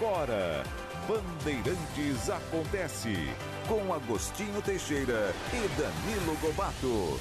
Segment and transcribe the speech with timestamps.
[0.00, 0.64] agora.
[1.06, 3.14] Bandeirantes Acontece.
[3.68, 7.20] Com Agostinho Teixeira e Danilo Gobato.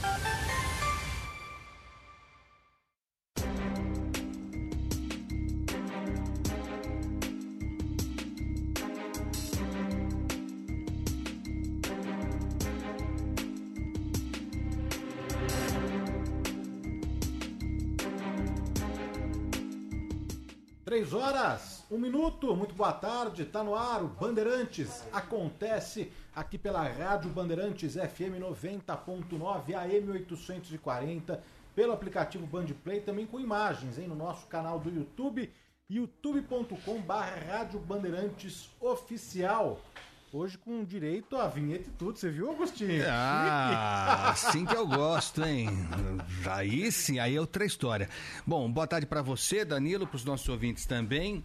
[20.85, 25.03] Três horas, um minuto, muito boa tarde, tá no ar o Bandeirantes.
[25.11, 31.41] Acontece aqui pela Rádio Bandeirantes FM 90.9 AM 840,
[31.75, 35.51] pelo aplicativo Bandplay, também com imagens, hein, no nosso canal do YouTube,
[35.89, 39.81] youtube.com barra Rádio Bandeirantes Oficial.
[40.31, 43.03] Hoje com direito à vinheta e tudo, você viu, Agostinho?
[43.09, 45.69] Ah, assim que eu gosto, hein?
[46.47, 48.07] Aí sim, aí é outra história.
[48.45, 51.43] Bom, boa tarde para você, Danilo, para os nossos ouvintes também.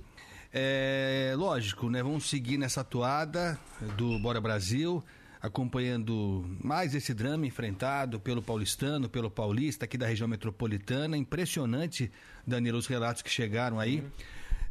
[0.57, 2.01] É, lógico, né?
[2.01, 3.59] Vamos seguir nessa toada
[3.97, 5.05] do Bora Brasil,
[5.43, 11.17] acompanhando mais esse drama enfrentado pelo paulistano, pelo paulista aqui da região metropolitana.
[11.17, 12.09] Impressionante,
[12.47, 13.99] Danilo, os relatos que chegaram aí.
[13.99, 14.11] Uhum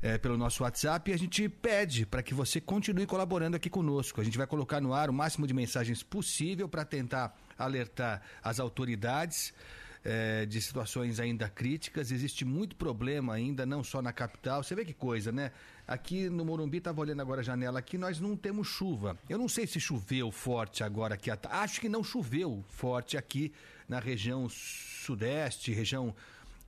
[0.04, 4.20] é, pelo nosso WhatsApp e a gente pede para que você continue colaborando aqui conosco.
[4.20, 8.60] A gente vai colocar no ar o máximo de mensagens possível para tentar alertar as
[8.60, 9.54] autoridades.
[10.06, 12.12] É, de situações ainda críticas.
[12.12, 14.62] Existe muito problema ainda, não só na capital.
[14.62, 15.54] Você vê que coisa, né?
[15.88, 19.18] Aqui no Morumbi, estava olhando agora a janela aqui, nós não temos chuva.
[19.28, 21.30] Eu não sei se choveu forte agora aqui.
[21.50, 23.52] Acho que não choveu forte aqui
[23.88, 26.16] na região sudeste, região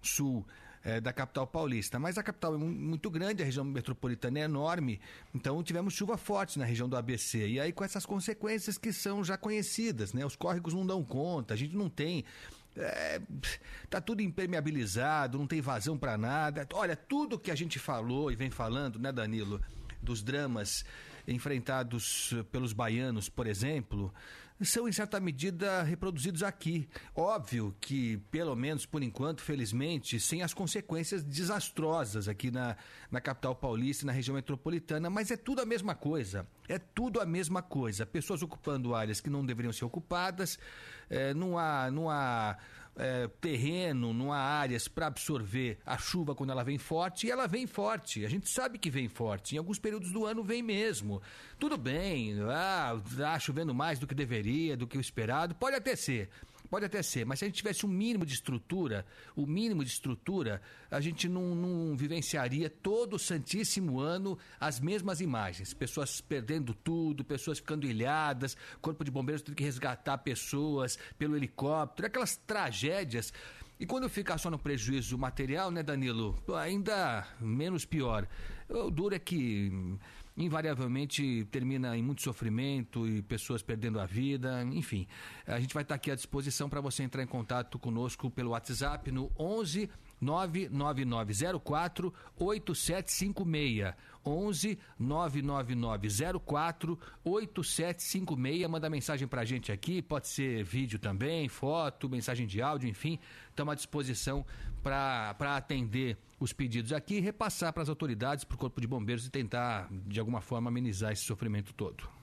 [0.02, 0.46] sul
[0.84, 1.98] é, da capital paulista.
[1.98, 5.00] Mas a capital é muito grande, a região metropolitana é enorme,
[5.34, 7.48] então tivemos chuva forte na região do ABC.
[7.48, 10.26] E aí com essas consequências que são já conhecidas, né?
[10.26, 12.24] Os córregos não dão conta, a gente não tem
[12.78, 13.22] é,
[13.90, 16.68] tá tudo impermeabilizado, não tem vazão para nada.
[16.74, 19.62] Olha, tudo que a gente falou e vem falando, né, Danilo,
[20.02, 20.86] dos dramas
[21.28, 24.14] enfrentados pelos baianos, por exemplo,
[24.64, 26.88] são em certa medida reproduzidos aqui.
[27.14, 32.78] Óbvio que, pelo menos por enquanto, felizmente, sem as consequências desastrosas aqui na,
[33.12, 36.48] na capital paulista e na região metropolitana, mas é tudo a mesma coisa.
[36.70, 38.06] É tudo a mesma coisa.
[38.06, 40.58] Pessoas ocupando áreas que não deveriam ser ocupadas,
[41.10, 41.92] é, não há.
[41.92, 42.58] Não há
[42.98, 47.48] é, terreno, não há áreas para absorver a chuva quando ela vem forte, e ela
[47.48, 48.26] vem forte.
[48.26, 49.56] A gente sabe que vem forte.
[49.56, 51.22] Em alguns períodos do ano vem mesmo.
[51.60, 55.96] Tudo bem, ah, tá chovendo mais do que deveria, do que o esperado, pode até
[55.96, 56.30] ser.
[56.70, 59.06] Pode até ser, mas se a gente tivesse um mínimo de estrutura,
[59.36, 65.22] o mínimo de estrutura, a gente não, não, vivenciaria todo o santíssimo ano as mesmas
[65.22, 65.74] imagens.
[65.74, 72.08] Pessoas perdendo tudo, pessoas ficando ilhadas, corpo de bombeiros tendo que resgatar pessoas pelo helicóptero,
[72.08, 73.32] aquelas tragédias.
[73.78, 76.42] E quando ficar só no prejuízo material, né, Danilo?
[76.58, 78.26] Ainda menos pior.
[78.70, 79.70] O duro é que
[80.38, 85.08] invariavelmente termina em muito sofrimento e pessoas perdendo a vida, enfim.
[85.46, 89.12] A gente vai estar aqui à disposição para você entrar em contato conosco pelo WhatsApp
[89.12, 89.90] no 11
[90.22, 93.96] 99904 8756.
[94.26, 98.68] 11 99904 8756.
[98.68, 103.20] Manda mensagem pra gente aqui, pode ser vídeo também, foto, mensagem de áudio, enfim.
[103.50, 104.46] Estamos à disposição
[104.82, 109.26] para atender os pedidos aqui e repassar para as autoridades, para o Corpo de Bombeiros
[109.26, 112.15] e tentar, de alguma forma, amenizar esse sofrimento todo.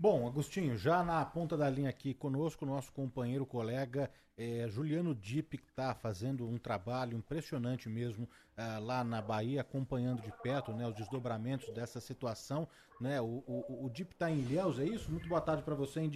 [0.00, 5.58] Bom, Agostinho, já na ponta da linha aqui conosco, nosso companheiro, colega é, Juliano Dipp,
[5.58, 10.86] que está fazendo um trabalho impressionante mesmo é, lá na Bahia, acompanhando de perto né,
[10.86, 12.68] os desdobramentos dessa situação.
[13.00, 13.20] Né?
[13.20, 15.10] O, o, o Dipp está em Ilhéus, é isso?
[15.10, 16.12] Muito boa tarde para você, hein?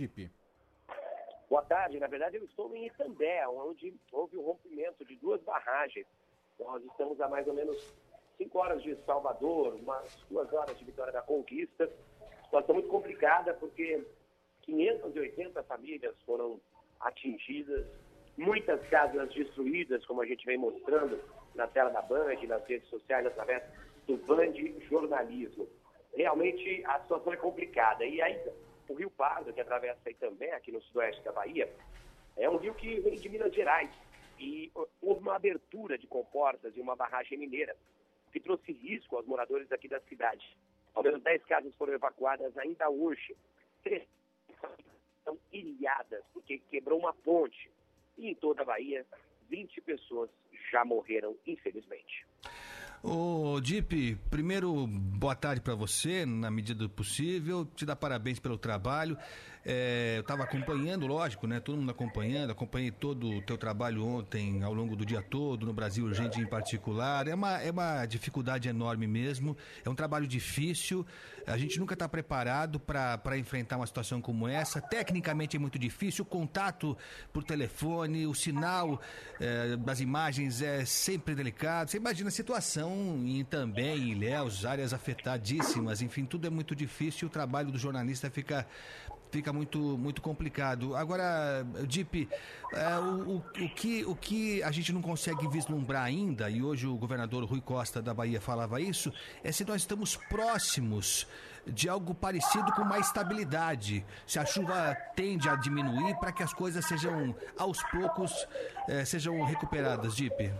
[1.50, 6.06] Boa tarde, na verdade eu estou em Itambé, onde houve o rompimento de duas barragens.
[6.56, 7.92] Nós estamos a mais ou menos
[8.38, 11.91] cinco horas de Salvador, umas duas horas de Vitória da Conquista
[12.52, 14.04] situação muito complicada, porque
[14.62, 16.60] 580 famílias foram
[17.00, 17.86] atingidas,
[18.36, 21.18] muitas casas destruídas, como a gente vem mostrando
[21.54, 23.62] na tela da Band, nas redes sociais, através
[24.06, 24.52] do Band
[24.91, 25.66] Jornalismo.
[26.15, 28.04] Realmente a situação é complicada.
[28.04, 28.38] E aí,
[28.86, 31.72] o Rio Pardo, que atravessa aí também, aqui no sudoeste da Bahia,
[32.36, 33.91] é um rio que vem de Minas Gerais.
[34.38, 37.74] E houve uma abertura de comportas e uma barragem mineira,
[38.30, 40.44] que trouxe risco aos moradores aqui da cidade.
[40.94, 43.36] Ao menos 10 casas foram evacuadas ainda hoje.
[43.83, 44.06] Três
[45.18, 47.71] estão ilhadas, porque quebrou uma ponte.
[48.18, 49.06] E em toda a Bahia,
[49.48, 50.30] 20 pessoas
[50.71, 52.27] já morreram, infelizmente.
[53.03, 57.65] Ô, Dip, primeiro, boa tarde para você, na medida do possível.
[57.65, 59.18] Te dar parabéns pelo trabalho.
[59.64, 61.60] É, eu estava acompanhando, lógico, né?
[61.60, 65.72] Todo mundo acompanhando, acompanhei todo o teu trabalho ontem, ao longo do dia todo, no
[65.72, 67.28] Brasil Urgente em particular.
[67.28, 71.06] É uma, é uma dificuldade enorme mesmo, é um trabalho difícil.
[71.47, 74.80] A gente nunca está preparado para enfrentar uma situação como essa.
[74.80, 76.97] Tecnicamente é muito difícil, o contato
[77.32, 79.00] por telefone, o sinal
[79.41, 81.91] é, das imagens é sempre delicado.
[81.91, 87.28] Você imagina a situação em também em Ilhéus, áreas afetadíssimas, enfim, tudo é muito difícil.
[87.28, 88.66] O trabalho do jornalista fica
[89.32, 90.94] fica muito, muito complicado.
[90.94, 92.28] Agora, Dip,
[92.72, 96.86] é, o, o, o, que, o que a gente não consegue vislumbrar ainda, e hoje
[96.86, 99.10] o governador Rui Costa da Bahia falava isso,
[99.42, 101.26] é se nós estamos próximos
[101.66, 104.04] de algo parecido com mais estabilidade.
[104.26, 108.46] Se a chuva tende a diminuir para que as coisas sejam, aos poucos,
[108.88, 110.52] é, sejam recuperadas, Dip.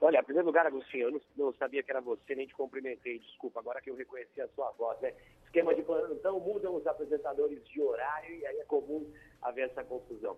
[0.00, 3.20] Olha, em primeiro lugar, Agostinho, eu não, não, sabia que era você, nem te cumprimentei,
[3.20, 5.14] desculpa, agora que eu reconheci a sua voz, né?
[5.54, 9.08] Esquema de plantão, mudam os apresentadores de horário e aí é comum
[9.40, 10.36] haver essa confusão.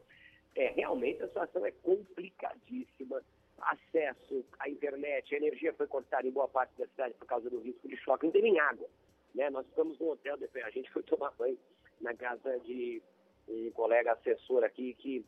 [0.55, 3.23] É, realmente a situação é complicadíssima.
[3.59, 7.61] Acesso à internet, a energia foi cortada em boa parte da cidade por causa do
[7.61, 8.87] risco de choque, não tem nem água.
[9.35, 9.49] Né?
[9.49, 11.59] Nós ficamos num hotel, a gente foi tomar banho
[11.99, 13.01] na casa de
[13.49, 15.25] um colega assessor aqui que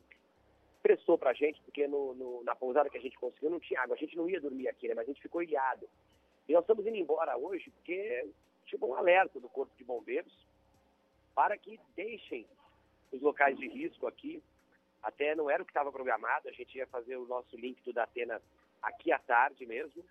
[0.83, 3.81] prestou para a gente, porque no, no, na pousada que a gente conseguiu não tinha
[3.81, 3.95] água.
[3.95, 4.93] A gente não ia dormir aqui, né?
[4.93, 5.89] Mas a gente ficou ilhado.
[6.47, 8.29] E nós estamos indo embora hoje porque
[8.69, 10.33] tipo um alerta do Corpo de Bombeiros
[11.35, 12.45] para que deixem
[13.11, 14.41] os locais de risco aqui.
[15.01, 17.93] Até não era o que estava programado, a gente ia fazer o nosso link do
[17.93, 18.41] Datena
[18.81, 20.03] aqui à tarde mesmo.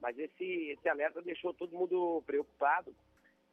[0.00, 2.94] Mas esse, esse alerta deixou todo mundo preocupado,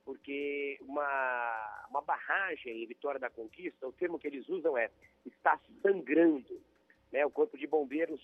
[0.03, 4.89] porque uma, uma barragem em Vitória da Conquista, o termo que eles usam é
[5.25, 6.59] está sangrando.
[7.12, 7.25] Né?
[7.25, 8.21] O Corpo de Bombeiros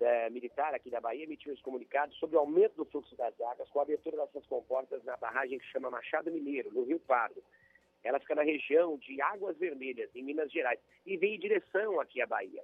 [0.00, 3.68] é, Militar aqui da Bahia emitiu esse comunicado sobre o aumento do fluxo das águas
[3.70, 7.42] com a abertura dessas comportas na barragem que chama Machado Mineiro, no Rio Pardo.
[8.04, 12.20] Ela fica na região de Águas Vermelhas, em Minas Gerais, e vem em direção aqui
[12.20, 12.62] à Bahia.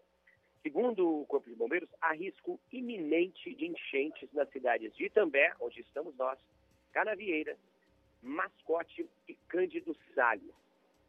[0.63, 5.81] Segundo o Corpo de Bombeiros, há risco iminente de enchentes nas cidades de Itambé, onde
[5.81, 6.39] estamos nós,
[6.93, 7.57] Canavieira,
[8.23, 10.55] Mascote e Cândido Salles.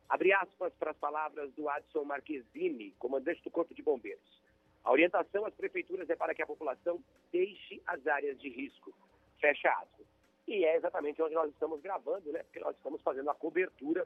[0.10, 4.43] Abre aspas para as palavras do Adson Marquezine, comandante do Corpo de Bombeiros.
[4.84, 8.94] A orientação às prefeituras é para que a população deixe as áreas de risco.
[9.40, 10.06] Fecha aspas.
[10.48, 12.44] E é exatamente onde nós estamos gravando, né?
[12.44, 14.06] Porque nós estamos fazendo a cobertura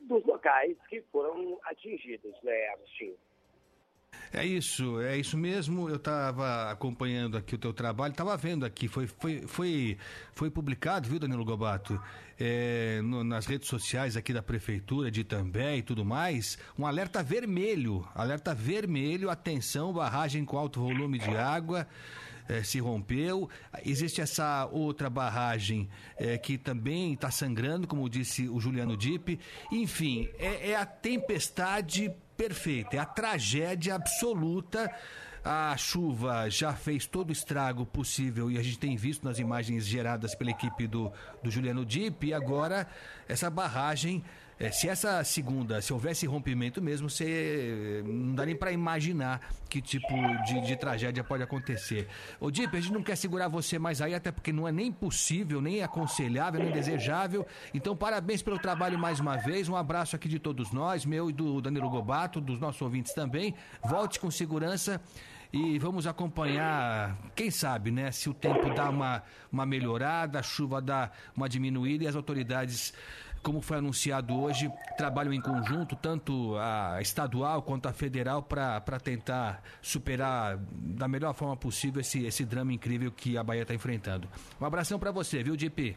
[0.00, 3.16] dos locais que foram atingidos, né, Agostinho?
[4.32, 5.88] É isso, é isso mesmo.
[5.88, 9.98] Eu estava acompanhando aqui o teu trabalho, estava vendo aqui, foi, foi, foi,
[10.32, 11.98] foi publicado, viu, Danilo Gobato,
[12.38, 17.22] é, no, nas redes sociais aqui da Prefeitura de Itambé e tudo mais, um alerta
[17.22, 21.86] vermelho, alerta vermelho, atenção, barragem com alto volume de água.
[22.48, 23.48] É, se rompeu.
[23.84, 29.38] Existe essa outra barragem é, que também está sangrando, como disse o Juliano Dipp.
[29.72, 34.90] Enfim, é, é a tempestade perfeita, é a tragédia absoluta.
[35.44, 39.86] A chuva já fez todo o estrago possível e a gente tem visto nas imagens
[39.86, 42.26] geradas pela equipe do, do Juliano Dipp.
[42.26, 42.86] E agora
[43.28, 44.24] essa barragem
[44.58, 49.82] é, se essa segunda, se houvesse rompimento mesmo, você não dá nem para imaginar que
[49.82, 50.08] tipo
[50.46, 52.08] de, de, tragédia pode acontecer.
[52.40, 54.90] Ô Dip, a gente não quer segurar você mais aí, até porque não é nem
[54.90, 57.46] possível, nem aconselhável, nem desejável.
[57.74, 59.68] Então, parabéns pelo trabalho mais uma vez.
[59.68, 63.54] Um abraço aqui de todos nós, meu e do Danilo Gobato, dos nossos ouvintes também.
[63.84, 65.02] Volte com segurança
[65.52, 70.82] e vamos acompanhar, quem sabe, né, se o tempo dá uma, uma melhorada, a chuva
[70.82, 72.92] dá uma diminuída e as autoridades
[73.46, 79.62] como foi anunciado hoje, trabalham em conjunto, tanto a estadual quanto a federal, para tentar
[79.80, 84.28] superar da melhor forma possível esse, esse drama incrível que a Bahia está enfrentando.
[84.60, 85.96] Um abração para você, viu, DP?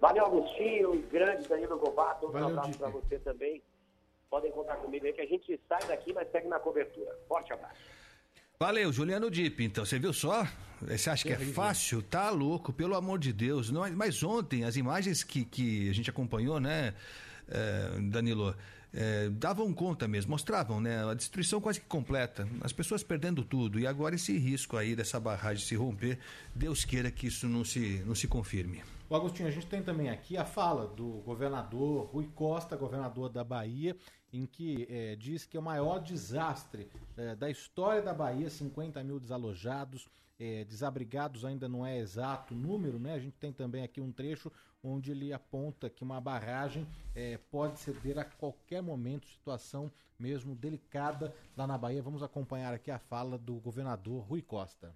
[0.00, 3.60] Valeu, Agostinho, grande Danilo Gobato, um abraço para você também.
[4.30, 7.10] Podem contar comigo aí que a gente sai daqui, mas segue na cobertura.
[7.26, 7.97] Forte abraço.
[8.60, 9.62] Valeu, Juliano Dip.
[9.62, 10.44] Então, você viu só?
[10.82, 12.02] Você acha que é fácil?
[12.02, 13.70] Tá louco, pelo amor de Deus.
[13.70, 16.92] Não, mas ontem, as imagens que, que a gente acompanhou, né,
[17.48, 18.52] é, Danilo,
[18.92, 23.78] é, davam conta mesmo, mostravam, né, a destruição quase que completa, as pessoas perdendo tudo.
[23.78, 26.18] E agora esse risco aí dessa barragem se romper,
[26.52, 28.82] Deus queira que isso não se, não se confirme.
[29.08, 33.44] O Agostinho, a gente tem também aqui a fala do governador Rui Costa, governador da
[33.44, 33.96] Bahia,
[34.32, 39.02] em que é, diz que é o maior desastre é, da história da Bahia, 50
[39.02, 40.08] mil desalojados,
[40.38, 43.14] é, desabrigados ainda não é exato o número, né?
[43.14, 47.80] A gente tem também aqui um trecho onde ele aponta que uma barragem é, pode
[47.80, 52.02] ceder a qualquer momento, situação mesmo delicada lá na Bahia.
[52.02, 54.94] Vamos acompanhar aqui a fala do governador Rui Costa.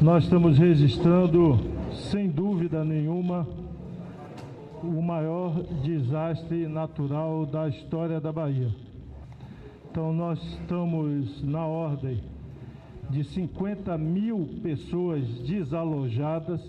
[0.00, 1.56] Nós estamos registrando,
[2.10, 3.46] sem dúvida nenhuma,
[4.82, 8.68] o maior desastre natural da história da Bahia.
[9.90, 12.20] Então, nós estamos na ordem
[13.10, 16.60] de 50 mil pessoas desalojadas.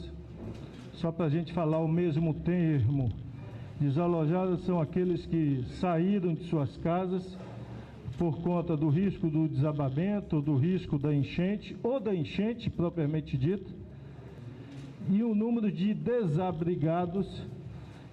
[0.94, 3.12] Só para a gente falar o mesmo termo,
[3.80, 7.38] desalojadas são aqueles que saíram de suas casas
[8.18, 13.70] por conta do risco do desabamento, do risco da enchente ou da enchente propriamente dita,
[15.10, 17.48] e o número de desabrigados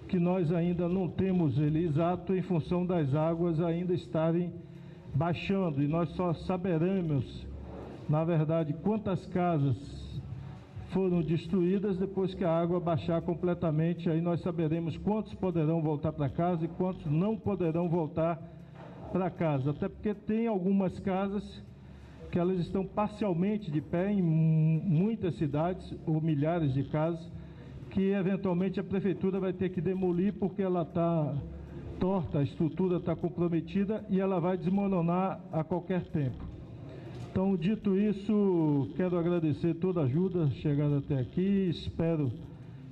[0.07, 4.53] que nós ainda não temos ele exato em função das águas ainda estarem
[5.13, 7.47] baixando e nós só saberemos
[8.09, 9.75] na verdade, quantas casas
[10.91, 16.29] foram destruídas depois que a água baixar completamente, aí nós saberemos quantos poderão voltar para
[16.29, 18.41] casa e quantos não poderão voltar
[19.11, 19.71] para casa.
[19.71, 21.43] Até porque tem algumas casas
[22.31, 27.29] que elas estão parcialmente de pé em muitas cidades ou milhares de casas
[27.97, 31.33] que eventualmente a prefeitura vai ter que demolir porque ela está
[31.99, 36.37] torta, a estrutura está comprometida e ela vai desmoronar a qualquer tempo.
[37.31, 41.69] Então, dito isso, quero agradecer toda a ajuda chegada até aqui.
[41.71, 42.31] Espero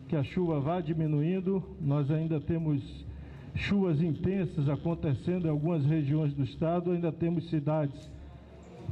[0.08, 1.62] que a chuva vá diminuindo.
[1.80, 2.82] Nós ainda temos
[3.54, 6.90] chuvas intensas acontecendo em algumas regiões do estado.
[6.90, 8.10] Ainda temos cidades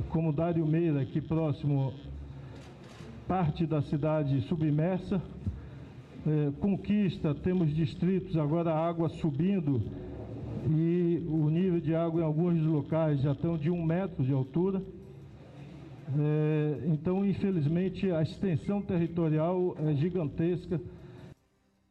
[0.10, 1.91] como Dário Meira, aqui próximo,
[3.27, 5.20] parte da cidade submersa.
[6.25, 9.82] É, Conquista, temos distritos agora a água subindo
[10.70, 14.82] e o nível de água em alguns locais já estão de um metro de altura.
[16.18, 20.80] É, então, infelizmente, a extensão territorial é gigantesca.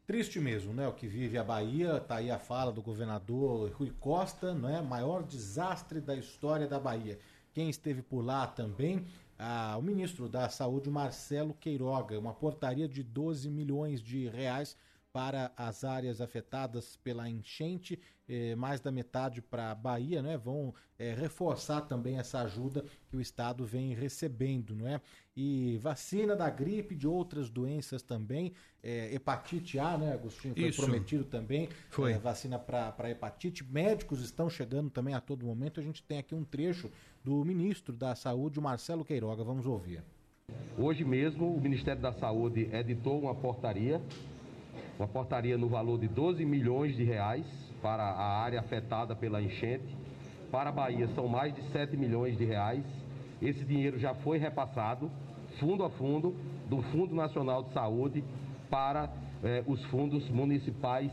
[0.07, 0.89] Triste mesmo, né?
[0.89, 4.81] O que vive a Bahia, tá aí a fala do governador Rui Costa, não é?
[4.81, 7.19] Maior desastre da história da Bahia.
[7.53, 9.05] Quem esteve por lá também,
[9.45, 14.77] ah, o ministro da Saúde, Marcelo Queiroga, uma portaria de 12 milhões de reais
[15.13, 20.39] para as áreas afetadas pela enchente, eh, mais da metade para a Bahia, né?
[20.39, 25.03] Vão eh, reforçar também essa ajuda que o Estado vem recebendo, não é?
[25.37, 30.55] E vacina da gripe, de outras doenças também, eh, hepatite A, né, Agostinho?
[30.55, 30.81] Foi Isso.
[30.81, 32.15] prometido também, Foi.
[32.15, 33.63] vacina para hepatite.
[33.65, 35.79] Médicos estão chegando também a todo momento.
[35.79, 36.91] A gente tem aqui um trecho
[37.25, 39.45] do ministro da Saúde, Marcelo Queiroga.
[39.45, 40.02] Vamos ouvir.
[40.79, 44.00] Hoje mesmo, o Ministério da Saúde editou uma portaria
[44.99, 47.45] uma portaria no valor de 12 milhões de reais
[47.81, 49.97] para a área afetada pela enchente.
[50.50, 52.85] Para a Bahia são mais de 7 milhões de reais.
[53.41, 55.11] Esse dinheiro já foi repassado,
[55.59, 56.37] fundo a fundo,
[56.69, 58.25] do Fundo Nacional de Saúde
[58.71, 59.11] para
[59.43, 61.11] eh, os fundos municipais.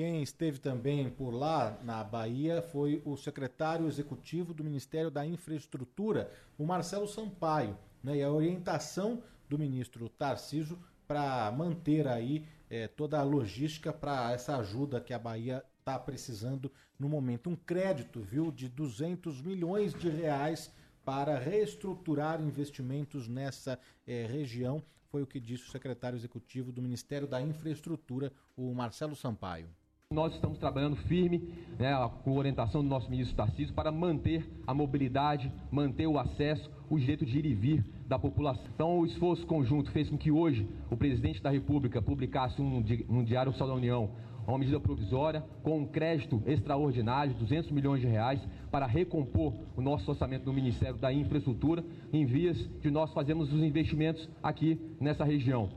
[0.00, 6.32] Quem esteve também por lá na Bahia foi o secretário executivo do Ministério da Infraestrutura,
[6.56, 7.76] o Marcelo Sampaio.
[8.02, 8.16] Né?
[8.16, 14.56] E a orientação do ministro Tarciso para manter aí é, toda a logística para essa
[14.56, 17.50] ajuda que a Bahia está precisando no momento.
[17.50, 20.72] Um crédito, viu, de 200 milhões de reais
[21.04, 27.28] para reestruturar investimentos nessa é, região, foi o que disse o secretário executivo do Ministério
[27.28, 29.68] da Infraestrutura, o Marcelo Sampaio.
[30.12, 35.52] Nós estamos trabalhando firme, né, com orientação do nosso ministro Tarcísio, para manter a mobilidade,
[35.70, 38.64] manter o acesso, o direito de ir e vir da população.
[38.74, 43.22] Então, o esforço conjunto fez com que hoje o presidente da República publicasse um, um
[43.22, 44.10] Diário da União
[44.48, 50.10] uma medida provisória com um crédito extraordinário, 200 milhões de reais, para recompor o nosso
[50.10, 55.70] orçamento do Ministério da Infraestrutura, em vias de nós fazermos os investimentos aqui nessa região.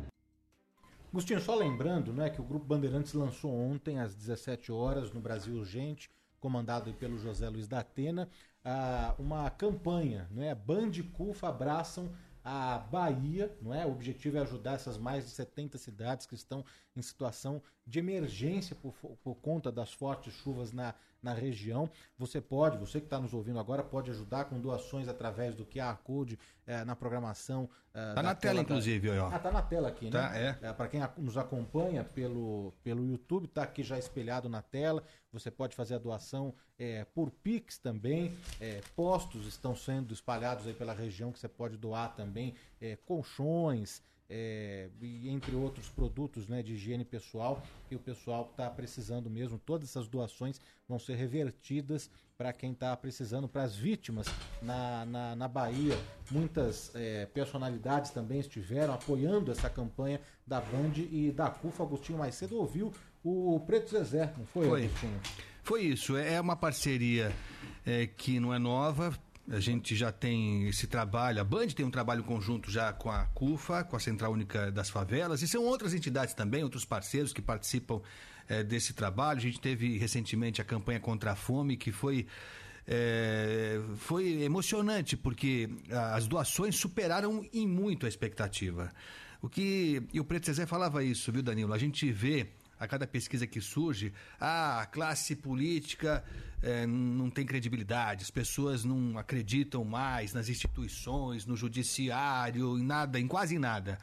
[1.14, 5.54] Agostinho, só lembrando né, que o Grupo Bandeirantes lançou ontem, às 17 horas, no Brasil
[5.54, 8.28] Urgente, comandado pelo José Luiz da Atena,
[9.20, 10.56] uma campanha, né?
[10.56, 12.12] Band e CUFA abraçam
[12.44, 13.86] a Bahia, não é?
[13.86, 16.66] O objetivo é ajudar essas mais de 70 cidades que estão
[16.96, 18.92] em situação de emergência por,
[19.24, 21.90] por conta das fortes chuvas na, na região.
[22.18, 25.98] Você pode, você que está nos ouvindo agora, pode ajudar com doações através do QR
[26.04, 26.38] Code
[26.68, 27.70] é, na programação.
[27.88, 29.30] Está na tela, inclusive, ó.
[29.32, 30.58] Ah, tá na tela aqui, tá, né?
[30.62, 30.68] É.
[30.68, 35.04] é Para quem nos acompanha pelo, pelo YouTube, está aqui já espelhado na tela.
[35.32, 38.36] Você pode fazer a doação é, por Pix também.
[38.60, 42.56] É, postos estão sendo espalhados aí pela região que você pode doar também.
[42.82, 44.02] É, colchões,
[44.36, 44.90] é,
[45.26, 49.60] entre outros produtos né, de higiene pessoal que o pessoal está precisando mesmo.
[49.60, 54.26] Todas essas doações vão ser revertidas para quem está precisando, para as vítimas
[54.60, 55.96] na, na, na, Bahia.
[56.32, 61.84] Muitas é, personalidades também estiveram apoiando essa campanha da Band e da CUFA.
[61.84, 62.92] Agostinho mais cedo ouviu
[63.24, 64.86] o Preto Zezé, não foi, foi.
[64.86, 65.22] Agostinho?
[65.62, 67.32] Foi isso, é uma parceria
[67.86, 69.18] é, que não é nova,
[69.52, 73.26] A gente já tem esse trabalho, a Band tem um trabalho conjunto já com a
[73.26, 77.42] CUFA, com a Central Única das Favelas, e são outras entidades também, outros parceiros que
[77.42, 78.02] participam
[78.48, 79.40] é, desse trabalho.
[79.40, 82.26] A gente teve recentemente a campanha contra a fome, que foi.
[82.86, 85.70] É, foi emocionante porque
[86.14, 88.92] as doações superaram em muito a expectativa.
[89.42, 91.74] O que e o Preto Zezé falava isso, viu, Danilo?
[91.74, 92.48] A gente vê
[92.84, 96.24] a cada pesquisa que surge, ah, a classe política
[96.62, 103.20] é, não tem credibilidade, as pessoas não acreditam mais nas instituições, no judiciário, em nada,
[103.20, 103.98] em quase nada.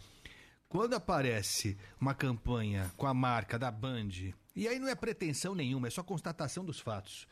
[0.69, 5.89] Quando aparece uma campanha com a marca da Band, e aí não é pretensão nenhuma,
[5.89, 7.27] é só constatação dos fatos.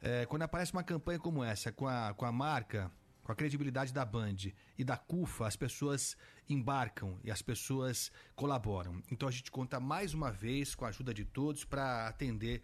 [0.00, 2.90] É, quando aparece uma campanha como essa, com a, com a marca,
[3.22, 4.36] com a credibilidade da Band
[4.76, 6.16] e da CUFA, as pessoas
[6.48, 9.02] embarcam e as pessoas colaboram.
[9.10, 12.62] Então a gente conta mais uma vez com a ajuda de todos para atender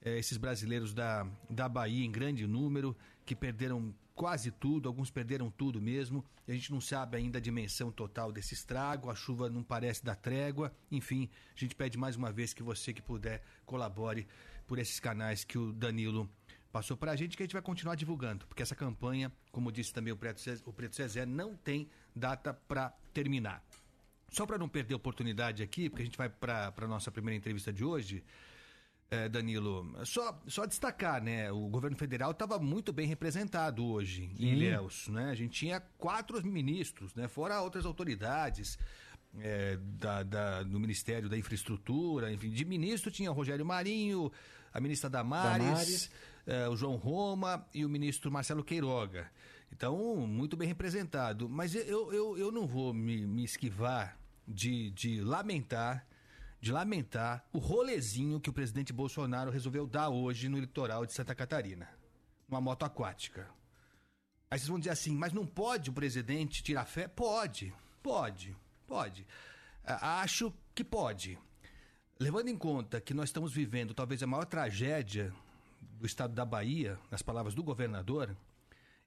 [0.00, 5.50] é, esses brasileiros da, da Bahia em grande número, que perderam quase tudo, alguns perderam
[5.50, 6.24] tudo mesmo.
[6.48, 10.16] A gente não sabe ainda a dimensão total desse estrago, a chuva não parece dar
[10.16, 10.72] trégua.
[10.90, 14.26] Enfim, a gente pede mais uma vez que você que puder colabore
[14.66, 16.28] por esses canais que o Danilo
[16.72, 19.92] passou para a gente, que a gente vai continuar divulgando, porque essa campanha, como disse
[19.92, 23.64] também o Preto Cezé, o Preto Cezé não tem data para terminar.
[24.30, 27.36] Só para não perder a oportunidade aqui, porque a gente vai para a nossa primeira
[27.36, 28.24] entrevista de hoje,
[29.08, 31.50] é, Danilo, só, só destacar, né?
[31.52, 34.44] O governo federal estava muito bem representado hoje Sim.
[34.44, 35.30] em Ilhéus, né?
[35.30, 37.28] A gente tinha quatro ministros, né?
[37.28, 38.76] Fora outras autoridades
[39.38, 44.32] é, da, da, do Ministério da Infraestrutura, enfim, de ministro tinha o Rogério Marinho,
[44.72, 46.10] a ministra Damares, Damares.
[46.46, 49.30] É, o João Roma e o ministro Marcelo Queiroga.
[49.72, 51.48] Então, muito bem representado.
[51.48, 56.06] Mas eu, eu, eu não vou me, me esquivar de, de lamentar
[56.60, 61.34] de lamentar o rolezinho que o presidente Bolsonaro resolveu dar hoje no litoral de Santa
[61.34, 61.88] Catarina,
[62.48, 63.48] uma moto aquática.
[64.50, 67.06] Aí vocês vão dizer assim, mas não pode o presidente tirar fé?
[67.06, 67.72] Pode,
[68.02, 69.26] pode, pode.
[69.84, 71.38] Acho que pode.
[72.18, 75.32] Levando em conta que nós estamos vivendo talvez a maior tragédia
[75.98, 78.36] do estado da Bahia, nas palavras do governador,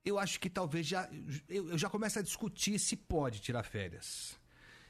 [0.04, 1.10] eu acho que talvez já
[1.48, 4.38] eu, eu já começo a discutir se pode tirar férias.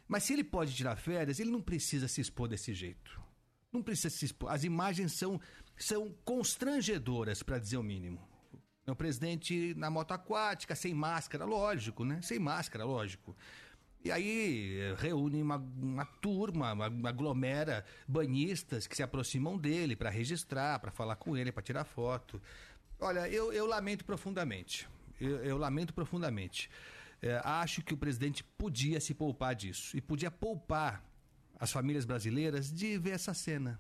[0.08, 3.22] Mas se ele pode tirar férias, ele não precisa se expor desse jeito.
[3.72, 4.51] Não precisa se expor.
[4.51, 5.39] As imagens são,
[5.77, 8.28] são constrangedoras, para dizer o mínimo.
[8.88, 12.19] O presidente na moto aquática, sem máscara, lógico, né?
[12.24, 13.38] Sem máscara, lógico.
[14.04, 20.80] E aí reúne uma, uma turma, uma, aglomera banhistas que se aproximam dele para registrar,
[20.80, 22.42] para falar com ele, para tirar foto.
[23.00, 24.88] Olha, eu, eu lamento profundamente.
[25.20, 26.70] Eu, eu lamento profundamente.
[27.22, 31.04] É, acho que o presidente podia se poupar disso e podia poupar
[31.60, 33.80] as famílias brasileiras de ver essa cena,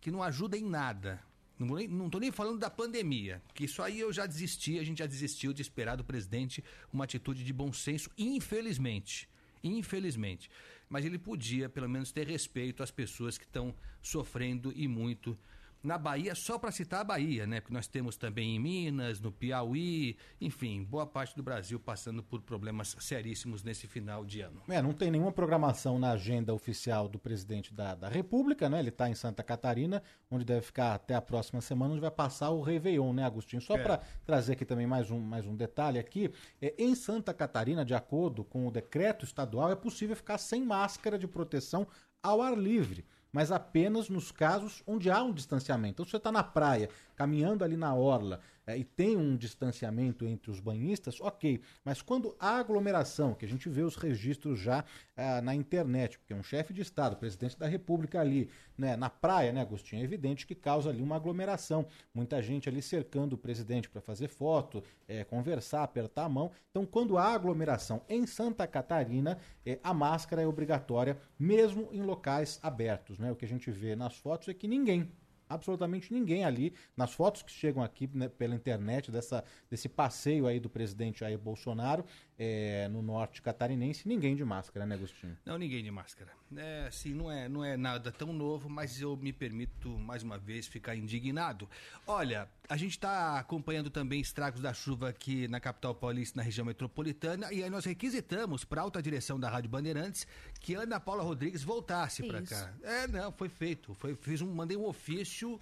[0.00, 1.22] que não ajuda em nada.
[1.56, 5.06] Não estou nem falando da pandemia, que isso aí eu já desisti, a gente já
[5.06, 9.28] desistiu de esperar do presidente uma atitude de bom senso, infelizmente.
[9.62, 10.50] Infelizmente.
[10.88, 15.38] Mas ele podia, pelo menos, ter respeito às pessoas que estão sofrendo e muito
[15.82, 17.60] na Bahia, só para citar a Bahia, né?
[17.60, 22.42] Porque nós temos também em Minas, no Piauí, enfim, boa parte do Brasil passando por
[22.42, 24.62] problemas seríssimos nesse final de ano.
[24.68, 28.78] É, não tem nenhuma programação na agenda oficial do presidente da, da República, né?
[28.78, 32.50] Ele está em Santa Catarina, onde deve ficar até a próxima semana, onde vai passar
[32.50, 33.62] o Réveillon, né, Agostinho?
[33.62, 33.82] Só é.
[33.82, 37.94] para trazer aqui também mais um, mais um detalhe aqui, é, em Santa Catarina, de
[37.94, 41.86] acordo com o decreto estadual, é possível ficar sem máscara de proteção
[42.22, 45.94] ao ar livre mas apenas nos casos onde há um distanciamento.
[45.94, 46.88] Então, se você está na praia,
[47.20, 51.60] caminhando ali na orla, é, e tem um distanciamento entre os banhistas, ok.
[51.84, 54.82] Mas quando há aglomeração, que a gente vê os registros já
[55.14, 59.52] é, na internet, porque um chefe de Estado, presidente da República ali, né, na praia,
[59.52, 61.86] né, Agostinho, é evidente que causa ali uma aglomeração.
[62.14, 66.50] Muita gente ali cercando o presidente para fazer foto, é, conversar, apertar a mão.
[66.70, 72.58] Então, quando há aglomeração em Santa Catarina, é, a máscara é obrigatória, mesmo em locais
[72.62, 73.18] abertos.
[73.18, 73.30] Né?
[73.30, 75.12] O que a gente vê nas fotos é que ninguém
[75.50, 76.72] absolutamente ninguém ali.
[76.96, 81.38] Nas fotos que chegam aqui né, pela internet dessa, desse passeio aí do presidente Jair
[81.38, 82.04] Bolsonaro
[82.42, 85.36] é, no norte catarinense, ninguém de máscara, né, Agostinho?
[85.44, 86.32] Não, ninguém de máscara.
[86.56, 90.38] É, assim, não é, não é nada tão novo, mas eu me permito, mais uma
[90.38, 91.68] vez, ficar indignado.
[92.06, 96.64] Olha, a gente está acompanhando também estragos da chuva aqui na capital paulista, na região
[96.64, 100.26] metropolitana, e aí nós requisitamos para a alta direção da Rádio Bandeirantes
[100.60, 102.72] que Ana Paula Rodrigues voltasse para cá.
[102.82, 103.92] É, não, foi feito.
[103.96, 105.60] Foi, fiz um, mandei um ofício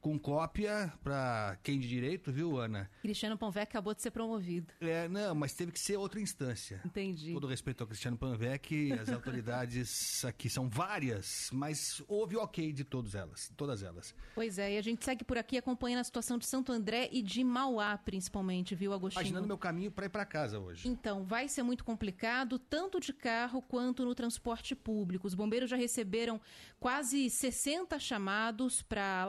[0.00, 2.90] com cópia para quem de direito, viu, Ana?
[3.02, 4.72] Cristiano Panvec acabou de ser promovido.
[4.80, 6.80] É, não, mas teve que ser outra instância.
[6.84, 7.32] Entendi.
[7.32, 12.84] Todo respeito ao Cristiano Panvec, as autoridades aqui são várias, mas houve o ok de
[12.84, 14.14] todas elas, todas elas.
[14.34, 17.22] Pois é, e a gente segue por aqui acompanhando a situação de Santo André e
[17.22, 19.22] de Mauá, principalmente, viu, Agostinho?
[19.22, 20.88] Imaginando meu caminho para ir para casa hoje.
[20.88, 25.26] Então, vai ser muito complicado, tanto de carro quanto no transporte público.
[25.26, 26.40] Os bombeiros já receberam
[26.78, 29.24] quase 60 chamados para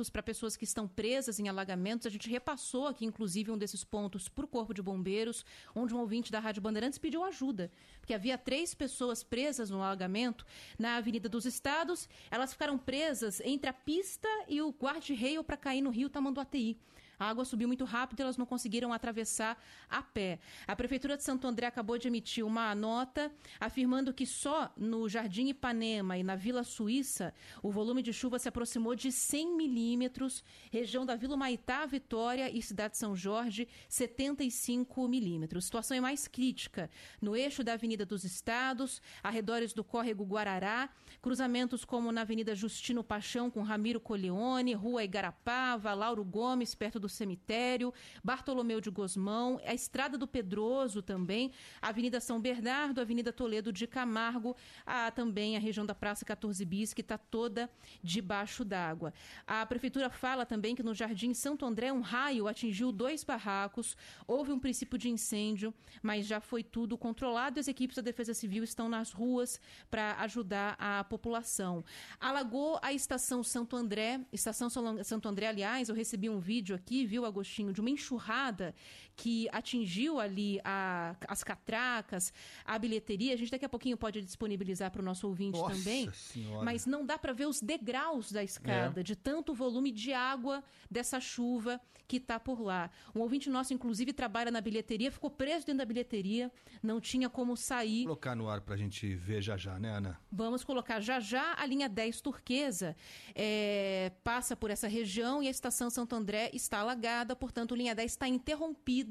[0.00, 2.06] alagamentos, para pessoas que estão presas em alagamentos.
[2.06, 5.98] A gente repassou aqui, inclusive, um desses pontos para o Corpo de Bombeiros, onde um
[5.98, 10.46] ouvinte da Rádio Bandeirantes pediu ajuda, porque havia três pessoas presas no alagamento
[10.78, 12.08] na Avenida dos Estados.
[12.30, 16.76] Elas ficaram presas entre a pista e o guarda-reio para cair no rio Tamanduateí.
[17.20, 20.38] A água subiu muito rápido e elas não conseguiram atravessar a pé.
[20.66, 23.30] A Prefeitura de Santo André acabou de emitir uma nota
[23.60, 28.48] afirmando que só no Jardim Ipanema e na Vila Suíça o volume de chuva se
[28.48, 30.42] aproximou de 100 milímetros.
[30.72, 35.64] Região da Vila Maitá, Vitória e Cidade São Jorge, 75 milímetros.
[35.64, 36.88] A situação é mais crítica
[37.20, 40.88] no eixo da Avenida dos Estados, arredores do córrego Guarará,
[41.20, 47.09] cruzamentos como na Avenida Justino Paixão com Ramiro Coleone, Rua Igarapava, Lauro Gomes, perto do
[47.10, 47.92] cemitério,
[48.22, 54.56] Bartolomeu de Gosmão, a Estrada do Pedroso também, Avenida São Bernardo, Avenida Toledo de Camargo,
[54.86, 57.70] a, também a região da Praça 14 Bis, que está toda
[58.02, 59.12] debaixo d'água.
[59.46, 63.96] A Prefeitura fala também que no Jardim Santo André um raio atingiu dois barracos,
[64.26, 68.34] houve um princípio de incêndio, mas já foi tudo controlado e as equipes da Defesa
[68.34, 71.84] Civil estão nas ruas para ajudar a população.
[72.18, 77.24] Alagou a estação Santo André, estação Santo André, aliás, eu recebi um vídeo aqui viu,
[77.24, 78.74] Agostinho, de uma enxurrada
[79.16, 82.32] que atingiu ali a, as catracas,
[82.64, 83.34] a bilheteria.
[83.34, 86.10] A gente daqui a pouquinho pode disponibilizar para o nosso ouvinte Nossa também.
[86.12, 86.64] Senhora.
[86.64, 89.02] Mas não dá para ver os degraus da escada, É.
[89.02, 92.90] de tanto volume de água dessa chuva que está por lá.
[93.14, 96.50] Um ouvinte nosso, inclusive, trabalha na bilheteria, ficou preso dentro da bilheteria,
[96.82, 97.98] não tinha como sair.
[98.04, 100.18] Vou colocar no ar pra gente ver já já, né, Ana?
[100.32, 102.96] Vamos colocar já já a linha 10 turquesa
[103.34, 107.94] é, passa por essa região e a estação Santo André está alagada, portanto, a linha
[107.94, 109.09] 10 está interrompida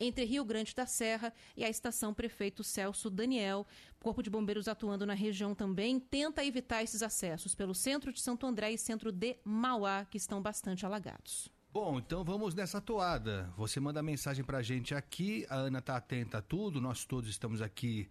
[0.00, 3.66] entre Rio Grande da Serra e a estação Prefeito Celso Daniel.
[4.00, 8.46] Corpo de Bombeiros atuando na região também tenta evitar esses acessos pelo centro de Santo
[8.46, 11.50] André e centro de Mauá, que estão bastante alagados.
[11.72, 13.52] Bom, então vamos nessa toada.
[13.56, 17.60] Você manda mensagem pra gente aqui, a Ana tá atenta a tudo, nós todos estamos
[17.60, 18.08] aqui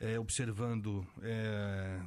[0.00, 2.00] é, observando é,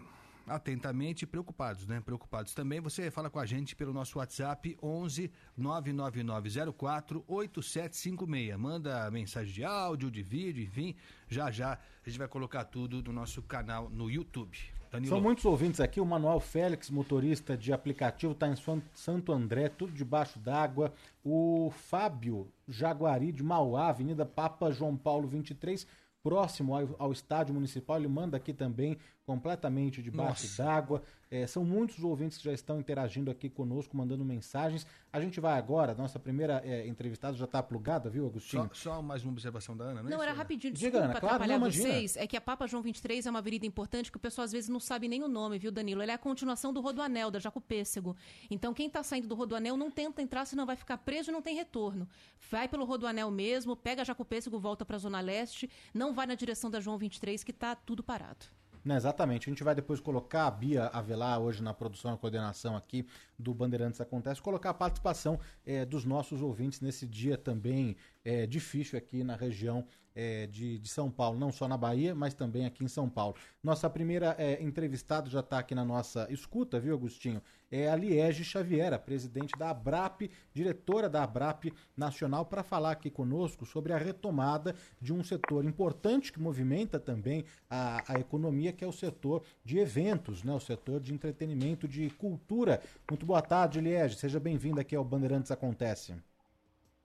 [0.47, 1.99] atentamente preocupados, né?
[2.01, 2.79] Preocupados também.
[2.79, 8.57] Você fala com a gente pelo nosso WhatsApp 11 99904 8756.
[8.57, 10.95] Manda mensagem de áudio, de vídeo, enfim.
[11.27, 14.57] Já já a gente vai colocar tudo no nosso canal no YouTube.
[14.89, 15.09] Danilo.
[15.09, 15.99] São muitos ouvintes aqui.
[15.99, 20.93] O Manuel Félix, motorista de aplicativo, está em San- Santo André, tudo debaixo d'água.
[21.25, 25.85] O Fábio Jaguari de Mauá, Avenida Papa João Paulo 23,
[26.23, 27.97] próximo ao estádio municipal.
[27.97, 28.97] Ele manda aqui também,
[29.27, 31.03] completamente debaixo d'água.
[31.29, 34.87] É, são muitos ouvintes que já estão interagindo aqui conosco, mandando mensagens.
[35.11, 38.69] A gente vai agora, nossa primeira é, entrevistada já está plugada, viu, Agostinho?
[38.73, 40.09] Só, só mais uma observação da Ana, né?
[40.09, 40.39] Não, era Isso?
[40.39, 42.15] rapidinho, Diga, desculpa Ana, claro, atrapalhar não, vocês.
[42.15, 44.69] É que a Papa João 23 é uma avenida importante que o pessoal às vezes
[44.69, 46.01] não sabe nem o nome, viu, Danilo?
[46.01, 48.15] Ela é a continuação do Rodoanel, da Jacopêssego.
[48.49, 51.41] Então quem está saindo do Rodoanel não tenta entrar, senão vai ficar preso e não
[51.41, 52.07] tem retorno.
[52.49, 56.35] Vai pelo Rodoanel mesmo, pega a Jacopêssego, volta para a Zona Leste, não vai na
[56.35, 58.56] direção da João 23, que está tudo parado.
[58.87, 59.49] Né, exatamente.
[59.49, 63.05] A gente vai depois colocar a Bia Avelar hoje na produção e coordenação aqui
[63.37, 67.97] do Bandeirantes Acontece, colocar a participação eh, dos nossos ouvintes nesse dia também
[68.27, 72.33] eh, difícil aqui na região eh, de, de São Paulo, não só na Bahia, mas
[72.33, 73.35] também aqui em São Paulo.
[73.63, 77.41] Nossa primeira eh, entrevistada já está aqui na nossa escuta, viu, Agostinho?
[77.71, 83.09] É a Liege Xavier, a presidente da ABRAP, diretora da ABRAP Nacional, para falar aqui
[83.09, 88.83] conosco sobre a retomada de um setor importante que movimenta também a, a economia, que
[88.83, 90.53] é o setor de eventos, né?
[90.53, 92.81] o setor de entretenimento, de cultura.
[93.09, 94.17] Muito boa tarde, Liege.
[94.17, 96.13] Seja bem-vinda aqui ao Bandeirantes Acontece.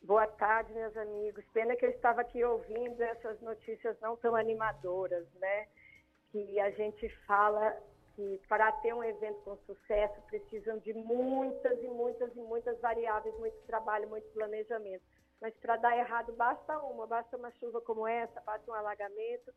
[0.03, 1.45] Boa tarde, meus amigos.
[1.53, 5.69] Pena que eu estava aqui ouvindo essas notícias não tão animadoras, né?
[6.33, 7.77] Que a gente fala
[8.17, 13.38] que para ter um evento com sucesso precisam de muitas e muitas e muitas variáveis,
[13.38, 15.05] muito trabalho, muito planejamento.
[15.41, 19.53] Mas para dar errado basta uma, basta uma chuva como essa, basta um alagamento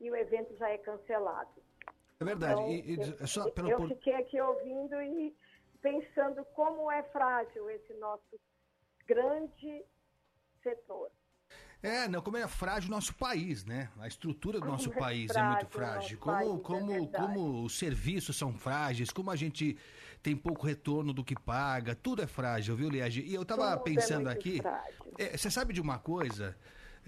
[0.00, 1.62] e o evento já é cancelado.
[2.20, 2.52] É verdade.
[2.54, 5.36] Então, e, e eu, é só pelo, eu fiquei aqui ouvindo e
[5.82, 8.40] pensando como é frágil esse nosso
[9.10, 9.84] grande
[10.62, 11.10] setor.
[11.82, 13.88] É, não, como é frágil o nosso país, né?
[13.98, 16.18] A estrutura do como nosso é país é muito frágil.
[16.18, 19.76] Como, país, como, é como os serviços são frágeis, como a gente
[20.22, 23.22] tem pouco retorno do que paga, tudo é frágil, viu, Liege?
[23.22, 24.60] E eu tava tudo é pensando é aqui.
[25.18, 26.54] É, você sabe de uma coisa?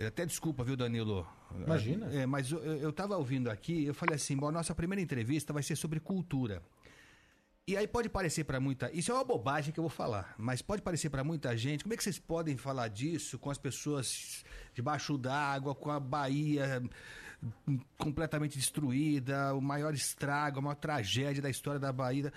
[0.06, 1.28] Até desculpa, viu, Danilo?
[1.54, 2.06] Imagina.
[2.14, 5.52] É, mas eu, eu tava ouvindo aqui, eu falei assim: bom, a nossa primeira entrevista
[5.52, 6.62] vai ser sobre cultura.
[7.64, 10.60] E aí pode parecer para muita, isso é uma bobagem que eu vou falar, mas
[10.60, 11.84] pode parecer para muita gente.
[11.84, 14.44] Como é que vocês podem falar disso com as pessoas
[14.74, 16.82] debaixo d'água, com a Bahia
[17.96, 22.32] completamente destruída, o maior estrago, a maior tragédia da história da Bahia?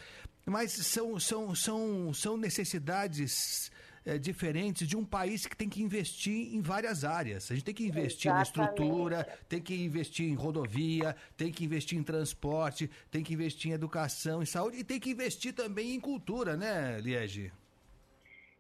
[0.46, 3.72] Mas são são são são necessidades
[4.06, 7.50] é, diferentes de um país que tem que investir em várias áreas.
[7.50, 8.58] A gente tem que investir Exatamente.
[8.58, 13.72] na estrutura, tem que investir em rodovia, tem que investir em transporte, tem que investir
[13.72, 17.52] em educação, em saúde e tem que investir também em cultura, né, Liege?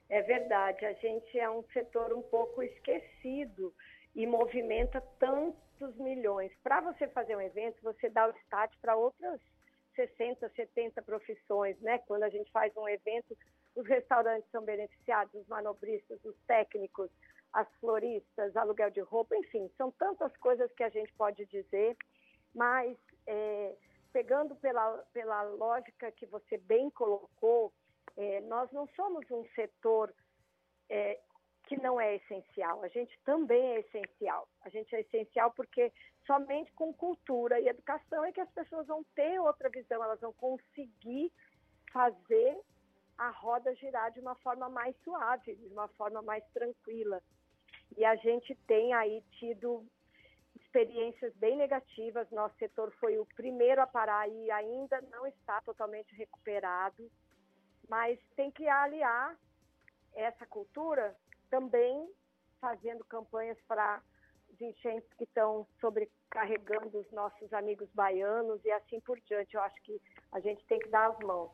[0.09, 3.73] É verdade, a gente é um setor um pouco esquecido
[4.15, 6.51] e movimenta tantos milhões.
[6.63, 9.39] Para você fazer um evento, você dá o start para outras
[9.95, 11.97] 60, 70 profissões, né?
[11.99, 13.35] Quando a gente faz um evento,
[13.75, 17.09] os restaurantes são beneficiados, os manobristas, os técnicos,
[17.53, 21.97] as floristas, aluguel de roupa, enfim, são tantas coisas que a gente pode dizer,
[22.53, 23.75] mas é,
[24.11, 27.73] pegando pela, pela lógica que você bem colocou,
[28.17, 30.13] é, nós não somos um setor
[30.89, 31.19] é,
[31.67, 34.47] que não é essencial, a gente também é essencial.
[34.61, 35.91] A gente é essencial porque
[36.25, 40.33] somente com cultura e educação é que as pessoas vão ter outra visão, elas vão
[40.33, 41.31] conseguir
[41.91, 42.57] fazer
[43.17, 47.21] a roda girar de uma forma mais suave, de uma forma mais tranquila.
[47.97, 49.85] E a gente tem aí tido
[50.55, 52.29] experiências bem negativas.
[52.31, 57.09] Nosso setor foi o primeiro a parar e ainda não está totalmente recuperado,
[57.87, 59.37] mas tem que aliar
[60.13, 61.15] essa cultura
[61.49, 62.09] também
[62.59, 64.01] fazendo campanhas para
[64.49, 69.55] os enchentes que estão sobrecarregando os nossos amigos baianos e assim por diante.
[69.55, 70.01] Eu acho que
[70.31, 71.51] a gente tem que dar as mãos.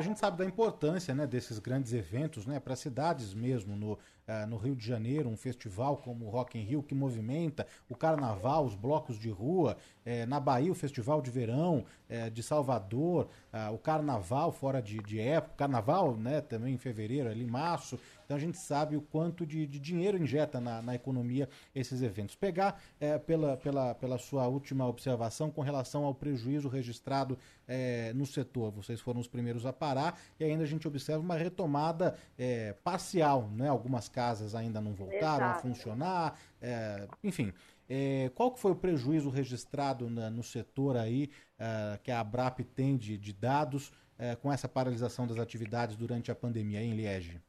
[0.00, 4.46] A gente sabe da importância né, desses grandes eventos né, para cidades mesmo, no, uh,
[4.48, 8.64] no Rio de Janeiro, um festival como o Rock in Rio que movimenta o carnaval,
[8.64, 13.74] os blocos de rua, eh, na Bahia o Festival de Verão eh, de Salvador, uh,
[13.74, 18.00] o carnaval fora de, de época, carnaval né, também em fevereiro, ali março,
[18.30, 22.36] então a gente sabe o quanto de, de dinheiro injeta na, na, economia esses eventos.
[22.36, 28.24] Pegar é, pela, pela, pela sua última observação com relação ao prejuízo registrado é, no
[28.24, 32.72] setor, vocês foram os primeiros a parar e ainda a gente observa uma retomada é,
[32.84, 33.68] parcial, né?
[33.68, 35.58] Algumas casas ainda não voltaram Exato.
[35.58, 37.52] a funcionar, é, enfim.
[37.88, 42.60] É, qual que foi o prejuízo registrado na, no setor aí é, que a Abrap
[42.60, 43.90] tem de, de dados
[44.42, 47.40] com essa paralisação das atividades durante a pandemia em Liege?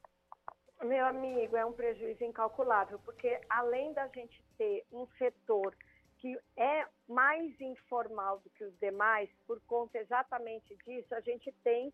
[0.83, 5.75] Meu amigo, é um prejuízo incalculável, porque além da gente ter um setor
[6.17, 11.93] que é mais informal do que os demais, por conta exatamente disso, a gente tem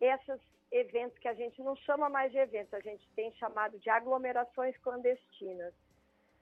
[0.00, 3.88] esses eventos que a gente não chama mais de eventos, a gente tem chamado de
[3.88, 5.72] aglomerações clandestinas,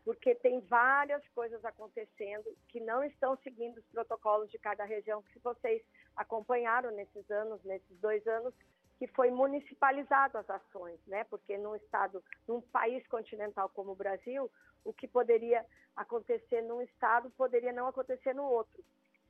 [0.05, 5.39] porque tem várias coisas acontecendo que não estão seguindo os protocolos de cada região, que
[5.39, 5.81] vocês
[6.17, 8.53] acompanharam nesses anos, nesses dois anos,
[8.99, 11.25] que foi municipalizado as ações, né?
[11.25, 14.51] Porque num estado, num país continental como o Brasil,
[14.85, 15.65] o que poderia
[15.97, 18.83] acontecer num estado poderia não acontecer no outro.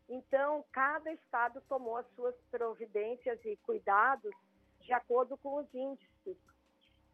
[0.08, 4.34] Então, cada estado tomou as suas providências e cuidados
[4.80, 6.36] de acordo com os índices.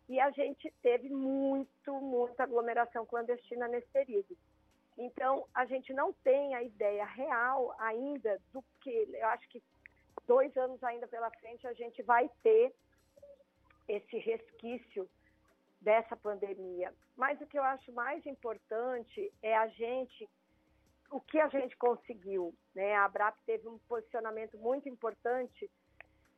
[0.08, 4.36] E a gente teve muito, muita aglomeração clandestina nesse período.
[4.98, 9.62] Então, a gente não tem a ideia real ainda do que, eu acho que
[10.30, 12.72] dois anos ainda pela frente, a gente vai ter
[13.88, 15.10] esse resquício
[15.80, 16.94] dessa pandemia.
[17.16, 20.30] Mas o que eu acho mais importante é a gente,
[21.10, 22.54] o que a gente conseguiu.
[22.76, 22.94] Né?
[22.94, 25.68] A ABRAP teve um posicionamento muito importante,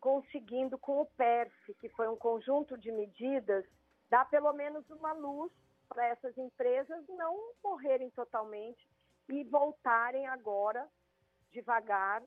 [0.00, 3.62] conseguindo com o PERF, que foi um conjunto de medidas,
[4.08, 5.52] dar pelo menos uma luz
[5.86, 8.88] para essas empresas não morrerem totalmente
[9.28, 10.88] e voltarem agora
[11.50, 12.22] devagar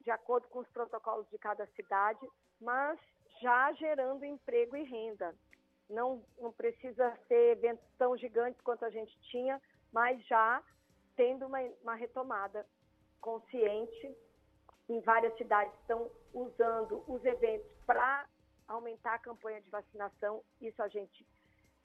[0.00, 2.26] de acordo com os protocolos de cada cidade,
[2.60, 2.98] mas
[3.40, 5.34] já gerando emprego e renda.
[5.88, 9.60] Não, não precisa ser eventos tão gigantes quanto a gente tinha,
[9.92, 10.62] mas já
[11.16, 12.66] tendo uma, uma retomada
[13.20, 14.16] consciente.
[14.88, 18.26] Em várias cidades estão usando os eventos para
[18.66, 20.42] aumentar a campanha de vacinação.
[20.60, 21.26] Isso a gente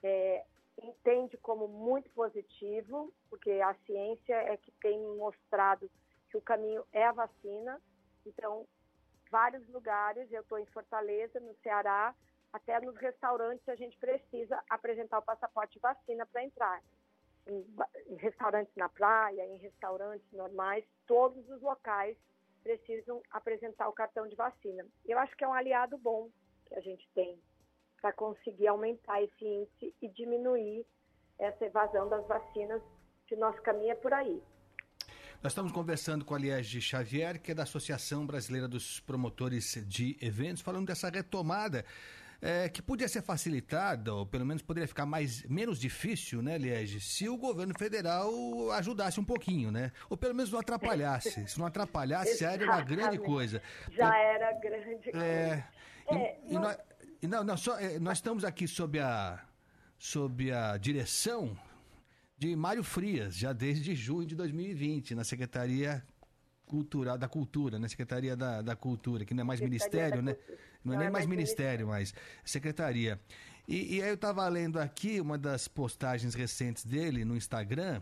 [0.03, 0.45] é,
[0.81, 5.89] entende como muito positivo, porque a ciência é que tem mostrado
[6.29, 7.81] que o caminho é a vacina
[8.25, 8.67] então,
[9.29, 12.13] vários lugares, eu estou em Fortaleza, no Ceará,
[12.51, 16.81] até nos restaurantes a gente precisa apresentar o passaporte vacina para entrar.
[17.47, 17.65] em,
[18.07, 22.17] em restaurantes na praia, em restaurantes normais, todos os locais
[22.63, 24.85] precisam apresentar o cartão de vacina.
[25.05, 26.29] Eu acho que é um aliado bom
[26.65, 27.39] que a gente tem
[28.01, 30.85] para conseguir aumentar esse índice e diminuir
[31.37, 32.81] essa evasão das vacinas,
[33.27, 34.41] que o nosso caminho é por aí.
[35.45, 40.17] Nós estamos conversando com a Liege Xavier, que é da Associação Brasileira dos Promotores de
[40.19, 41.85] Eventos, falando dessa retomada
[42.41, 46.99] é, que podia ser facilitada, ou pelo menos poderia ficar mais, menos difícil, né, Liege,
[46.99, 48.31] se o governo federal
[48.71, 49.91] ajudasse um pouquinho, né?
[50.09, 51.47] Ou pelo menos não atrapalhasse.
[51.47, 53.61] se não atrapalhasse, já era uma grande coisa.
[53.91, 55.23] Já era grande coisa.
[55.23, 55.63] É,
[56.09, 56.77] é, e, nós,
[57.21, 59.39] não, não, só, é, nós estamos aqui sob a,
[59.99, 61.55] sob a direção
[62.37, 66.03] de Mário Frias, já desde junho de 2020, na Secretaria
[66.65, 67.87] Cultural, da Cultura, né?
[67.87, 70.35] Secretaria da, da Cultura, que não é mais Secretaria Ministério, né?
[70.83, 73.19] Não, é nem é mais, mais Ministério, mas Secretaria.
[73.67, 78.01] E, e aí eu estava lendo aqui uma das postagens recentes dele no Instagram.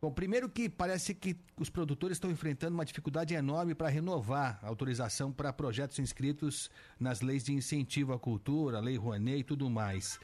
[0.00, 4.68] Bom, primeiro que parece que os produtores estão enfrentando uma dificuldade enorme para renovar a
[4.68, 10.18] autorização para projetos inscritos nas leis de incentivo à cultura, Lei Rouanet e tudo mais.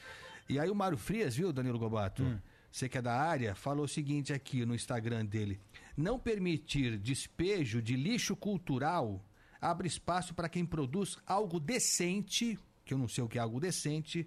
[0.48, 2.22] E aí o Mário Frias, viu, Danilo Gobato?
[2.22, 2.38] Hum
[2.70, 5.60] você que é da área, falou o seguinte aqui no Instagram dele:
[5.96, 9.24] não permitir despejo de lixo cultural
[9.60, 13.60] abre espaço para quem produz algo decente, que eu não sei o que é algo
[13.60, 14.26] decente,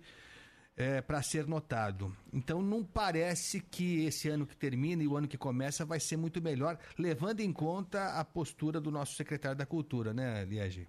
[0.76, 2.16] é, para ser notado.
[2.32, 6.18] Então não parece que esse ano que termina e o ano que começa vai ser
[6.18, 10.88] muito melhor, levando em conta a postura do nosso secretário da Cultura, né, Liege?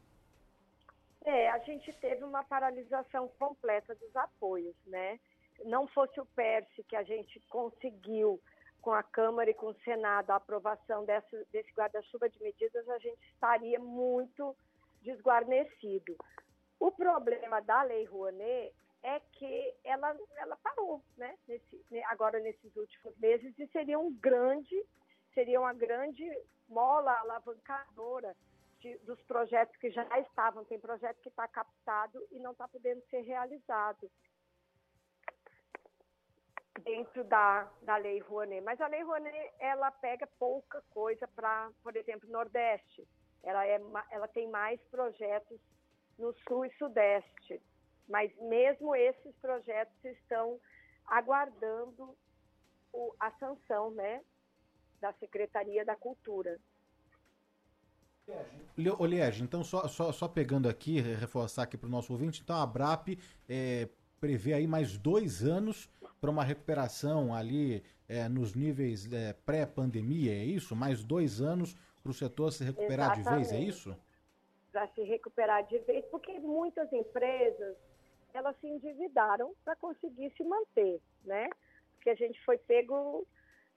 [1.25, 5.19] É, a gente teve uma paralisação completa dos apoios, né?
[5.65, 8.41] Não fosse o PERSE que a gente conseguiu
[8.81, 12.99] com a Câmara e com o Senado a aprovação desse, desse guarda-chuva de medidas, a
[12.99, 14.55] gente estaria muito
[15.01, 16.17] desguarnecido.
[16.79, 23.17] O problema da Lei Rouanet é que ela, ela parou, né, nesse, agora nesses últimos
[23.19, 24.85] meses, e seria um grande,
[25.33, 26.25] seria uma grande
[26.69, 28.35] mola alavancadora
[28.81, 30.65] de, dos projetos que já estavam.
[30.65, 34.11] Tem projeto que está captado e não está podendo ser realizado
[36.83, 38.63] dentro da, da Lei Rouanet.
[38.63, 43.07] Mas a Lei Rouanet, ela pega pouca coisa para, por exemplo, Nordeste.
[43.43, 45.61] Ela, é, ela tem mais projetos
[46.19, 47.63] no Sul e Sudeste.
[48.09, 50.61] Mas mesmo esses projetos estão
[51.07, 52.17] aguardando
[52.93, 54.23] o, a sanção né,
[55.01, 56.59] da Secretaria da Cultura.
[58.99, 62.67] Oliege, então só, só, só pegando aqui, reforçar aqui para o nosso ouvinte, então a
[62.67, 65.91] BRAP é, prevê aí mais dois anos
[66.25, 70.75] para uma recuperação ali é, nos níveis é, pré-pandemia, é isso?
[70.75, 73.45] Mais dois anos para o setor se recuperar Exatamente.
[73.45, 73.95] de vez, é isso?
[74.73, 77.77] Para se recuperar de vez, porque muitas empresas
[78.33, 81.51] elas se endividaram para conseguir se manter, né?
[81.97, 83.27] Porque a gente foi pego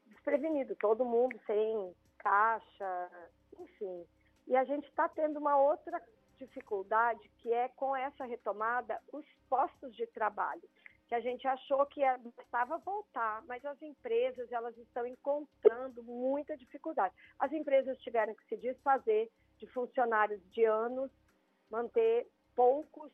[0.05, 3.11] desprevenido, todo mundo sem caixa,
[3.59, 4.05] enfim.
[4.47, 6.01] E a gente está tendo uma outra
[6.39, 10.63] dificuldade que é com essa retomada os postos de trabalho
[11.07, 12.01] que a gente achou que
[12.37, 17.15] estava voltar, mas as empresas elas estão encontrando muita dificuldade.
[17.39, 21.09] As empresas tiveram que se desfazer de funcionários de anos,
[21.69, 23.11] manter poucos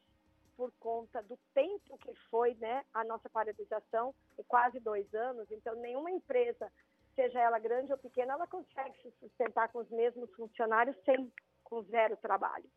[0.57, 4.13] por conta do tempo que foi né, a nossa paralisação,
[4.47, 5.49] quase dois anos.
[5.51, 6.71] Então, nenhuma empresa,
[7.15, 11.31] seja ela grande ou pequena, ela consegue se sustentar com os mesmos funcionários sem
[11.63, 12.69] com zero trabalho.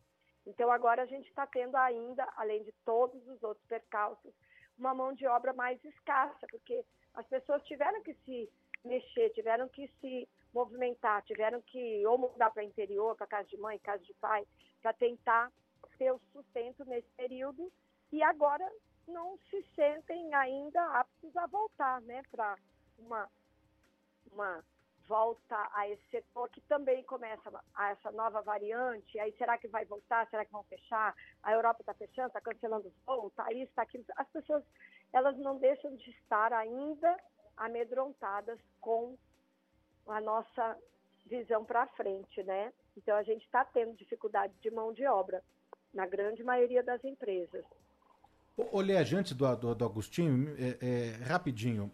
[0.47, 4.33] Então, agora a gente está tendo ainda, além de todos os outros percalços,
[4.79, 6.85] uma mão de obra mais escassa, porque
[7.15, 8.51] as pessoas tiveram que se
[8.85, 13.79] mexer, tiveram que se movimentar, tiveram que ou mudar para interior, para casa de mãe,
[13.79, 14.47] casa de pai,
[14.81, 15.51] para tentar
[15.99, 17.73] ter o sustento nesse período
[18.13, 18.71] e agora
[19.09, 22.57] não se sentem ainda aptos a voltar, né, para
[22.99, 23.29] uma
[24.33, 24.63] uma
[25.07, 29.85] volta a esse setor que também começa a essa nova variante, aí será que vai
[29.85, 31.15] voltar, será que vão fechar?
[31.43, 34.05] A Europa está fechando, está cancelando os voos, está isso, está aquilo.
[34.17, 34.65] As pessoas,
[35.13, 37.17] elas não deixam de estar ainda
[37.57, 39.17] amedrontadas com
[40.07, 40.79] a nossa
[41.27, 42.73] visão para frente, né?
[42.97, 45.43] Então a gente está tendo dificuldade de mão de obra
[45.93, 47.65] na grande maioria das empresas.
[48.59, 51.93] Olha, antes do, do, do Agostinho, é, é, rapidinho,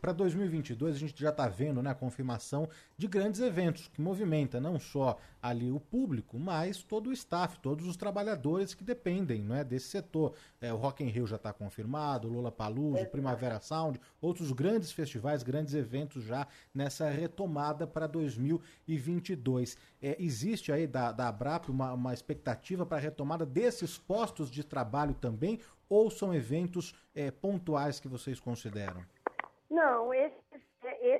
[0.00, 4.60] para 2022 a gente já está vendo né, a confirmação de grandes eventos que movimenta
[4.60, 9.64] não só ali o público, mas todo o staff, todos os trabalhadores que dependem né,
[9.64, 10.34] desse setor.
[10.60, 15.42] É, o Rock in Rio já está confirmado, Lula Paluso, Primavera Sound, outros grandes festivais,
[15.42, 19.76] grandes eventos já nessa retomada para 2022.
[20.02, 24.64] É, existe aí da, da Abrap uma, uma expectativa para a retomada desses postos de
[24.64, 25.60] trabalho também?
[25.88, 29.02] ou são eventos é, pontuais que vocês consideram?
[29.70, 30.36] Não, esses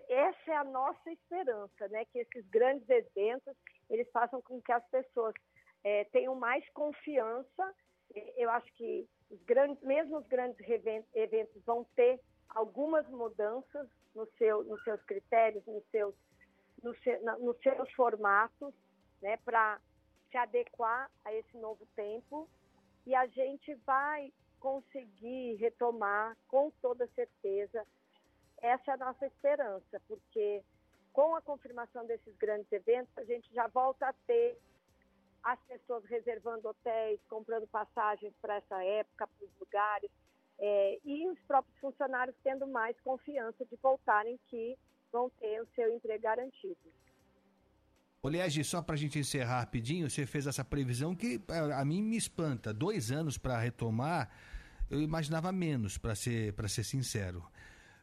[0.08, 2.04] essa é a nossa esperança, né?
[2.06, 3.54] Que esses grandes eventos
[3.90, 5.34] eles façam com que as pessoas
[5.84, 7.74] é, tenham mais confiança.
[8.36, 10.58] Eu acho que os grandes, mesmo os grandes
[11.14, 16.14] eventos vão ter algumas mudanças no seu, nos seus critérios, nos seus,
[16.82, 18.74] no seu, nos seus formatos,
[19.20, 19.36] né?
[19.44, 19.80] Para
[20.30, 22.48] se adequar a esse novo tempo
[23.06, 27.86] e a gente vai conseguir retomar com toda certeza.
[28.60, 30.62] Essa é a nossa esperança, porque
[31.18, 34.56] com a confirmação desses grandes eventos, a gente já volta a ter
[35.42, 40.08] as pessoas reservando hotéis, comprando passagens para essa época, para os lugares,
[40.60, 44.78] é, e os próprios funcionários tendo mais confiança de voltarem que
[45.10, 46.78] vão ter o seu emprego garantido.
[48.22, 52.00] Aliás, só para a gente encerrar rapidinho, você fez essa previsão que a, a mim
[52.00, 52.72] me espanta.
[52.72, 54.30] Dois anos para retomar,
[54.88, 57.44] eu imaginava menos, para ser, ser sincero.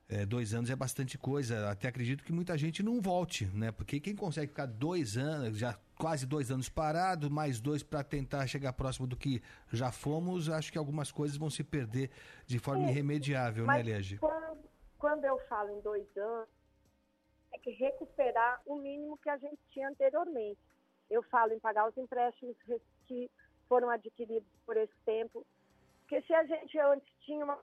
[0.08, 1.70] É, dois anos é bastante coisa.
[1.70, 3.72] Até acredito que muita gente não volte, né?
[3.72, 8.46] Porque quem consegue ficar dois anos, já quase dois anos parado, mais dois para tentar
[8.46, 9.42] chegar próximo do que
[9.72, 12.12] já fomos, acho que algumas coisas vão se perder
[12.46, 14.18] de forma é, irremediável, né, Liege?
[14.18, 14.60] Quando,
[15.00, 16.50] quando eu falo em dois anos,
[17.54, 20.60] é que recuperar o mínimo que a gente tinha anteriormente.
[21.10, 22.56] Eu falo em pagar os empréstimos
[23.08, 23.30] que
[23.68, 25.46] foram adquiridos por esse tempo,
[26.02, 27.58] porque se a gente antes tinha uma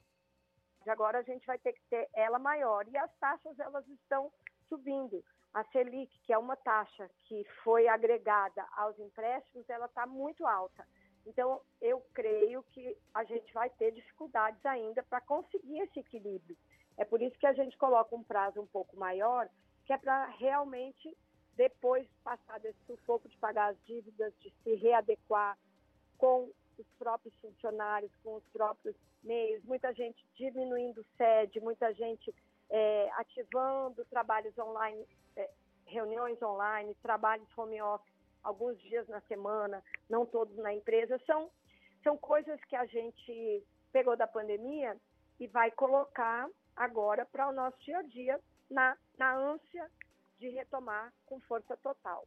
[0.90, 4.30] agora a gente vai ter que ter ela maior e as taxas elas estão
[4.68, 5.24] subindo.
[5.54, 10.86] A Selic, que é uma taxa que foi agregada aos empréstimos, ela está muito alta.
[11.26, 16.56] Então, eu creio que a gente vai ter dificuldades ainda para conseguir esse equilíbrio.
[16.96, 19.48] É por isso que a gente coloca um prazo um pouco maior,
[19.84, 21.16] que é para realmente,
[21.54, 25.56] depois passar desse sufoco de pagar as dívidas, de se readequar
[26.16, 26.50] com
[26.82, 32.34] os próprios funcionários, com os próprios meios, muita gente diminuindo sede, muita gente
[32.70, 35.06] é, ativando trabalhos online,
[35.36, 35.50] é,
[35.86, 38.12] reuniões online, trabalhos home office
[38.42, 41.50] alguns dias na semana, não todos na empresa, são,
[42.02, 44.96] são coisas que a gente pegou da pandemia
[45.38, 49.88] e vai colocar agora para o nosso dia a dia na, na ânsia
[50.38, 52.26] de retomar com força total.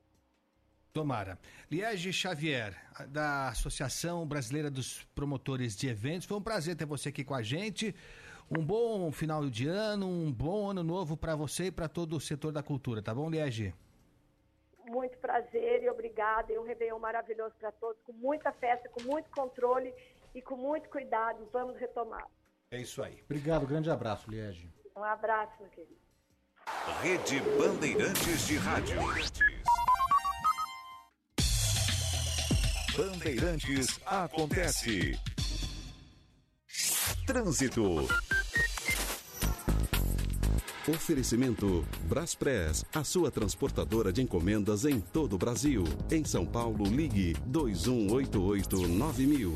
[0.96, 1.38] Tomara.
[1.70, 2.74] Liege Xavier,
[3.10, 7.42] da Associação Brasileira dos Promotores de Eventos, foi um prazer ter você aqui com a
[7.42, 7.94] gente.
[8.50, 12.22] Um bom final de ano, um bom ano novo para você e para todo o
[12.22, 13.76] setor da cultura, tá bom, Liege?
[14.88, 16.54] Muito prazer e obrigada.
[16.54, 19.94] E um Réveillon maravilhoso para todos, com muita festa, com muito controle
[20.34, 21.46] e com muito cuidado.
[21.52, 22.26] Vamos retomar.
[22.72, 23.22] É isso aí.
[23.26, 24.72] Obrigado, grande abraço, Liege.
[24.96, 26.00] Um abraço, meu querido.
[27.02, 28.96] Rede Bandeirantes de Rádio.
[32.98, 35.20] Bandeirantes acontece.
[37.28, 38.08] Trânsito.
[40.88, 45.84] Oferecimento Braspress, a sua transportadora de encomendas em todo o Brasil.
[46.10, 49.52] Em São Paulo, ligue 2188-9000.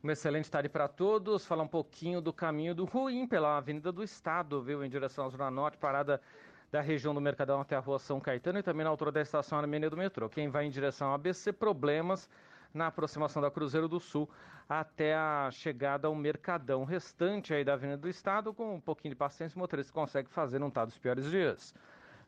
[0.00, 1.44] Uma excelente tarde para todos.
[1.44, 4.84] Falar um pouquinho do caminho do ruim pela Avenida do Estado, viu?
[4.84, 6.20] Em direção à Zona Norte, parada
[6.70, 9.58] da região do Mercadão até a rua São Caetano e também na altura da estação
[9.58, 10.28] Armênia do metrô.
[10.28, 12.28] Quem vai em direção ao ABC, problemas
[12.72, 14.28] na aproximação da Cruzeiro do Sul
[14.68, 16.84] até a chegada ao Mercadão.
[16.84, 20.58] restante aí da Avenida do Estado, com um pouquinho de paciência, o motorista consegue fazer,
[20.58, 21.74] não está dos piores dias.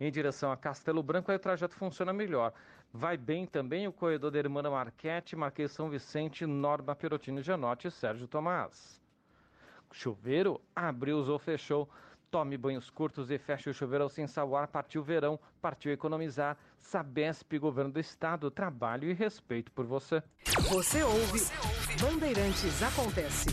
[0.00, 2.52] em direção a Castelo Branco, aí o trajeto funciona melhor.
[2.92, 7.92] Vai bem também o corredor da Irmã Marquete, Marquês São Vicente, Norma Perotini Gianotti e
[7.92, 9.00] Sérgio Tomás.
[9.92, 11.88] Chuveiro abriu ou fechou.
[12.30, 14.68] Tome banhos curtos e feche o chuveiro sem saboar.
[14.68, 16.56] Partiu verão, partiu economizar.
[16.78, 20.22] Sabesp, Governo do Estado, trabalho e respeito por você.
[20.70, 22.02] Você ouve, você ouve.
[22.02, 23.48] Bandeirantes Acontece.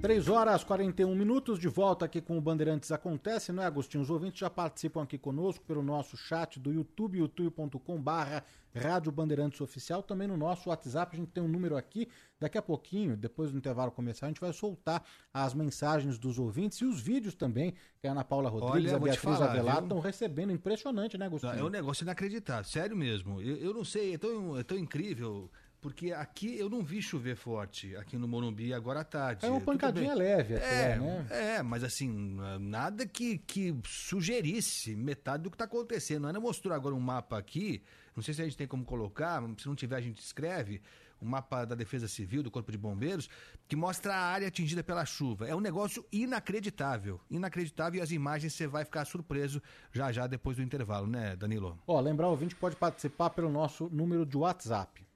[0.00, 0.02] Acontece.
[0.02, 4.02] Três horas 41 minutos, de volta aqui com o Bandeirantes Acontece, não é, Agostinho?
[4.02, 8.42] Os ouvintes já participam aqui conosco pelo nosso chat do YouTube, youtube.com barra
[8.74, 12.62] Rádio Bandeirantes Oficial, também no nosso WhatsApp, a gente tem um número aqui, daqui a
[12.62, 17.00] pouquinho, depois do intervalo começar, a gente vai soltar as mensagens dos ouvintes e os
[17.00, 21.26] vídeos também, que a Ana Paula Rodrigues e a Beatriz Avelar estão recebendo, impressionante, né,
[21.26, 21.58] Agostinho?
[21.58, 25.50] É um negócio inacreditável, sério mesmo, eu, eu não sei, é tão, é tão incrível
[25.80, 29.46] porque aqui eu não vi chover forte, aqui no Morumbi agora à tarde.
[29.46, 31.26] É uma pancadinha leve até, é, né?
[31.30, 36.26] É, mas assim, nada que, que sugerisse metade do que está acontecendo.
[36.26, 37.82] Ana mostrou agora um mapa aqui,
[38.14, 40.82] não sei se a gente tem como colocar, se não tiver a gente escreve,
[41.22, 43.28] um mapa da Defesa Civil, do Corpo de Bombeiros,
[43.68, 45.46] que mostra a área atingida pela chuva.
[45.46, 49.62] É um negócio inacreditável, inacreditável e as imagens você vai ficar surpreso
[49.92, 51.78] já já depois do intervalo, né, Danilo?
[51.86, 55.09] Ó, lembrar o ouvinte pode participar pelo nosso número de WhatsApp.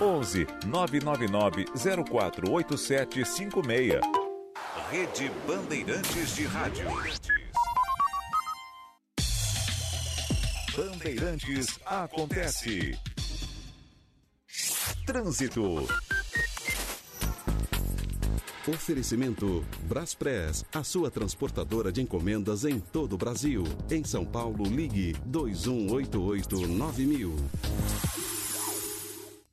[0.00, 4.00] 11 999 048756.
[4.90, 6.86] Rede Bandeirantes de Rádio.
[10.76, 12.98] Bandeirantes acontece.
[15.06, 15.86] Trânsito.
[18.66, 23.64] Oferecimento Braspress, a sua transportadora de encomendas em todo o Brasil.
[23.90, 28.09] Em São Paulo, ligue 21889000.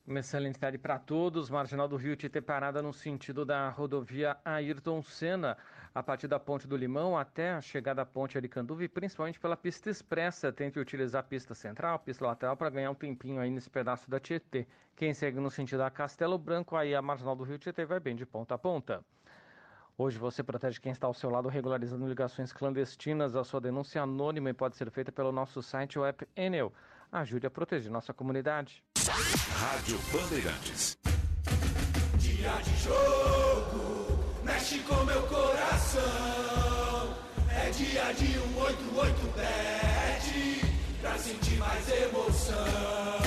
[0.08, 1.50] Uma excelente tarde para todos.
[1.50, 5.58] Marginal do Rio Tietê parada no sentido da rodovia Ayrton Senna,
[5.94, 9.58] a partir da Ponte do Limão até a chegada à Ponte Aricanduva e principalmente pela
[9.58, 10.50] pista expressa.
[10.50, 14.10] Tente utilizar a pista central, a pista lateral para ganhar um tempinho aí nesse pedaço
[14.10, 14.66] da Tietê.
[14.96, 18.16] Quem segue no sentido da Castelo Branco, aí a Marginal do Rio Tietê vai bem
[18.16, 19.04] de ponta a ponta.
[19.98, 23.36] Hoje você protege quem está ao seu lado regularizando ligações clandestinas.
[23.36, 26.72] A sua denúncia anônima e pode ser feita pelo nosso site ou app Enel.
[27.12, 28.82] Ajude a proteger nossa comunidade.
[29.10, 30.98] Rádio Bandeirantes.
[32.18, 37.16] Dia de jogo, mexe com meu coração.
[37.50, 40.66] É dia de 188 bet,
[41.02, 43.27] pra sentir mais emoção.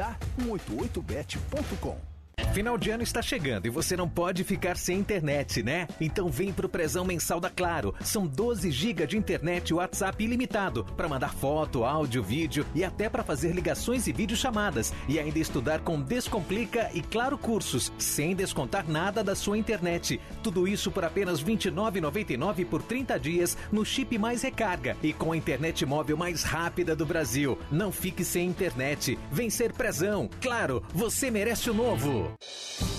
[0.00, 0.18] Quer apostar?
[0.38, 2.19] 188bet.com.
[2.52, 5.86] Final de ano está chegando e você não pode ficar sem internet, né?
[6.00, 7.94] Então vem pro presão mensal da Claro.
[8.00, 13.22] São 12 GB de internet WhatsApp ilimitado para mandar foto, áudio, vídeo e até para
[13.22, 19.22] fazer ligações e videochamadas e ainda estudar com Descomplica e Claro Cursos, sem descontar nada
[19.22, 20.20] da sua internet.
[20.42, 25.30] Tudo isso por apenas R$ 29,99 por 30 dias no chip mais recarga e com
[25.30, 27.56] a internet móvel mais rápida do Brasil.
[27.70, 29.16] Não fique sem internet.
[29.30, 30.28] Vem ser presão.
[30.40, 32.39] Claro, você merece o novo.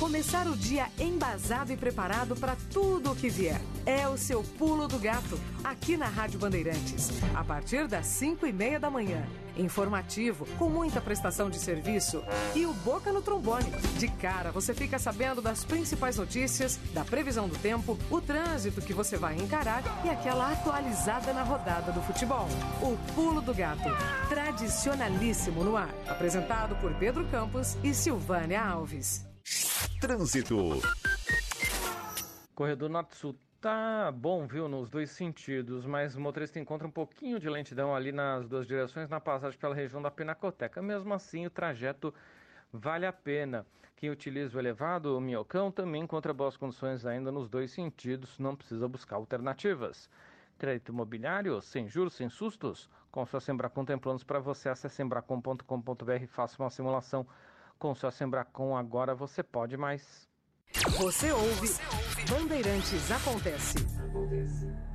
[0.01, 3.61] Começar o dia embasado e preparado para tudo o que vier.
[3.85, 7.09] É o seu pulo do gato, aqui na Rádio Bandeirantes.
[7.35, 9.23] A partir das 5 e meia da manhã.
[9.57, 12.23] Informativo, com muita prestação de serviço
[12.55, 13.69] e o Boca no Trombone.
[13.97, 18.93] De cara, você fica sabendo das principais notícias, da previsão do tempo, o trânsito que
[18.93, 22.47] você vai encarar e aquela atualizada na rodada do futebol.
[22.81, 23.89] O Pulo do Gato,
[24.29, 25.93] tradicionalíssimo no ar.
[26.07, 29.30] Apresentado por Pedro Campos e Silvânia Alves.
[29.99, 30.81] Trânsito.
[32.55, 37.49] Corredor Norte-Sul tá bom, viu, nos dois sentidos, mas o motorista encontra um pouquinho de
[37.49, 40.81] lentidão ali nas duas direções na passagem pela região da Pinacoteca.
[40.81, 42.13] Mesmo assim, o trajeto
[42.73, 43.65] vale a pena.
[43.95, 48.55] Quem utiliza o elevado, o Minhocão, também encontra boas condições ainda nos dois sentidos, não
[48.55, 50.09] precisa buscar alternativas.
[50.57, 52.89] Crédito imobiliário, sem juros, sem sustos?
[53.11, 54.69] Com sua Sembracom tem planos para você.
[54.69, 57.27] Acesse sembracom.com.br e faça uma simulação.
[57.81, 60.29] Com sua Sembracom agora você pode mais.
[60.99, 62.25] Você ouve, você ouve.
[62.29, 63.79] Bandeirantes Acontece.
[64.07, 64.90] Acontece.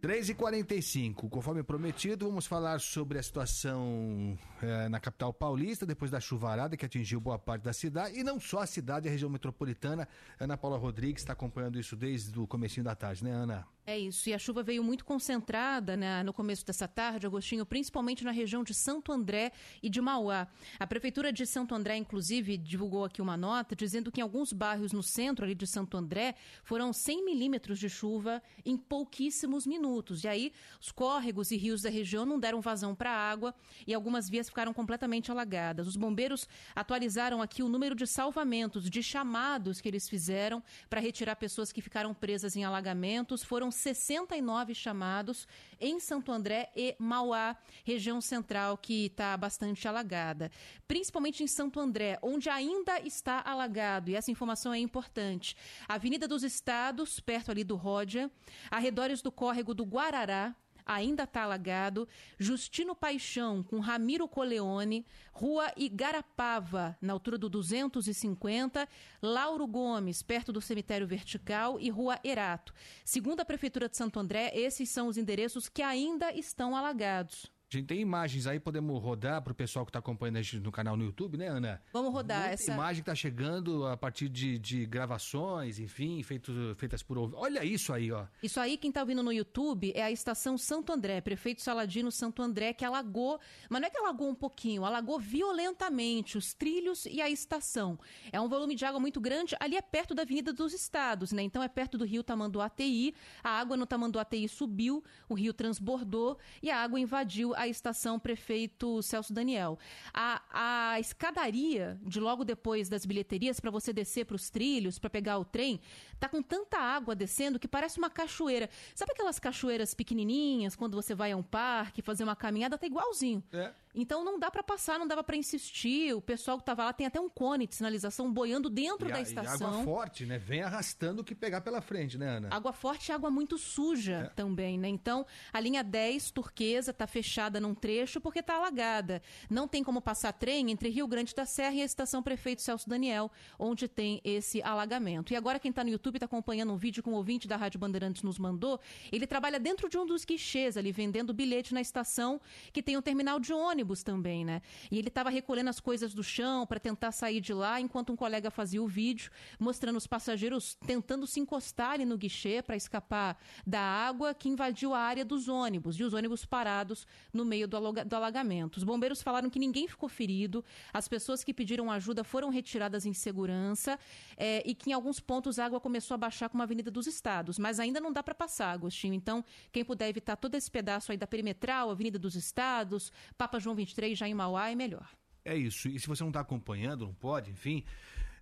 [0.00, 6.74] 3h45, conforme prometido, vamos falar sobre a situação eh, na capital paulista, depois da chuvarada
[6.74, 10.08] que atingiu boa parte da cidade, e não só a cidade, a região metropolitana.
[10.38, 13.66] Ana Paula Rodrigues está acompanhando isso desde o comecinho da tarde, né, Ana?
[13.90, 18.22] É isso, e a chuva veio muito concentrada né, no começo dessa tarde, Agostinho, principalmente
[18.22, 19.50] na região de Santo André
[19.82, 20.46] e de Mauá.
[20.78, 24.92] A Prefeitura de Santo André, inclusive, divulgou aqui uma nota dizendo que em alguns bairros
[24.92, 30.22] no centro ali de Santo André foram 100 milímetros de chuva em pouquíssimos minutos.
[30.22, 33.52] E aí, os córregos e rios da região não deram vazão para a água
[33.88, 35.88] e algumas vias ficaram completamente alagadas.
[35.88, 41.34] Os bombeiros atualizaram aqui o número de salvamentos, de chamados que eles fizeram para retirar
[41.34, 43.42] pessoas que ficaram presas em alagamentos.
[43.42, 45.46] Foram 69 chamados
[45.80, 50.50] em Santo André e Mauá, região central que está bastante alagada.
[50.86, 55.56] Principalmente em Santo André, onde ainda está alagado, e essa informação é importante.
[55.88, 58.30] Avenida dos Estados, perto ali do Ródia,
[58.70, 60.54] arredores do córrego do Guarará,
[60.84, 62.08] ainda está alagado.
[62.38, 68.88] Justino Paixão com Ramiro Coleone, Rua Igarapava, na altura do 250,
[69.22, 72.74] Lauro Gomes, perto do cemitério vertical e Rua Erato.
[73.04, 77.50] Segundo a Prefeitura de Santo André, esses são os endereços que ainda estão alagados.
[77.72, 80.58] A gente tem imagens aí, podemos rodar para o pessoal que está acompanhando a gente
[80.58, 81.80] no canal no YouTube, né, Ana?
[81.92, 82.72] Vamos rodar Muita essa.
[82.72, 87.32] imagem que está chegando a partir de, de gravações, enfim, feito, feitas por.
[87.32, 88.26] Olha isso aí, ó.
[88.42, 92.42] Isso aí, quem está ouvindo no YouTube, é a estação Santo André, prefeito Saladino Santo
[92.42, 97.22] André, que alagou, mas não é que alagou um pouquinho, alagou violentamente os trilhos e
[97.22, 97.96] a estação.
[98.32, 101.42] É um volume de água muito grande, ali é perto da Avenida dos Estados, né?
[101.42, 103.14] Então é perto do rio Tamanduateí,
[103.44, 109.02] a água no Tamanduateí subiu, o rio transbordou e a água invadiu a estação prefeito
[109.02, 109.78] Celso Daniel.
[110.14, 115.10] A, a escadaria de logo depois das bilheterias para você descer para os trilhos, para
[115.10, 115.78] pegar o trem,
[116.18, 118.70] tá com tanta água descendo que parece uma cachoeira.
[118.94, 123.42] Sabe aquelas cachoeiras pequenininhas quando você vai a um parque fazer uma caminhada, tá igualzinho.
[123.52, 123.72] É.
[123.94, 126.14] Então não dá para passar, não dava para insistir.
[126.14, 129.18] O pessoal que tava lá tem até um cone de sinalização boiando dentro E da
[129.18, 129.68] a- e estação.
[129.68, 130.38] água forte, né?
[130.38, 132.48] Vem arrastando o que pegar pela frente, né, Ana?
[132.52, 134.34] Água forte e água muito suja É.
[134.34, 134.88] também, né?
[134.88, 139.20] Então, a linha 10 turquesa tá fechada num trecho porque tá alagada.
[139.50, 142.88] Não tem como passar trem entre Rio Grande da Serra e a estação Prefeito Celso
[142.88, 145.32] Daniel, onde tem esse alagamento.
[145.32, 147.80] E agora quem tá no YouTube tá acompanhando um vídeo que um ouvinte da Rádio
[147.80, 148.78] Bandeirantes nos mandou.
[149.10, 152.40] Ele trabalha dentro de um dos guichês ali, vendendo bilhete na estação,
[152.72, 154.62] que tem um terminal de ônibus também, né?
[154.90, 158.16] E ele estava recolhendo as coisas do chão para tentar sair de lá, enquanto um
[158.16, 163.38] colega fazia o vídeo, mostrando os passageiros tentando se encostar ali no guichê para escapar
[163.66, 167.78] da água que invadiu a área dos ônibus e os ônibus parados no meio do,
[168.04, 168.76] do alagamento.
[168.76, 173.12] Os bombeiros falaram que ninguém ficou ferido, as pessoas que pediram ajuda foram retiradas em
[173.12, 173.98] segurança
[174.36, 177.06] eh, e que em alguns pontos a água começou a baixar como a Avenida dos
[177.06, 179.14] Estados, mas ainda não dá para passar, Agostinho.
[179.14, 183.69] Então, quem puder evitar todo esse pedaço aí da perimetral, Avenida dos Estados, Papa João
[183.74, 185.08] 23, já em Mauá, é melhor.
[185.44, 185.88] É isso.
[185.88, 187.84] E se você não está acompanhando, não pode, enfim,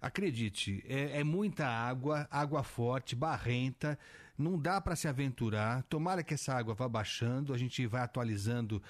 [0.00, 3.98] acredite, é, é muita água, água forte, barrenta,
[4.36, 5.82] não dá para se aventurar.
[5.84, 8.82] Tomara que essa água vá baixando, a gente vai atualizando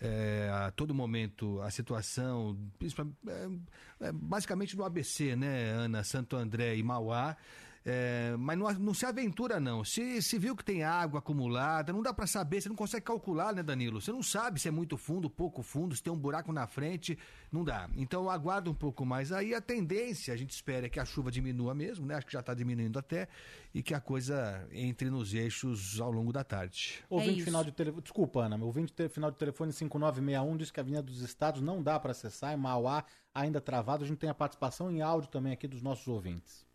[0.00, 6.76] é, a todo momento a situação, é, é, basicamente no ABC, né, Ana, Santo André
[6.76, 7.36] e Mauá.
[7.84, 9.84] É, mas não, não se aventura, não.
[9.84, 13.54] Se, se viu que tem água acumulada, não dá para saber, você não consegue calcular,
[13.54, 14.00] né, Danilo?
[14.00, 17.18] Você não sabe se é muito fundo, pouco fundo, se tem um buraco na frente,
[17.50, 17.88] não dá.
[17.96, 19.32] Então aguarda um pouco mais.
[19.32, 22.16] Aí a tendência, a gente espera é que a chuva diminua mesmo, né?
[22.16, 23.28] Acho que já está diminuindo até,
[23.74, 27.02] e que a coisa entre nos eixos ao longo da tarde.
[27.08, 28.02] Ouvinte final de telefone.
[28.02, 31.62] Desculpa, Ana, meu ouvinte te- final de telefone 5961 diz que a Avenida dos Estados
[31.62, 33.04] não dá para acessar, em Mauá
[33.34, 34.04] ainda travado.
[34.04, 36.67] A gente tem a participação em áudio também aqui dos nossos ouvintes.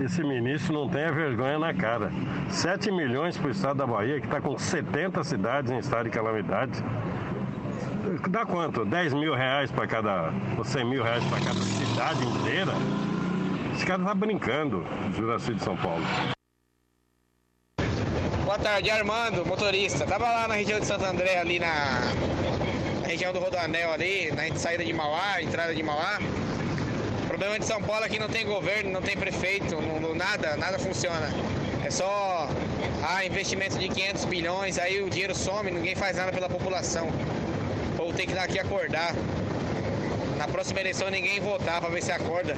[0.00, 2.10] Esse ministro não tem a vergonha na cara.
[2.50, 6.10] 7 milhões para o estado da Bahia, que está com 70 cidades em estado de
[6.10, 6.82] calamidade.
[8.28, 8.84] Dá quanto?
[8.84, 10.32] 10 mil reais para cada.
[10.58, 12.72] ou 100 mil reais para cada cidade inteira?
[13.74, 14.84] Esse cara tá brincando,
[15.14, 16.04] Juraci de São Paulo.
[18.44, 20.04] Boa tarde, Armando, motorista.
[20.06, 22.00] Tava lá na região de Santo André, ali na,
[23.00, 26.18] na região do Rodoanel ali, na saída de Mauá, entrada de Mauá.
[27.34, 30.56] Problema de São Paulo é que não tem governo, não tem prefeito, não, não- nada,
[30.56, 31.28] nada funciona.
[31.84, 32.48] É só
[33.02, 37.08] ah, investimento de 500 bilhões, aí o dinheiro some, ninguém faz nada pela população.
[37.08, 39.12] O povo tem que daqui acordar.
[40.38, 42.54] Na próxima eleição ninguém votar para ver se acorda.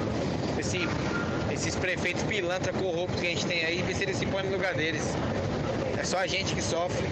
[0.59, 0.87] Esse,
[1.51, 4.51] esses prefeitos pilantra corruptos que a gente tem aí, ver se eles se põem no
[4.51, 5.01] lugar deles.
[5.99, 7.07] É só a gente que sofre.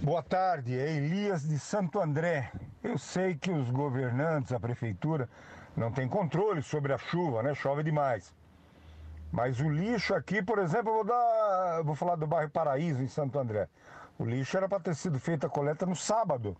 [0.00, 2.52] Boa tarde, é Elias de Santo André.
[2.80, 5.28] Eu sei que os governantes, a prefeitura,
[5.76, 7.54] não têm controle sobre a chuva, né?
[7.54, 8.32] Chove demais.
[9.32, 11.82] Mas o lixo aqui, por exemplo, eu vou dar.
[11.82, 13.68] Vou falar do bairro Paraíso, em Santo André.
[14.16, 16.56] O lixo era para ter sido feita a coleta no sábado.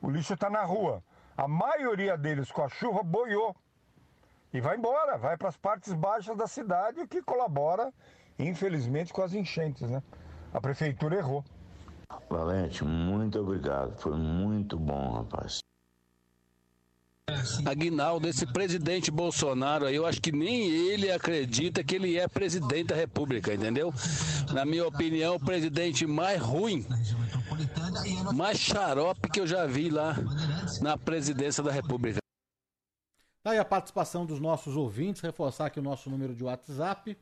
[0.00, 1.02] O lixo está na rua.
[1.36, 3.54] A maioria deles com a chuva boiou.
[4.52, 7.92] E vai embora, vai para as partes baixas da cidade, o que colabora,
[8.38, 10.02] infelizmente, com as enchentes, né?
[10.52, 11.44] A prefeitura errou.
[12.28, 13.96] Valente, muito obrigado.
[13.98, 15.59] Foi muito bom, rapaz.
[17.64, 22.88] Aguinaldo, esse presidente Bolsonaro aí, eu acho que nem ele acredita que ele é presidente
[22.88, 23.92] da República, entendeu?
[24.52, 26.86] Na minha opinião, o presidente mais ruim,
[28.34, 30.16] mais xarope que eu já vi lá
[30.80, 32.20] na presidência da República.
[33.42, 37.16] Tá aí a participação dos nossos ouvintes, reforçar aqui o nosso número de WhatsApp.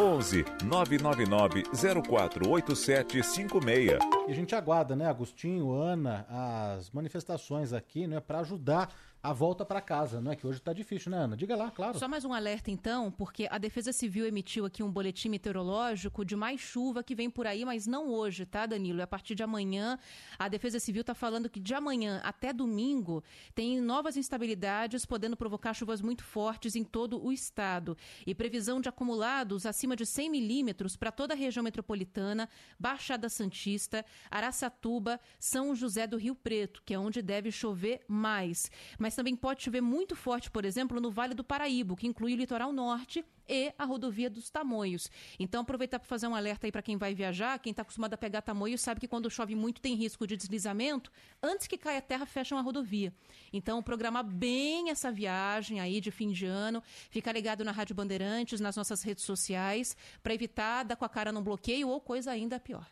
[0.00, 3.98] 11 999 048756.
[4.26, 8.90] E a gente aguarda, né, Agostinho, Ana, as manifestações aqui, né, para ajudar
[9.22, 11.36] a volta para casa, não é que hoje tá difícil, né, Ana?
[11.36, 11.98] Diga lá, claro.
[11.98, 16.34] Só mais um alerta então, porque a Defesa Civil emitiu aqui um boletim meteorológico de
[16.34, 19.00] mais chuva que vem por aí, mas não hoje, tá, Danilo?
[19.00, 19.98] É a partir de amanhã.
[20.38, 23.22] A Defesa Civil está falando que de amanhã até domingo
[23.54, 27.98] tem novas instabilidades, podendo provocar chuvas muito fortes em todo o estado.
[28.26, 32.48] E previsão de acumulados acima de 100 milímetros para toda a região metropolitana,
[32.78, 38.70] Baixada Santista, Araçatuba, São José do Rio Preto, que é onde deve chover mais.
[38.98, 42.36] Mas também pode chover muito forte, por exemplo, no Vale do Paraíba, que inclui o
[42.36, 45.10] litoral norte e a rodovia dos Tamoios.
[45.38, 48.16] Então, aproveitar para fazer um alerta aí para quem vai viajar, quem está acostumado a
[48.16, 51.10] pegar Tamoio sabe que quando chove muito tem risco de deslizamento.
[51.42, 53.12] Antes que caia a terra, fecham a rodovia.
[53.52, 58.60] Então, programar bem essa viagem aí de fim de ano, ficar ligado na Rádio Bandeirantes,
[58.60, 62.60] nas nossas redes sociais, para evitar dar com a cara num bloqueio ou coisa ainda
[62.60, 62.86] pior.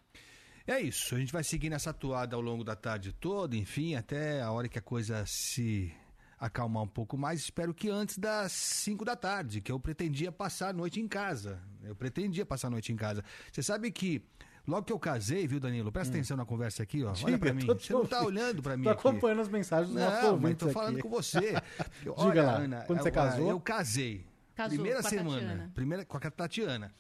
[0.70, 4.42] É isso, a gente vai seguir nessa atuada ao longo da tarde toda, enfim, até
[4.42, 5.90] a hora que a coisa se
[6.38, 7.40] acalmar um pouco mais.
[7.40, 11.60] Espero que antes das 5 da tarde, que eu pretendia passar a noite em casa.
[11.82, 13.24] Eu pretendia passar a noite em casa.
[13.52, 14.22] Você sabe que
[14.66, 15.90] logo que eu casei, viu, Danilo?
[15.90, 17.08] Presta atenção na conversa aqui, ó.
[17.08, 17.66] Olha Diga, pra mim.
[17.66, 19.00] tô- Você não tá olhando pra mim Tô aqui.
[19.08, 21.02] acompanhando as mensagens mas ouvintes tô falando aqui.
[21.02, 21.54] com você.
[22.18, 23.50] Diga lá, quando você eu- casou?
[23.50, 24.26] Eu casei.
[24.54, 25.40] Casou primeira com a semana.
[25.40, 25.70] Tatiana.
[25.74, 26.92] Primeira, com a Tatiana.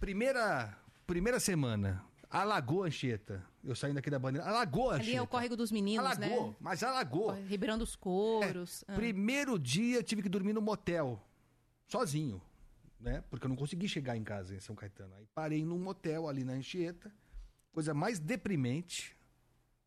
[0.00, 0.76] Primeira,
[1.06, 2.02] primeira semana.
[2.34, 3.44] Alagou a Anchieta.
[3.62, 4.46] Eu saindo aqui da bandeira.
[4.46, 5.26] Alagou Ali é o Anchieta.
[5.28, 6.56] Córrego dos Meninos, Alagou, né?
[6.60, 7.30] mas alagou.
[7.30, 8.84] Ribeirão dos Couros.
[8.88, 8.94] ah.
[8.94, 11.22] Primeiro dia eu tive que dormir no motel,
[11.86, 12.42] sozinho,
[12.98, 13.22] né?
[13.30, 15.14] Porque eu não consegui chegar em casa em São Caetano.
[15.14, 17.12] Aí parei num motel ali na Anchieta,
[17.72, 19.16] coisa mais deprimente.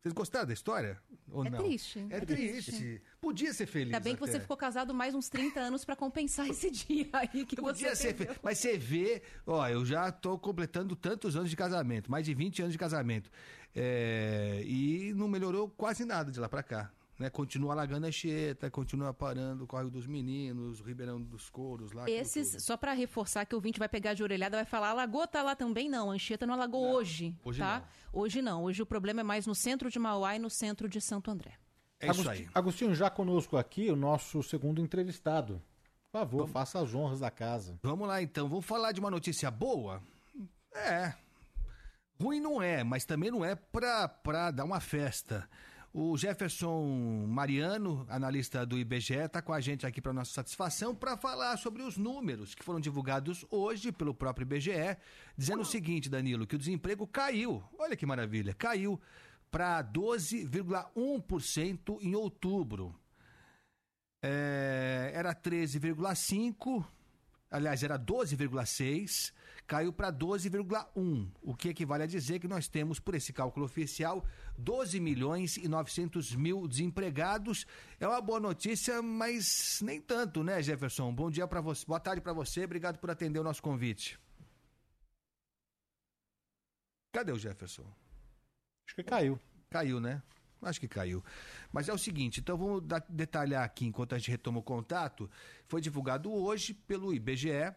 [0.00, 0.96] Vocês gostaram da história?
[1.30, 1.58] Ou É não?
[1.58, 2.06] triste.
[2.08, 3.02] É triste.
[3.20, 3.86] Podia ser feliz.
[3.92, 4.40] Ainda bem que você até.
[4.40, 8.14] ficou casado mais uns 30 anos para compensar esse dia aí que Podia você ser
[8.14, 8.34] perdeu.
[8.34, 12.32] fe- Mas você vê, ó, eu já tô completando tantos anos de casamento, mais de
[12.32, 13.28] 20 anos de casamento.
[13.74, 16.92] É, e não melhorou quase nada de lá pra cá.
[17.18, 17.28] Né?
[17.28, 22.08] Continua alagando a Anchieta, continua parando o Córrego dos Meninos, o Ribeirão dos Couros lá.
[22.08, 25.26] Esses, só para reforçar que o ouvinte vai pegar de orelhada, vai falar, a Lagoa
[25.26, 25.88] tá lá também?
[25.88, 27.88] Não, a Anchieta não alagou hoje, hoje tá?
[28.12, 31.00] Hoje não, hoje o problema é mais no centro de Mauá e no centro de
[31.00, 31.54] Santo André.
[32.00, 32.48] É isso aí.
[32.54, 35.60] Agostinho, já conosco aqui o nosso segundo entrevistado.
[36.12, 37.78] Por favor, faça as honras da casa.
[37.82, 40.00] Vamos lá então, vamos falar de uma notícia boa?
[40.72, 41.12] É.
[42.20, 45.48] Ruim não é, mas também não é pra, pra dar uma festa.
[46.00, 51.16] O Jefferson Mariano, analista do IBGE, está com a gente aqui para nossa satisfação para
[51.16, 54.96] falar sobre os números que foram divulgados hoje pelo próprio IBGE,
[55.36, 57.64] dizendo o seguinte, Danilo, que o desemprego caiu.
[57.76, 59.00] Olha que maravilha, caiu
[59.50, 62.94] para 12,1% em outubro.
[64.22, 66.86] É, era 13,5,
[67.50, 69.32] aliás, era 12,6,
[69.68, 74.24] caiu para 12,1, o que equivale a dizer que nós temos, por esse cálculo oficial,
[74.56, 77.66] 12 milhões e 900 mil desempregados.
[78.00, 81.14] É uma boa notícia, mas nem tanto, né, Jefferson?
[81.14, 84.18] Bom dia para você, boa tarde para você, obrigado por atender o nosso convite.
[87.12, 87.84] Cadê o Jefferson?
[88.86, 89.38] Acho que caiu.
[89.68, 90.22] Caiu, né?
[90.62, 91.22] Acho que caiu.
[91.70, 95.30] Mas é o seguinte, então vamos detalhar aqui enquanto a gente retoma o contato.
[95.66, 97.74] Foi divulgado hoje pelo IBGE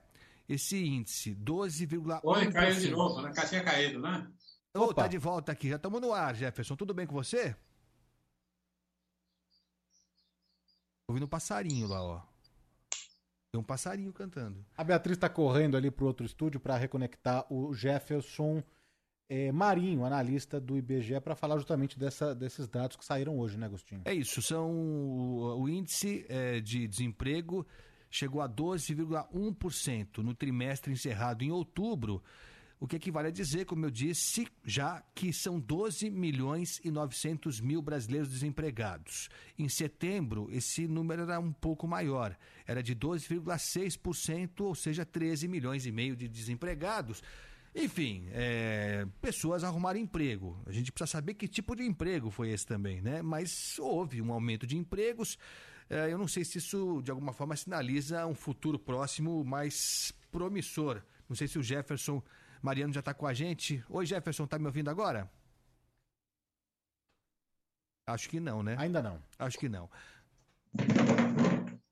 [0.53, 2.19] esse índice, 12,1%.
[2.23, 3.31] Oi, caiu de novo, né?
[3.47, 4.29] Tinha caído, né?
[4.73, 6.75] Ô, tá de volta aqui, já estamos no ar, Jefferson.
[6.75, 7.55] Tudo bem com você?
[11.07, 12.21] Ouvindo um passarinho lá, ó.
[13.51, 14.65] Tem um passarinho cantando.
[14.77, 18.63] A Beatriz está correndo ali para outro estúdio para reconectar o Jefferson
[19.27, 23.65] eh, Marinho, analista do IBGE, para falar justamente dessa- desses dados que saíram hoje, né,
[23.65, 24.01] Agostinho?
[24.05, 27.65] É isso, são o, o índice eh, de desemprego
[28.11, 32.21] chegou a 12,1% no trimestre encerrado em outubro.
[32.79, 37.61] o que equivale a dizer, como eu disse, já que são 12 milhões e 900
[37.61, 39.29] mil brasileiros desempregados.
[39.57, 42.35] Em setembro, esse número era um pouco maior,
[42.65, 47.21] era de 12,6%, ou seja, 13 milhões e meio de desempregados.
[47.73, 50.59] Enfim, é, pessoas arrumaram emprego.
[50.65, 53.21] A gente precisa saber que tipo de emprego foi esse também, né?
[53.21, 55.37] Mas houve um aumento de empregos.
[55.91, 61.03] É, eu não sei se isso, de alguma forma, sinaliza um futuro próximo mais promissor.
[61.27, 62.23] Não sei se o Jefferson
[62.61, 63.83] Mariano já está com a gente.
[63.89, 65.29] Oi, Jefferson, tá me ouvindo agora?
[68.07, 68.77] Acho que não, né?
[68.79, 69.21] Ainda não.
[69.37, 69.89] Acho que não.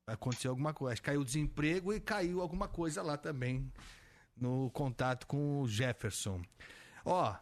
[0.06, 0.98] Aconteceu alguma coisa.
[1.02, 3.70] Caiu o desemprego e caiu alguma coisa lá também
[4.34, 6.40] no contato com o Jefferson.
[7.04, 7.36] Ó,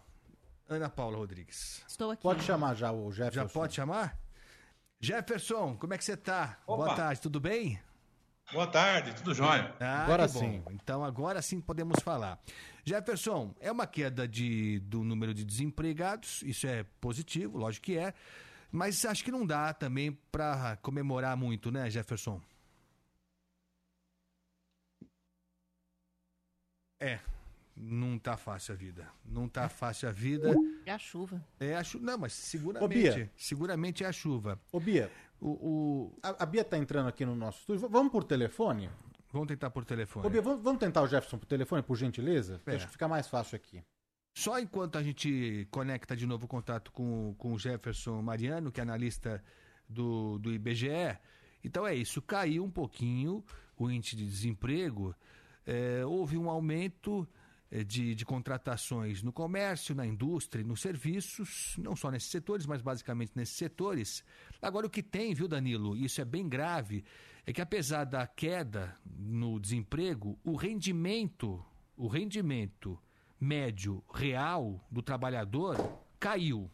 [0.68, 1.84] Ana Paula Rodrigues.
[1.86, 2.22] Estou aqui.
[2.24, 3.42] Pode chamar já o Jefferson.
[3.42, 4.18] Já pode chamar?
[5.00, 6.58] Jefferson, como é que você tá?
[6.66, 6.84] Opa.
[6.84, 7.80] Boa tarde, tudo bem?
[8.52, 9.74] Boa tarde, tudo jóia.
[9.78, 10.62] Ah, Agora sim.
[10.70, 12.40] Então agora sim podemos falar.
[12.84, 18.14] Jefferson, é uma queda de, do número de desempregados, isso é positivo, lógico que é,
[18.72, 22.40] mas acho que não dá também para comemorar muito, né, Jefferson?
[27.00, 27.20] É,
[27.80, 29.08] não tá fácil a vida.
[29.24, 30.54] Não tá fácil a vida.
[30.84, 31.44] É a chuva.
[31.60, 32.04] É a chuva.
[32.04, 32.84] Não, mas seguramente.
[32.84, 33.32] Ô, Bia.
[33.36, 34.60] Seguramente é a chuva.
[34.72, 35.10] Ô, Bia,
[35.40, 37.88] O, o- a, a Bia tá entrando aqui no nosso estúdio.
[37.88, 38.90] Vamos por telefone?
[39.32, 40.26] Vamos tentar por telefone.
[40.26, 42.60] Ô, Bia, vamos, vamos tentar o Jefferson por telefone, por gentileza?
[42.66, 42.74] É.
[42.76, 43.82] Acho que fica mais fácil aqui.
[44.34, 48.80] Só enquanto a gente conecta de novo o contato com, com o Jefferson Mariano, que
[48.80, 49.42] é analista
[49.88, 51.18] do, do IBGE.
[51.62, 53.44] Então é isso, caiu um pouquinho
[53.76, 55.14] o índice de desemprego.
[55.66, 57.28] É, houve um aumento é,
[57.84, 63.32] de, de contratações no comércio, na indústria nos serviços, não só nesses setores, mas basicamente
[63.34, 64.24] nesses setores.
[64.60, 67.04] Agora, o que tem, viu, Danilo, isso é bem grave,
[67.44, 71.64] é que apesar da queda no desemprego, o rendimento,
[71.96, 72.98] o rendimento
[73.40, 75.76] médio real do trabalhador
[76.18, 76.70] caiu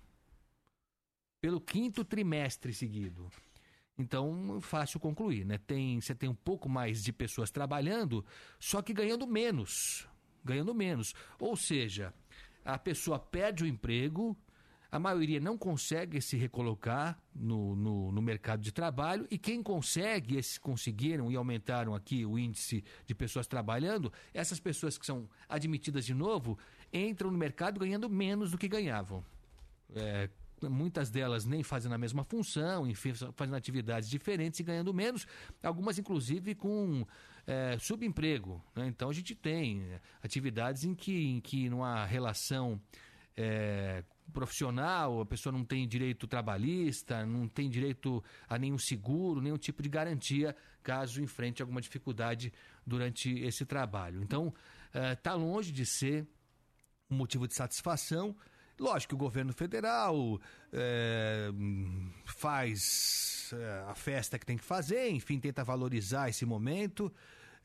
[1.40, 3.30] pelo quinto trimestre seguido.
[3.98, 5.58] Então, fácil concluir, né?
[5.58, 8.24] Tem, você tem um pouco mais de pessoas trabalhando,
[8.58, 10.08] só que ganhando menos.
[10.44, 11.14] Ganhando menos.
[11.38, 12.12] Ou seja,
[12.64, 14.36] a pessoa perde o emprego,
[14.90, 20.36] a maioria não consegue se recolocar no, no, no mercado de trabalho, e quem consegue,
[20.36, 26.06] esses conseguiram e aumentaram aqui o índice de pessoas trabalhando, essas pessoas que são admitidas
[26.06, 26.58] de novo
[26.92, 29.24] entram no mercado ganhando menos do que ganhavam.
[29.96, 30.30] É,
[30.68, 35.26] muitas delas nem fazendo a mesma função, enfim, fazendo atividades diferentes e ganhando menos,
[35.62, 37.06] algumas inclusive com
[37.46, 38.62] é, subemprego.
[38.74, 38.86] né?
[38.86, 42.80] Então a gente tem é, atividades em que, em que não há relação
[43.36, 49.58] é, profissional, a pessoa não tem direito trabalhista, não tem direito a nenhum seguro, nenhum
[49.58, 52.52] tipo de garantia caso enfrente alguma dificuldade
[52.86, 54.22] durante esse trabalho.
[54.22, 54.52] Então,
[55.12, 56.26] está longe de ser
[57.10, 58.36] um motivo de satisfação.
[58.78, 60.40] Lógico que o governo federal
[60.72, 61.50] é,
[62.24, 67.12] faz é, a festa que tem que fazer, enfim, tenta valorizar esse momento,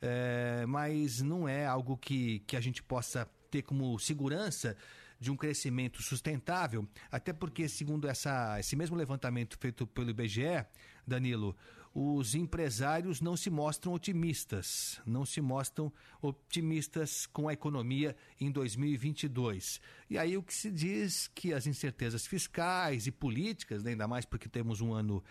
[0.00, 4.76] é, mas não é algo que, que a gente possa ter como segurança
[5.18, 10.64] de um crescimento sustentável, até porque, segundo essa, esse mesmo levantamento feito pelo IBGE,
[11.06, 11.54] Danilo,
[11.92, 19.80] os empresários não se mostram otimistas, não se mostram otimistas com a economia em 2022.
[20.08, 24.24] E aí o que se diz que as incertezas fiscais e políticas, né, ainda mais
[24.24, 25.22] porque temos um ano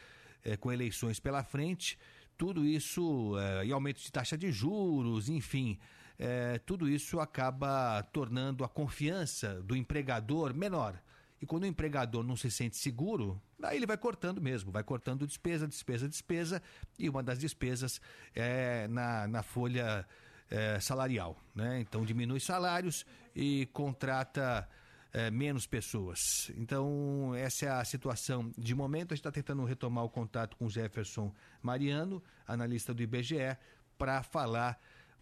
[0.44, 1.98] eh, com eleições pela frente,
[2.38, 5.80] tudo isso, eh, e aumento de taxa de juros, enfim,
[6.18, 11.02] eh, tudo isso acaba tornando a confiança do empregador menor.
[11.42, 15.26] E quando o empregador não se sente seguro, aí ele vai cortando mesmo, vai cortando
[15.26, 16.62] despesa, despesa, despesa,
[16.98, 18.02] e uma das despesas
[18.36, 20.06] é na, na folha
[20.50, 21.38] é, salarial.
[21.56, 21.80] Né?
[21.80, 24.68] Então diminui salários e contrata
[25.14, 26.52] é, menos pessoas.
[26.56, 29.14] Então, essa é a situação de momento.
[29.14, 33.58] A gente está tentando retomar o contato com Jefferson Mariano, analista do IBGE,
[33.98, 34.80] para falar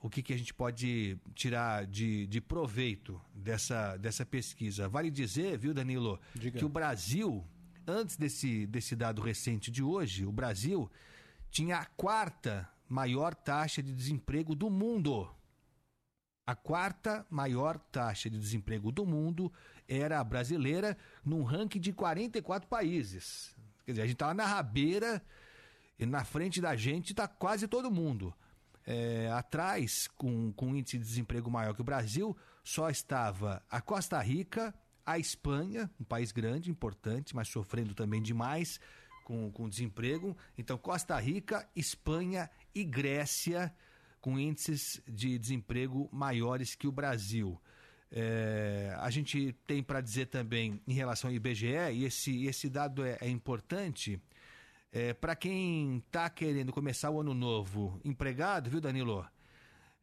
[0.07, 4.87] o que, que a gente pode tirar de, de proveito dessa, dessa pesquisa.
[4.87, 6.57] Vale dizer, viu, Danilo, Diga.
[6.57, 7.45] que o Brasil,
[7.85, 10.89] antes desse, desse dado recente de hoje, o Brasil
[11.51, 15.29] tinha a quarta maior taxa de desemprego do mundo.
[16.45, 19.51] A quarta maior taxa de desemprego do mundo
[19.89, 23.53] era a brasileira, num ranking de 44 países.
[23.85, 25.21] Quer dizer, a gente estava na rabeira
[25.99, 28.33] e na frente da gente está quase todo mundo.
[28.89, 33.81] É, atrás, com, com um índice de desemprego maior que o Brasil, só estava a
[33.81, 34.73] Costa Rica,
[35.05, 38.79] a Espanha, um país grande, importante, mas sofrendo também demais
[39.25, 40.37] com, com desemprego.
[40.57, 43.75] Então, Costa Rica, Espanha e Grécia
[44.21, 47.59] com índices de desemprego maiores que o Brasil.
[48.09, 53.05] É, a gente tem para dizer também em relação ao IBGE, e esse, esse dado
[53.05, 54.21] é, é importante,
[54.91, 59.25] é, para quem está querendo começar o ano novo empregado, viu, Danilo?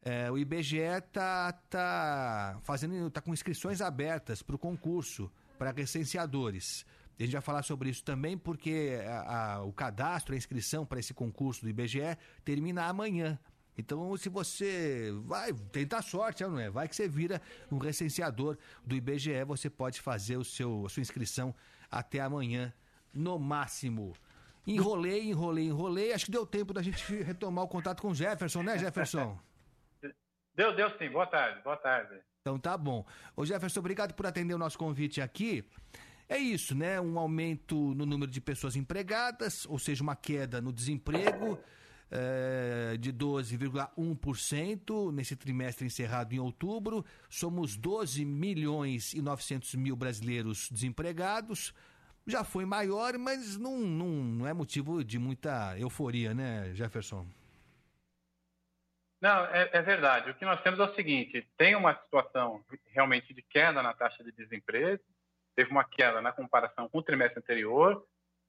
[0.01, 6.85] É, o IBGE está tá fazendo, tá com inscrições abertas para o concurso para recenseadores.
[7.17, 10.99] A gente vai falar sobre isso também, porque a, a, o cadastro, a inscrição para
[10.99, 13.39] esse concurso do IBGE termina amanhã.
[13.77, 16.69] Então, se você vai tentar sorte, não é?
[16.69, 21.01] Vai que você vira um recenseador do IBGE, você pode fazer o seu, a sua
[21.01, 21.53] inscrição
[21.89, 22.73] até amanhã,
[23.13, 24.13] no máximo.
[24.65, 26.13] Enrolei, enrolei, enrolei.
[26.13, 29.37] Acho que deu tempo da gente retomar o contato com o Jefferson, né, Jefferson?
[30.55, 31.09] Deu, deu sim.
[31.09, 32.15] Boa tarde, boa tarde.
[32.39, 33.05] Então tá bom.
[33.35, 35.65] Ô Jefferson, obrigado por atender o nosso convite aqui.
[36.29, 37.01] É isso, né?
[37.01, 41.59] Um aumento no número de pessoas empregadas, ou seja, uma queda no desemprego
[42.09, 47.03] é, de 12,1% nesse trimestre encerrado em outubro.
[47.29, 51.73] Somos 12 milhões e 900 mil brasileiros desempregados.
[52.27, 57.27] Já foi maior, mas não, não, não é motivo de muita euforia, né, Jefferson?
[59.21, 60.31] Não, é, é, verdade.
[60.31, 64.23] O que nós temos é o seguinte: tem uma situação realmente de queda na taxa
[64.23, 65.03] de desemprego,
[65.55, 68.05] teve uma queda na comparação com o trimestre anterior,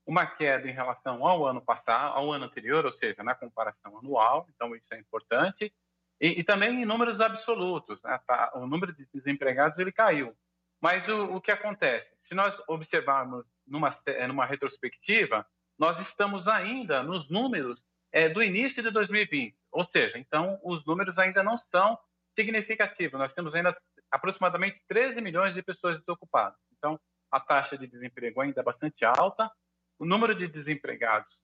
[0.06, 4.46] uma queda em relação ao ano passado, ao ano anterior, ou seja, na comparação anual,
[4.54, 5.72] então isso é importante,
[6.20, 8.18] e, e também em números absolutos, né?
[8.26, 10.34] tá, o número de desempregados ele caiu.
[10.80, 12.08] Mas o, o que acontece?
[12.28, 13.96] Se nós observarmos numa,
[14.28, 15.46] numa retrospectiva,
[15.78, 17.80] nós estamos ainda nos números
[18.12, 21.98] é, do início de 2020, ou seja, então os números ainda não são
[22.34, 23.18] significativos.
[23.18, 23.76] Nós temos ainda
[24.10, 26.58] aproximadamente 13 milhões de pessoas desocupadas.
[26.76, 26.98] Então,
[27.30, 29.50] a taxa de desemprego ainda é bastante alta,
[29.98, 31.34] o número de desempregados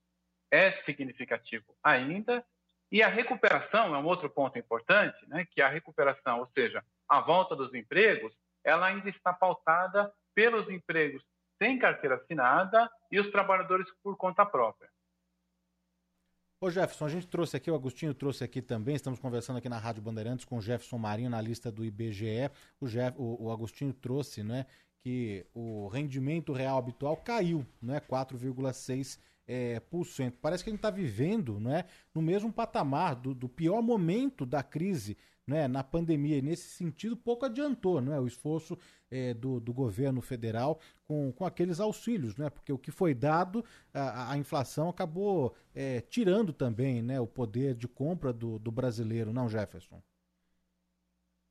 [0.51, 2.45] é significativo ainda,
[2.91, 7.19] e a recuperação é um outro ponto importante, né, que a recuperação, ou seja, a
[7.19, 8.31] volta dos empregos,
[8.63, 11.23] ela ainda está pautada pelos empregos
[11.63, 14.89] sem carteira assinada e os trabalhadores por conta própria.
[16.59, 19.77] Ô Jefferson, a gente trouxe aqui, o Agostinho trouxe aqui também, estamos conversando aqui na
[19.77, 22.49] Rádio Bandeirantes com o Jefferson Marinho, na lista do IBGE.
[22.79, 24.65] O, Jeff, o, o Agostinho trouxe, né,
[24.99, 30.37] que o rendimento real habitual caiu, não é 4,6 é, por cento.
[30.41, 34.45] Parece que a gente está vivendo, não é, no mesmo patamar do, do pior momento
[34.45, 35.17] da crise,
[35.47, 36.37] né, na pandemia.
[36.37, 38.77] E nesse sentido, pouco adiantou, não é, o esforço
[39.11, 43.63] é, do, do governo federal com, com aqueles auxílios, né, porque o que foi dado,
[43.93, 49.33] a, a inflação acabou é, tirando também, né, o poder de compra do, do brasileiro,
[49.33, 50.01] não, Jefferson?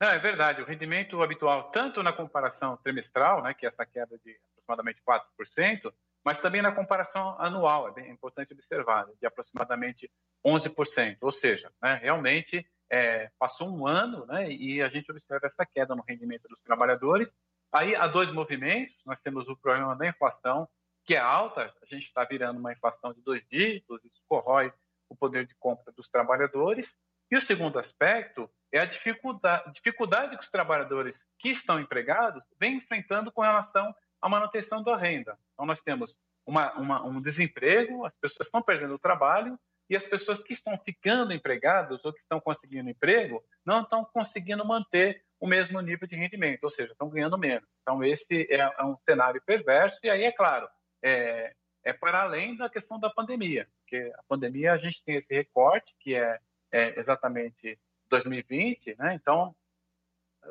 [0.01, 0.61] Não, é verdade.
[0.61, 5.93] O rendimento habitual, tanto na comparação trimestral, né, que é essa queda de aproximadamente 4%,
[6.25, 10.11] mas também na comparação anual, é bem importante observar, de aproximadamente
[10.45, 11.19] 11%.
[11.21, 15.97] Ou seja, né, realmente é, passou um ano né, e a gente observa essa queda
[15.97, 17.27] no rendimento dos trabalhadores.
[17.73, 20.69] Aí há dois movimentos: nós temos o problema da inflação,
[21.07, 24.71] que é alta, a gente está virando uma inflação de dois dígitos, isso corrói
[25.09, 26.87] o poder de compra dos trabalhadores.
[27.31, 32.77] E o segundo aspecto é a dificuldade, dificuldade que os trabalhadores que estão empregados vêm
[32.77, 35.39] enfrentando com relação à manutenção da renda.
[35.55, 36.15] Então, nós temos
[36.45, 39.59] uma, uma, um desemprego, as pessoas estão perdendo o trabalho
[39.89, 44.65] e as pessoas que estão ficando empregadas ou que estão conseguindo emprego não estão conseguindo
[44.65, 47.69] manter o mesmo nível de rendimento, ou seja, estão ganhando menos.
[47.83, 50.69] Então, esse é, é um cenário perverso, e aí, é claro,
[51.03, 51.53] é,
[51.85, 55.93] é para além da questão da pandemia, porque a pandemia a gente tem esse recorte,
[55.99, 56.39] que é,
[56.71, 57.79] é exatamente
[58.09, 59.15] 2020, né?
[59.15, 59.55] Então,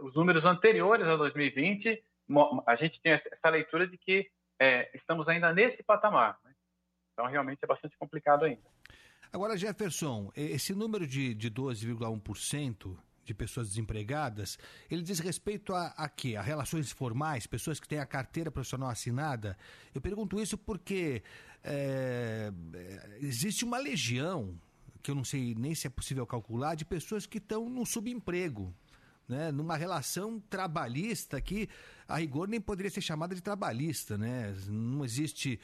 [0.01, 2.03] os números anteriores a 2020,
[2.65, 4.29] a gente tem essa leitura de que
[4.59, 6.37] é, estamos ainda nesse patamar.
[6.43, 6.53] Né?
[7.13, 8.61] Então, realmente é bastante complicado ainda.
[9.33, 14.57] Agora, Jefferson, esse número de, de 12,1% de pessoas desempregadas,
[14.89, 16.35] ele diz respeito a, a quê?
[16.35, 19.57] A relações formais, pessoas que têm a carteira profissional assinada?
[19.95, 21.23] Eu pergunto isso porque
[21.63, 22.51] é,
[23.21, 24.59] existe uma legião
[25.01, 28.73] que eu não sei nem se é possível calcular, de pessoas que estão no subemprego.
[29.29, 31.69] Né, numa relação trabalhista que
[32.05, 34.53] a rigor nem poderia ser chamada de trabalhista, né?
[34.67, 35.57] Não existe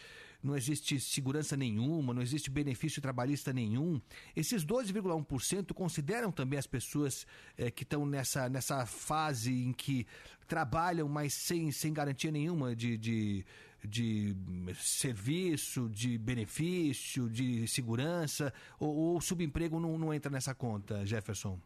[0.47, 4.01] não existe segurança nenhuma, não existe benefício trabalhista nenhum.
[4.35, 7.27] Esses 12,1% consideram também as pessoas
[7.57, 10.07] é, que estão nessa, nessa fase em que
[10.47, 13.45] trabalham, mas sem, sem garantia nenhuma de, de
[13.83, 14.35] de
[14.75, 21.59] serviço, de benefício, de segurança, ou, o subemprego não, não entra nessa conta, Jefferson?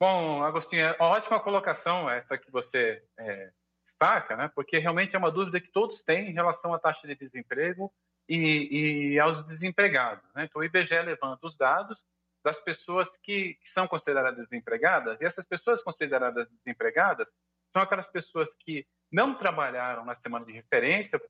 [0.00, 3.52] Bom, Agostinho, é ótima colocação essa que você é,
[3.98, 4.50] destaca, né?
[4.54, 7.92] porque realmente é uma dúvida que todos têm em relação à taxa de desemprego
[8.28, 10.24] e, e aos desempregados.
[10.34, 10.44] Né?
[10.44, 11.98] Então, o IBGE levanta os dados
[12.44, 17.26] das pessoas que, que são consideradas desempregadas, e essas pessoas consideradas desempregadas
[17.72, 21.16] são aquelas pessoas que não trabalharam na semana de referência.
[21.16, 21.24] Acho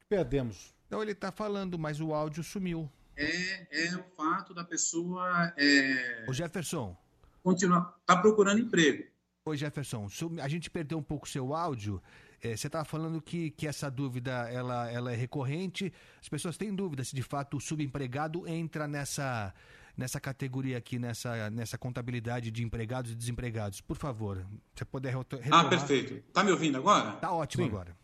[0.00, 0.74] que perdemos.
[0.88, 2.90] Não, ele está falando, mas o áudio sumiu.
[3.14, 5.52] É, é o fato da pessoa.
[5.56, 6.24] É...
[6.28, 6.96] O Jefferson.
[7.42, 7.94] Continuar.
[8.00, 9.07] Está procurando emprego.
[9.48, 10.06] Oi, Jefferson.
[10.42, 12.02] A gente perdeu um pouco o seu áudio.
[12.42, 15.90] É, você estava falando que, que essa dúvida ela, ela é recorrente.
[16.20, 19.54] As pessoas têm dúvida se de fato o subempregado entra nessa,
[19.96, 23.80] nessa categoria aqui, nessa, nessa contabilidade de empregados e desempregados.
[23.80, 25.64] Por favor, você puder retomar.
[25.64, 26.22] Ah, perfeito.
[26.30, 27.12] Tá me ouvindo agora?
[27.12, 27.70] Tá ótimo Sim.
[27.70, 27.96] agora.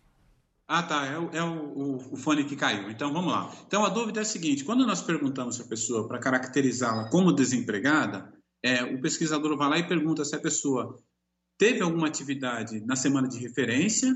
[0.67, 1.05] Ah, tá.
[1.05, 2.91] É, o, é o, o, o, fone que caiu.
[2.91, 3.55] Então vamos lá.
[3.67, 8.33] Então a dúvida é a seguinte: quando nós perguntamos a pessoa para caracterizá-la como desempregada,
[8.63, 10.99] é, o pesquisador vai lá e pergunta se a pessoa
[11.59, 14.15] teve alguma atividade na semana de referência,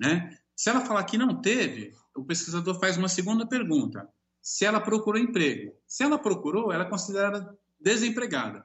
[0.00, 0.36] né?
[0.54, 4.08] Se ela falar que não teve, o pesquisador faz uma segunda pergunta:
[4.42, 5.72] se ela procurou emprego.
[5.86, 8.64] Se ela procurou, ela é considerada desempregada.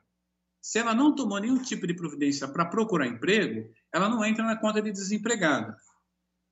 [0.61, 4.55] Se ela não tomou nenhum tipo de providência para procurar emprego, ela não entra na
[4.55, 5.75] conta de desempregada.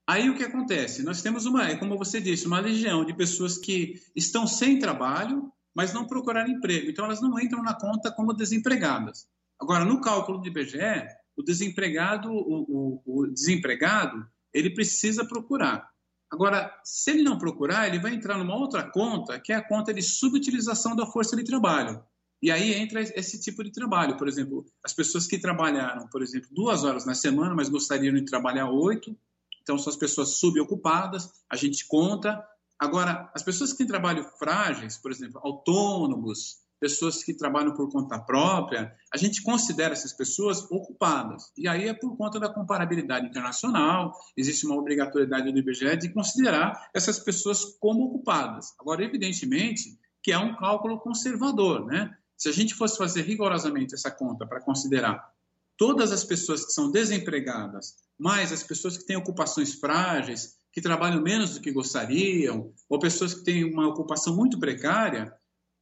[0.06, 1.04] Aí o que acontece?
[1.04, 5.52] Nós temos uma, é como você disse, uma legião de pessoas que estão sem trabalho,
[5.72, 6.90] mas não procuraram emprego.
[6.90, 9.28] Então elas não entram na conta como desempregadas.
[9.60, 11.06] Agora, no cálculo do IBGE,
[11.36, 15.88] o desempregado, o, o, o desempregado, ele precisa procurar.
[16.30, 19.92] Agora, se ele não procurar, ele vai entrar numa outra conta, que é a conta
[19.92, 22.02] de subutilização da força de trabalho.
[22.42, 24.16] E aí entra esse tipo de trabalho.
[24.16, 28.24] Por exemplo, as pessoas que trabalharam, por exemplo, duas horas na semana, mas gostariam de
[28.24, 29.14] trabalhar oito,
[29.60, 32.42] então são as pessoas subocupadas, a gente conta.
[32.78, 38.18] Agora, as pessoas que têm trabalho frágeis, por exemplo, autônomos, pessoas que trabalham por conta
[38.18, 41.52] própria, a gente considera essas pessoas ocupadas.
[41.56, 46.88] E aí é por conta da comparabilidade internacional, existe uma obrigatoriedade do IBGE de considerar
[46.94, 48.74] essas pessoas como ocupadas.
[48.80, 52.14] Agora, evidentemente que é um cálculo conservador, né?
[52.36, 55.30] Se a gente fosse fazer rigorosamente essa conta para considerar
[55.76, 61.22] todas as pessoas que são desempregadas, mais as pessoas que têm ocupações frágeis, que trabalham
[61.22, 65.34] menos do que gostariam, ou pessoas que têm uma ocupação muito precária,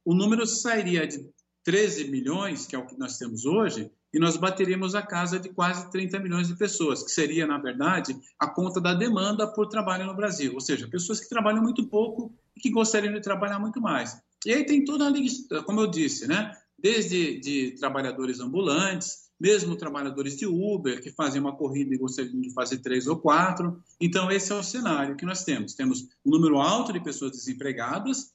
[0.05, 1.25] o número sairia de
[1.63, 5.49] 13 milhões, que é o que nós temos hoje, e nós bateríamos a casa de
[5.49, 10.05] quase 30 milhões de pessoas, que seria, na verdade, a conta da demanda por trabalho
[10.05, 13.79] no Brasil, ou seja, pessoas que trabalham muito pouco e que gostariam de trabalhar muito
[13.79, 14.19] mais.
[14.45, 16.55] E aí tem toda a, como eu disse, né?
[16.81, 22.53] desde de trabalhadores ambulantes, mesmo trabalhadores de Uber, que fazem uma corrida e gostariam de
[22.53, 23.81] fazer três ou quatro.
[23.99, 25.73] Então, esse é o cenário que nós temos.
[25.73, 28.33] Temos um número alto de pessoas desempregadas,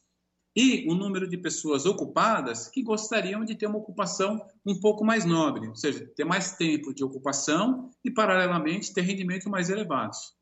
[0.56, 5.24] e um número de pessoas ocupadas que gostariam de ter uma ocupação um pouco mais
[5.24, 10.34] nobre, ou seja, ter mais tempo de ocupação e, paralelamente, ter rendimentos mais elevados.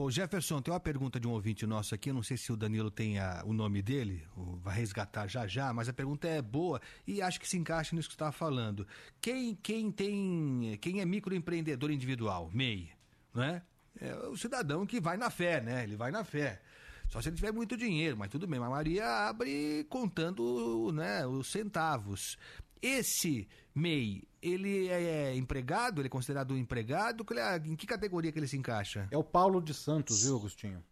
[0.00, 2.88] Ô Jefferson, tem uma pergunta de um ouvinte nosso aqui, não sei se o Danilo
[2.88, 4.24] tem a, o nome dele,
[4.62, 8.08] vai resgatar já já, mas a pergunta é boa e acho que se encaixa nisso
[8.08, 8.86] que você estava falando.
[9.20, 12.92] Quem, quem tem, quem é microempreendedor individual, MEI,
[13.34, 13.62] não é?
[14.00, 15.82] É o cidadão que vai na fé, né?
[15.82, 16.62] Ele vai na fé.
[17.08, 18.60] Só se ele tiver muito dinheiro, mas tudo bem.
[18.60, 22.36] A Maria abre contando né, os centavos.
[22.82, 26.00] Esse MEI, ele é empregado?
[26.00, 27.24] Ele é considerado um empregado?
[27.36, 29.08] É, em que categoria que ele se encaixa?
[29.10, 30.84] É o Paulo de Santos, viu, Agostinho?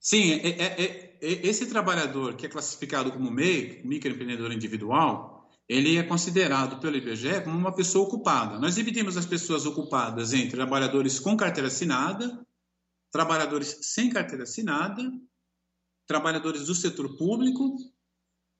[0.00, 5.98] Sim, é, é, é, é esse trabalhador que é classificado como MEI, microempreendedor individual, ele
[5.98, 8.58] é considerado pelo IBGE como uma pessoa ocupada.
[8.58, 12.40] Nós dividimos as pessoas ocupadas entre trabalhadores com carteira assinada,
[13.12, 15.02] trabalhadores sem carteira assinada
[16.08, 17.76] trabalhadores do setor público,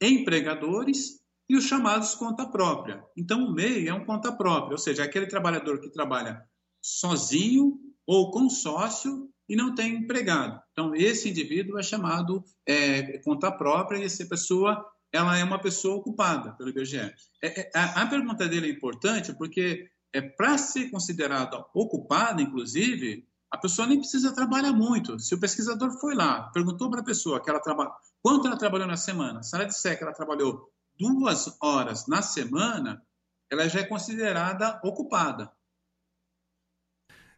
[0.00, 1.18] empregadores
[1.48, 3.02] e os chamados conta própria.
[3.16, 6.40] Então, o MEI é um conta própria, ou seja, é aquele trabalhador que trabalha
[6.80, 10.60] sozinho ou com sócio e não tem empregado.
[10.72, 15.96] Então, esse indivíduo é chamado é, conta própria e essa pessoa ela é uma pessoa
[15.96, 16.98] ocupada pelo IBGE.
[17.42, 23.26] É, é, a, a, pergunta dele é importante porque é para ser considerada ocupada, inclusive,
[23.50, 25.18] a pessoa nem precisa trabalhar muito.
[25.18, 27.90] Se o pesquisador foi lá, perguntou para a pessoa que ela trabalha,
[28.22, 33.02] quanto ela trabalhou na semana, se ela disser que ela trabalhou duas horas na semana,
[33.50, 35.50] ela já é considerada ocupada.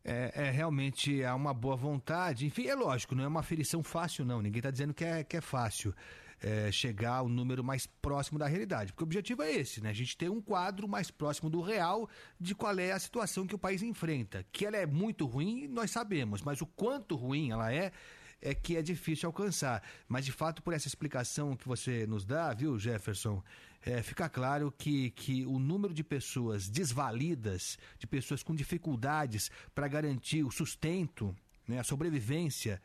[0.03, 2.47] É, é, realmente há uma boa vontade.
[2.47, 4.41] Enfim, é lógico, não é uma aferição fácil, não.
[4.41, 5.95] Ninguém está dizendo que é, que é fácil
[6.41, 8.93] é, chegar ao número mais próximo da realidade.
[8.93, 9.91] Porque o objetivo é esse, né?
[9.91, 13.55] A gente ter um quadro mais próximo do real de qual é a situação que
[13.55, 14.45] o país enfrenta.
[14.51, 17.93] Que ela é muito ruim, nós sabemos, mas o quanto ruim ela é,
[18.41, 19.83] é que é difícil alcançar.
[20.09, 23.43] Mas, de fato, por essa explicação que você nos dá, viu, Jefferson,
[23.83, 29.89] é, fica claro que, que o número de pessoas desvalidas, de pessoas com dificuldades para
[29.89, 31.35] garantir o sustento,
[31.67, 32.81] né, a sobrevivência,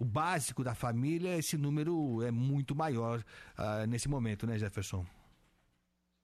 [0.00, 3.22] o básico da família, esse número é muito maior
[3.58, 5.04] uh, nesse momento, né, Jefferson?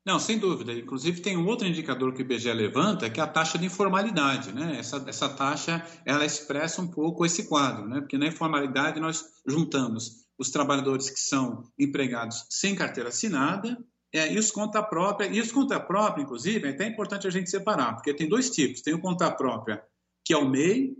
[0.05, 0.73] Não, sem dúvida.
[0.73, 4.53] Inclusive tem um outro indicador que o IBGE levanta, que é a taxa de informalidade.
[4.53, 4.79] Né?
[4.79, 8.01] Essa, essa taxa ela expressa um pouco esse quadro, né?
[8.01, 13.77] porque na informalidade nós juntamos os trabalhadores que são empregados sem carteira assinada
[14.15, 15.27] é, e os conta própria.
[15.27, 18.81] E os conta própria, inclusive, é até importante a gente separar, porque tem dois tipos.
[18.81, 19.83] Tem o conta própria,
[20.25, 20.95] que é o MEI,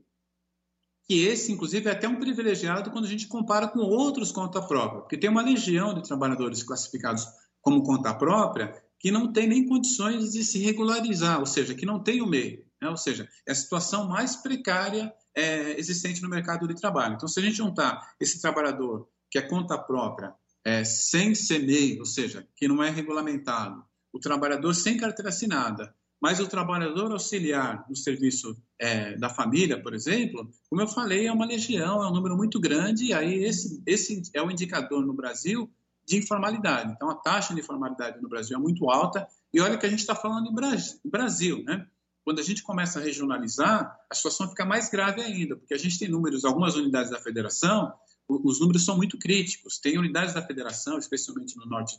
[1.07, 5.01] que esse, inclusive, é até um privilegiado quando a gente compara com outros conta própria,
[5.01, 7.27] porque tem uma legião de trabalhadores classificados
[7.61, 12.03] como conta própria que não tem nem condições de se regularizar, ou seja, que não
[12.03, 12.65] tem o MEI.
[12.81, 12.89] Né?
[12.89, 17.15] Ou seja, é a situação mais precária é, existente no mercado de trabalho.
[17.15, 20.35] Então, se a gente juntar esse trabalhador que é conta própria,
[20.65, 25.95] é, sem ser MEI, ou seja, que não é regulamentado, o trabalhador sem carteira assinada,
[26.21, 31.33] mas o trabalhador auxiliar no serviço é, da família, por exemplo, como eu falei, é
[31.33, 35.15] uma legião, é um número muito grande, e aí esse, esse é o indicador no
[35.15, 35.71] Brasil
[36.07, 36.93] de informalidade.
[36.93, 39.27] Então, a taxa de informalidade no Brasil é muito alta.
[39.53, 41.87] E olha que a gente está falando em Brasil, né?
[42.25, 45.99] Quando a gente começa a regionalizar, a situação fica mais grave ainda, porque a gente
[45.99, 47.93] tem números, algumas unidades da federação,
[48.29, 49.79] os números são muito críticos.
[49.79, 51.97] Tem unidades da federação, especialmente no norte,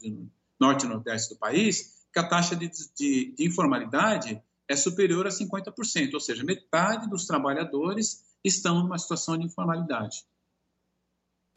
[0.60, 5.30] norte e nordeste do país, que a taxa de, de, de informalidade é superior a
[5.30, 10.26] 50%, ou seja, metade dos trabalhadores estão numa situação de informalidade.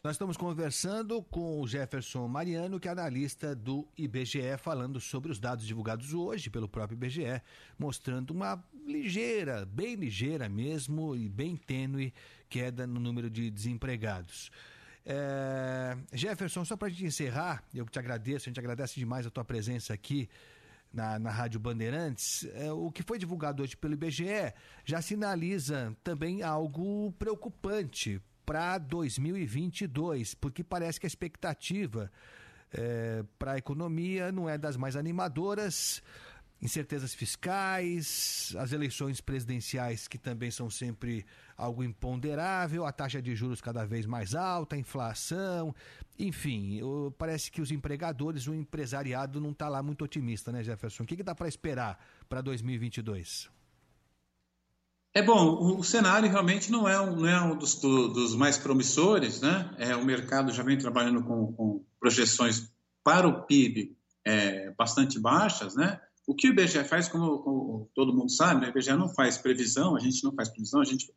[0.02, 5.38] Nós estamos conversando com o Jefferson Mariano, que é analista do IBGE, falando sobre os
[5.38, 7.42] dados divulgados hoje pelo próprio IBGE,
[7.78, 12.14] mostrando uma ligeira, bem ligeira mesmo e bem tênue
[12.48, 14.50] queda no número de desempregados.
[15.04, 15.96] É...
[16.12, 19.44] Jefferson, só para a gente encerrar, eu te agradeço, a gente agradece demais a tua
[19.44, 20.28] presença aqui
[20.92, 22.46] na, na Rádio Bandeirantes.
[22.54, 24.52] É, o que foi divulgado hoje pelo IBGE
[24.84, 32.10] já sinaliza também algo preocupante para 2022, porque parece que a expectativa
[32.72, 36.02] é, para a economia não é das mais animadoras.
[36.62, 41.24] Incertezas fiscais, as eleições presidenciais que também são sempre
[41.56, 45.74] algo imponderável, a taxa de juros cada vez mais alta, a inflação,
[46.18, 46.80] enfim,
[47.16, 51.04] parece que os empregadores, o empresariado não está lá muito otimista, né, Jefferson?
[51.04, 53.48] O que, que dá para esperar para 2022?
[55.12, 58.56] É bom, o cenário realmente não é um, não é um dos, do, dos mais
[58.56, 59.74] promissores, né?
[59.76, 62.72] É, o mercado já vem trabalhando com, com projeções
[63.02, 66.00] para o PIB é, bastante baixas, né?
[66.30, 68.68] O que o IBGE faz, como, como, todo mundo sabe, né?
[68.68, 71.12] o IBGE não faz previsão, a gente não faz previsão, a gente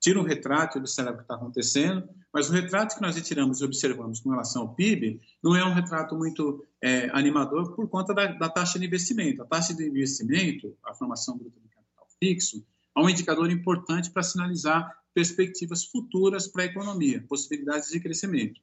[0.00, 3.60] tira um retrato e observa o que está acontecendo, mas o retrato que nós retiramos
[3.60, 8.14] e observamos com relação ao PIB não é um retrato muito é, animador por conta
[8.14, 9.42] da, da, taxa de investimento.
[9.42, 12.64] A taxa de investimento, a formação bruta de capital fixo,
[12.96, 18.58] é um indicador importante para sinalizar perspectivas futuras para a economia, possibilidades de crescimento.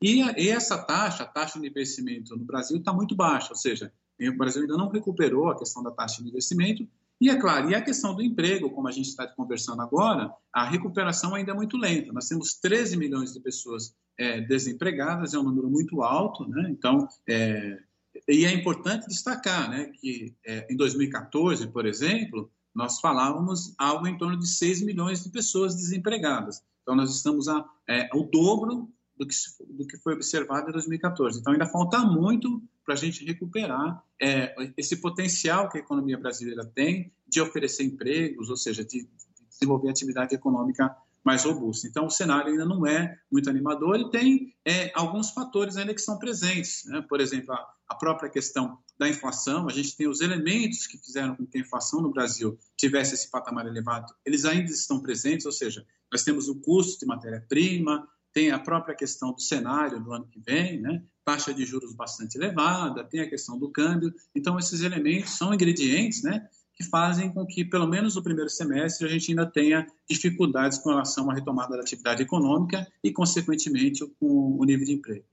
[0.00, 3.56] E, a, e essa taxa, a taxa de investimento no Brasil, está muito baixa, ou
[3.56, 3.92] seja,
[4.28, 6.86] o Brasil ainda não recuperou a questão da taxa de investimento.
[7.20, 10.64] E é claro, e a questão do emprego, como a gente está conversando agora, a
[10.64, 12.12] recuperação ainda é muito lenta.
[12.12, 16.68] Nós temos 13 milhões de pessoas é, desempregadas, é um número muito alto, né?
[16.70, 17.78] Então, é,
[18.28, 24.16] e é importante destacar né, que é, em 2014, por exemplo, nós falávamos algo em
[24.16, 26.62] torno de 6 milhões de pessoas desempregadas.
[26.82, 29.34] Então, nós estamos a, é, o dobro do que,
[29.68, 31.38] do que foi observado em 2014.
[31.38, 36.64] Então, ainda falta muito para a gente recuperar é, esse potencial que a economia brasileira
[36.64, 39.08] tem de oferecer empregos, ou seja, de, de
[39.48, 41.86] desenvolver atividade econômica mais robusta.
[41.86, 46.00] Então, o cenário ainda não é muito animador e tem é, alguns fatores ainda que
[46.00, 46.84] são presentes.
[46.86, 47.00] Né?
[47.08, 51.36] Por exemplo, a, a, própria questão da inflação, a gente tem os elementos que fizeram
[51.36, 55.52] com que a inflação no Brasil tivesse esse patamar elevado, eles ainda estão presentes, ou
[55.52, 60.26] seja, nós temos o custo de matéria-prima, tem a própria questão do cenário do ano
[60.26, 61.02] que vem, né?
[61.24, 64.12] taxa de juros bastante elevada, tem a questão do câmbio.
[64.34, 69.06] Então, esses elementos são ingredientes né, que fazem com que, pelo menos no primeiro semestre,
[69.06, 74.56] a gente ainda tenha dificuldades com relação à retomada da atividade econômica e, consequentemente, com
[74.58, 75.24] o nível de emprego.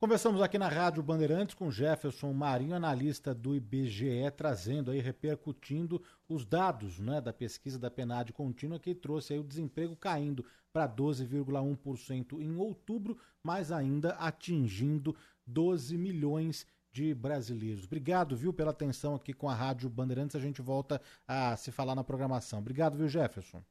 [0.00, 6.44] Conversamos aqui na Rádio Bandeirantes com Jefferson Marinho, analista do IBGE, trazendo aí, repercutindo os
[6.44, 12.40] dados né, da pesquisa da PNAD contínua, que trouxe aí o desemprego caindo para 12,1%
[12.40, 15.14] em outubro, mas ainda atingindo
[15.46, 17.84] 12 milhões de brasileiros.
[17.84, 20.36] Obrigado, viu, pela atenção aqui com a Rádio Bandeirantes.
[20.36, 22.58] A gente volta a se falar na programação.
[22.58, 23.62] Obrigado, viu, Jefferson?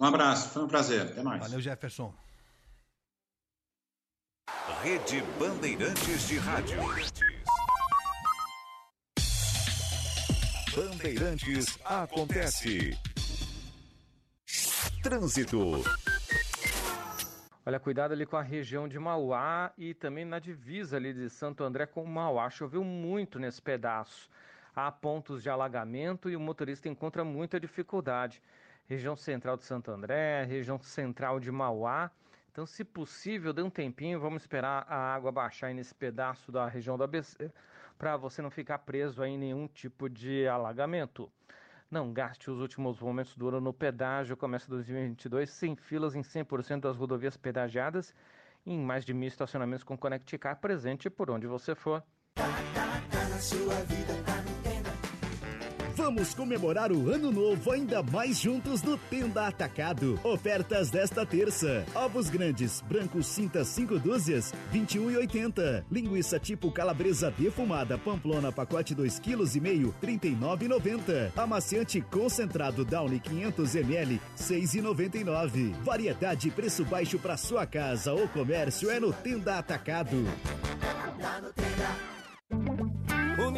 [0.00, 1.02] Um abraço, foi um prazer.
[1.02, 1.42] Até mais.
[1.42, 2.14] Valeu, Jefferson.
[4.82, 6.78] Rede Bandeirantes de Rádio.
[10.76, 12.96] Bandeirantes acontece.
[15.02, 15.82] Trânsito.
[17.68, 21.62] Olha, cuidado ali com a região de Mauá e também na divisa ali de Santo
[21.62, 22.48] André com Mauá.
[22.48, 24.30] Choveu muito nesse pedaço.
[24.74, 28.40] Há pontos de alagamento e o motorista encontra muita dificuldade.
[28.86, 32.10] Região central de Santo André, região central de Mauá.
[32.50, 36.96] Então, se possível, dê um tempinho, vamos esperar a água baixar nesse pedaço da região
[36.96, 37.52] do ABC
[37.98, 41.30] para você não ficar preso em nenhum tipo de alagamento.
[41.90, 44.36] Não gaste os últimos momentos do ano no pedágio.
[44.36, 48.14] Começa 2022 sem filas em 100% das rodovias pedagiadas
[48.66, 52.02] e em mais de mil estacionamentos com Connect Car presente por onde você for.
[52.34, 52.44] Tá
[53.30, 54.27] na sua vida, tá.
[56.08, 60.18] Vamos comemorar o ano novo ainda mais juntos no Tenda Atacado.
[60.24, 65.84] Ofertas desta terça: ovos grandes, brancos cinta 5 dúzias, 21,80.
[65.92, 71.30] Linguiça tipo calabresa defumada Pamplona pacote 2 kg e meio, 39,90.
[71.36, 75.74] Amaciante concentrado Downy 500 ml, 6,99.
[75.82, 80.24] Variedade e preço baixo para sua casa ou comércio é no Tenda Atacado.
[81.20, 82.97] Tá no Tenda.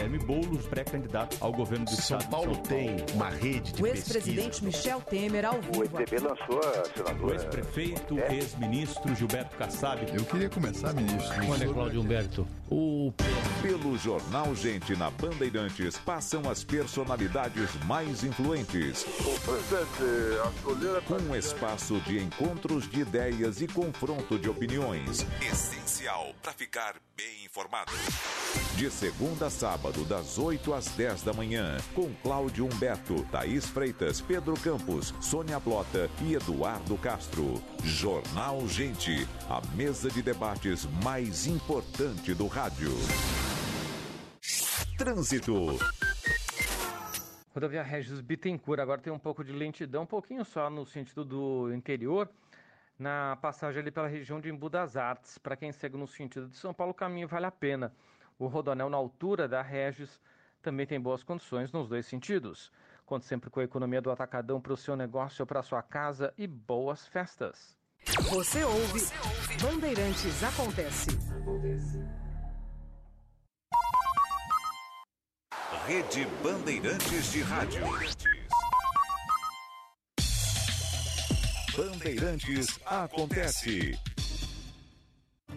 [0.00, 2.30] Guilherme Boulos, pré-candidato ao governo do São estado.
[2.30, 3.12] Paulo São tem Paulo.
[3.14, 5.82] uma rede de O ex-presidente Michel Temer ao vivo.
[5.82, 7.26] O MDB lançou a senadora.
[7.26, 10.00] O ex-prefeito, ex-ministro Gilberto Kassab.
[10.14, 11.50] Eu queria começar, ministro.
[11.50, 13.12] Olha, Cláudio Humberto, o
[13.60, 19.04] Pelo Jornal Gente na Bandeirantes passam as personalidades mais influentes.
[19.20, 25.26] O presidente, a escolher Um espaço de encontros de ideias e confronto de opiniões.
[25.42, 27.92] Essencial para ficar bem informado.
[28.76, 34.20] De segunda a sábado, das 8 às 10 da manhã, com Cláudio Humberto, Thaís Freitas,
[34.20, 37.62] Pedro Campos, Sônia Blota e Eduardo Castro.
[37.82, 42.90] Jornal Gente, a mesa de debates mais importante do rádio.
[44.96, 45.78] Trânsito.
[47.52, 51.74] Rodovia Regis Bittencourt, agora tem um pouco de lentidão, um pouquinho só no sentido do
[51.74, 52.30] interior,
[52.98, 55.36] na passagem ali pela região de Embu das Artes.
[55.36, 57.92] Para quem segue no sentido de São Paulo, o caminho vale a pena.
[58.40, 60.18] O rodoanel na altura da Regis
[60.62, 62.72] também tem boas condições nos dois sentidos.
[63.04, 65.82] Conte sempre com a economia do Atacadão para o seu negócio ou para a sua
[65.82, 67.76] casa e boas festas.
[68.30, 69.00] Você ouve,
[69.60, 71.10] Bandeirantes Acontece.
[75.86, 77.82] Rede Bandeirantes de Rádio.
[81.76, 83.92] Bandeirantes acontece.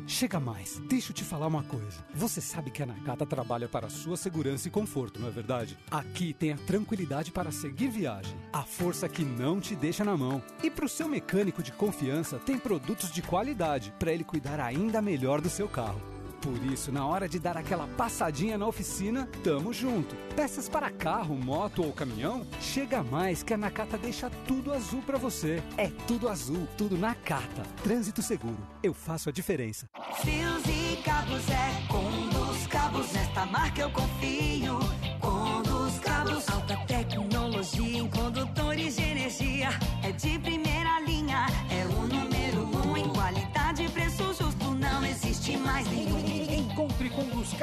[0.06, 2.06] Chega mais, deixa eu te falar uma coisa.
[2.14, 5.78] Você sabe que a Nakata trabalha para sua segurança e conforto, não é verdade?
[5.90, 10.44] Aqui tem a tranquilidade para seguir viagem, a força que não te deixa na mão.
[10.62, 15.02] E para o seu mecânico de confiança, tem produtos de qualidade para ele cuidar ainda
[15.02, 16.13] melhor do seu carro.
[16.44, 20.14] Por isso, na hora de dar aquela passadinha na oficina, tamo junto.
[20.36, 22.46] Peças para carro, moto ou caminhão?
[22.60, 25.64] Chega mais que a Nakata deixa tudo azul para você.
[25.78, 27.64] É tudo azul, tudo Nakata.
[27.82, 28.58] Trânsito seguro.
[28.84, 29.88] Eu faço a diferença.
[30.22, 33.14] Fios e cabos é com dos cabos.
[33.14, 34.80] Nesta marca eu confio.
[35.22, 36.50] Com dos cabos.
[36.50, 39.70] Alta tecnologia em condutores de energia.
[40.04, 40.63] É de primeira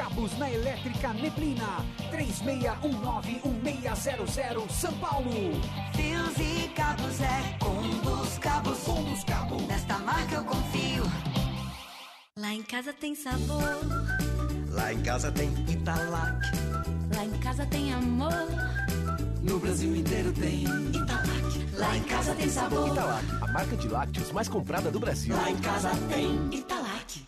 [0.01, 1.85] cabos na Elétrica Neblina.
[2.11, 5.51] 36191600 São Paulo.
[5.93, 8.79] Fios e cabos é com dos cabos.
[8.79, 9.61] Com dos cabos.
[9.67, 11.03] Nesta marca eu confio.
[12.35, 13.61] Lá em casa tem sabor,
[14.71, 16.47] Lá em casa tem Italac.
[17.15, 18.47] lá em casa tem amor.
[19.43, 21.77] No Brasil inteiro tem Italac.
[21.77, 22.87] Lá em casa tem sabor.
[22.87, 25.35] Italac, a marca de lácteos mais comprada do Brasil.
[25.35, 27.27] Lá em casa tem Italac.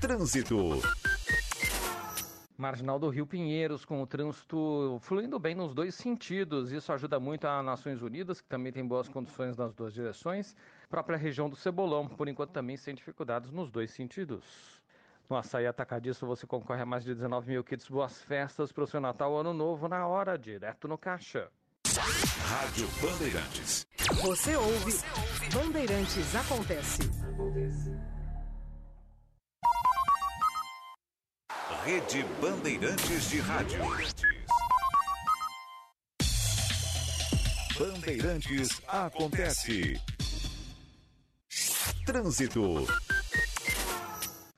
[0.00, 0.80] Trânsito.
[2.56, 6.70] Marginal do Rio Pinheiros, com o trânsito fluindo bem nos dois sentidos.
[6.70, 10.54] Isso ajuda muito a Nações Unidas, que também tem boas condições nas duas direções.
[10.88, 14.44] Própria região do Cebolão, por enquanto, também sem dificuldades nos dois sentidos.
[15.28, 18.86] No Açaí Atacadista você concorre a mais de 19 mil kits Boas Festas para o
[18.86, 21.48] seu Natal Ano Novo na hora, direto no caixa.
[22.46, 23.86] Rádio Bandeirantes.
[24.22, 24.92] Você ouve
[25.52, 27.10] Bandeirantes Acontece.
[31.84, 33.80] Rede Bandeirantes de Rádio.
[37.76, 40.00] Bandeirantes acontece.
[42.06, 42.86] Trânsito.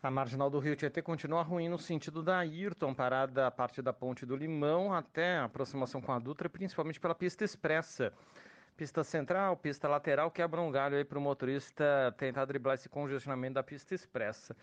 [0.02, 3.94] A marginal do Rio Tietê continua ruim no sentido da Ayrton, parada a partir da
[3.94, 8.12] Ponte do Limão até a aproximação com a Dutra, principalmente pela pista expressa.
[8.76, 13.54] Pista central, pista lateral, quebra um galho aí para o motorista tentar driblar esse congestionamento
[13.54, 14.54] da pista expressa.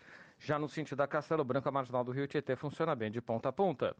[0.44, 3.48] Já no sentido da Castelo Branco, a marginal do Rio Tietê funciona bem de ponta
[3.48, 3.96] a ponta.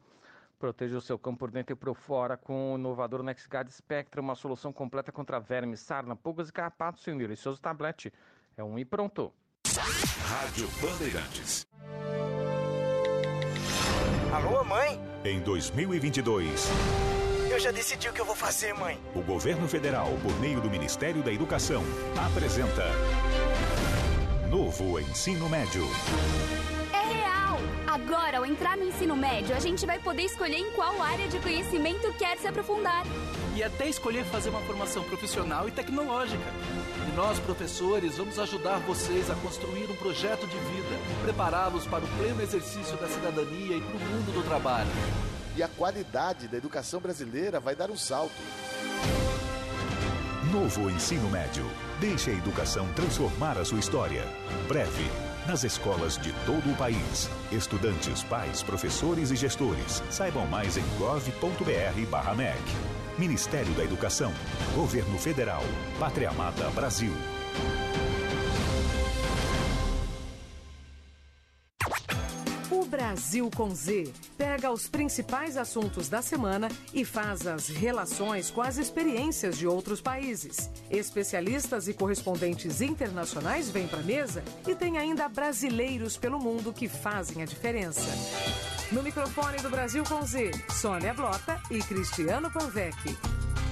[0.58, 4.34] Proteja o seu campo por dentro e por fora com o inovador NexGuard Spectra, uma
[4.34, 8.12] solução completa contra vermes, sarna, pulgas e carrapatos em um delicioso tablete.
[8.56, 9.32] É um e pronto.
[10.26, 11.66] Rádio Bandeirantes.
[14.32, 15.00] Alô, mãe?
[15.24, 16.68] Em 2022,
[17.50, 18.98] Eu já decidi o que eu vou fazer, mãe.
[19.14, 21.82] o governo federal, por meio do Ministério da Educação,
[22.26, 22.82] apresenta
[24.52, 25.82] Novo Ensino Médio.
[26.92, 27.56] É real!
[27.86, 31.38] Agora, ao entrar no ensino médio, a gente vai poder escolher em qual área de
[31.38, 33.02] conhecimento quer se aprofundar.
[33.56, 36.44] e até escolher fazer uma formação profissional e tecnológica.
[37.10, 42.08] E nós, professores, vamos ajudar vocês a construir um projeto de vida, prepará-los para o
[42.18, 44.90] pleno exercício da cidadania e para o mundo do trabalho.
[45.56, 48.34] E a qualidade da educação brasileira vai dar um salto.
[50.52, 51.64] Novo Ensino Médio.
[52.02, 54.24] Deixe a educação transformar a sua história.
[54.66, 55.08] Breve.
[55.46, 57.30] Nas escolas de todo o país.
[57.52, 60.02] Estudantes, pais, professores e gestores.
[60.10, 62.60] Saibam mais em gov.br/mec.
[63.16, 64.32] Ministério da Educação.
[64.74, 65.62] Governo Federal.
[66.00, 67.12] Pátria Amada Brasil.
[73.12, 78.78] Brasil com Z pega os principais assuntos da semana e faz as relações com as
[78.78, 80.70] experiências de outros países.
[80.90, 86.88] Especialistas e correspondentes internacionais vêm para a mesa e tem ainda brasileiros pelo mundo que
[86.88, 88.00] fazem a diferença.
[88.90, 92.96] No microfone do Brasil com Z, Sônia Blota e Cristiano Convec.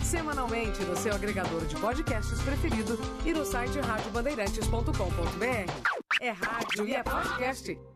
[0.05, 6.21] Semanalmente no seu agregador de podcasts preferido e no site radiobandeirantes.com.br.
[6.21, 7.90] É rádio e é podcast.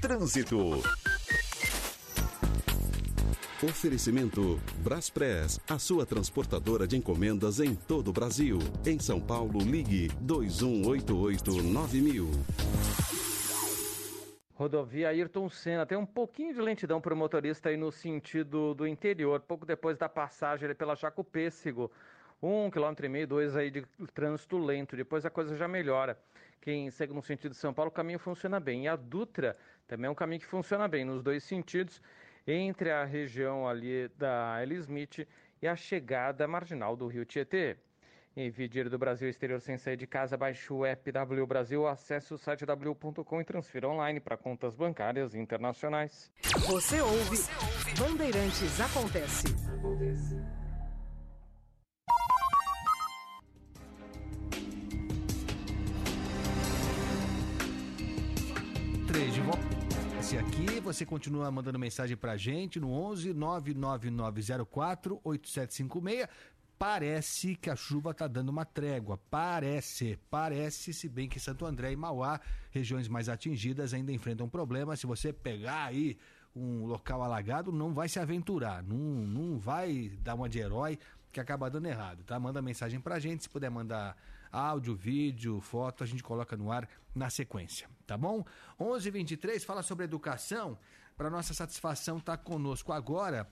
[0.00, 0.80] Trânsito.
[3.62, 8.58] Oferecimento Braspress, a sua transportadora de encomendas em todo o Brasil.
[8.84, 12.26] Em São Paulo, ligue 2188-9000.
[14.54, 18.86] Rodovia Ayrton Senna tem um pouquinho de lentidão para o motorista aí no sentido do
[18.86, 21.90] interior, pouco depois da passagem pela Jaco Pêssego.
[22.42, 26.18] Um quilômetro e meio, dois aí de trânsito lento, depois a coisa já melhora.
[26.62, 28.84] Quem segue no sentido de São Paulo, o caminho funciona bem.
[28.84, 29.56] E a Dutra
[29.88, 32.00] também é um caminho que funciona bem nos dois sentidos,
[32.46, 34.76] entre a região ali da L.
[34.76, 35.26] Smith
[35.60, 37.76] e a chegada marginal do Rio Tietê.
[38.36, 42.32] Envie dinheiro do Brasil exterior sem sair de casa, baixe o app W Brasil, acesse
[42.32, 46.30] o site w.com e transfira online para contas bancárias internacionais.
[46.68, 47.38] Você ouve
[47.98, 49.44] Bandeirantes Acontece.
[49.98, 50.61] Três
[59.42, 59.62] volta.
[60.20, 66.28] Esse aqui, você continua mandando mensagem pra gente no 11 99904 8756.
[66.78, 69.18] Parece que a chuva tá dando uma trégua.
[69.30, 72.40] Parece, parece, se bem que Santo André e Mauá,
[72.70, 75.00] regiões mais atingidas, ainda enfrentam problemas.
[75.00, 76.16] Se você pegar aí
[76.54, 80.98] um local alagado, não vai se aventurar, não, não vai dar uma de herói
[81.32, 82.38] que acaba dando errado, tá?
[82.38, 84.16] Manda mensagem pra gente, se puder mandar
[84.52, 88.44] áudio, vídeo, foto, a gente coloca no ar na sequência, tá bom?
[88.78, 90.78] 11:23 fala sobre educação.
[91.16, 93.48] Para nossa satisfação tá conosco agora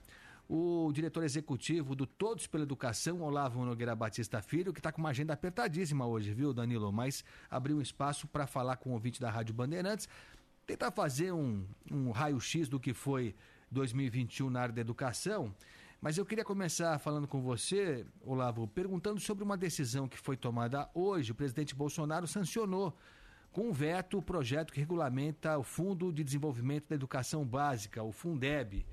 [0.53, 5.09] o diretor executivo do Todos pela Educação, Olavo Nogueira Batista Filho, que está com uma
[5.09, 6.91] agenda apertadíssima hoje, viu, Danilo?
[6.91, 10.09] Mas abriu um espaço para falar com o ouvinte da Rádio Bandeirantes,
[10.67, 13.33] tentar fazer um, um raio-x do que foi
[13.71, 15.55] 2021 na área da educação.
[16.01, 20.89] Mas eu queria começar falando com você, Olavo, perguntando sobre uma decisão que foi tomada
[20.95, 21.31] hoje.
[21.31, 22.97] O presidente Bolsonaro sancionou
[23.51, 28.11] com um veto o projeto que regulamenta o Fundo de Desenvolvimento da Educação Básica, o
[28.11, 28.83] Fundeb,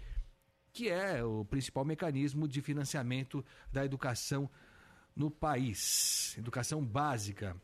[0.71, 4.51] que é o principal mecanismo de financiamento da educação
[5.17, 7.57] no país, educação básica.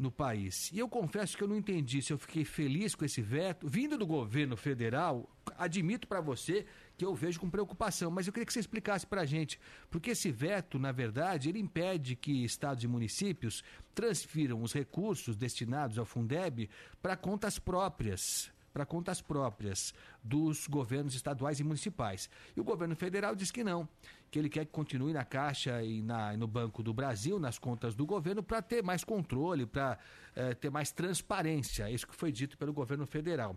[0.00, 0.70] No país.
[0.72, 3.68] E eu confesso que eu não entendi se eu fiquei feliz com esse veto.
[3.68, 5.28] Vindo do governo federal,
[5.58, 6.64] admito para você
[6.96, 9.60] que eu vejo com preocupação, mas eu queria que você explicasse para a gente,
[9.90, 13.62] porque esse veto, na verdade, ele impede que estados e municípios
[13.94, 16.68] transfiram os recursos destinados ao Fundeb
[17.02, 19.92] para contas próprias para contas próprias
[20.22, 22.30] dos governos estaduais e municipais.
[22.56, 23.88] E o governo federal diz que não,
[24.30, 27.94] que ele quer que continue na Caixa e na, no Banco do Brasil, nas contas
[27.94, 29.98] do governo, para ter mais controle, para
[30.34, 31.88] eh, ter mais transparência.
[31.88, 33.56] É isso que foi dito pelo governo federal.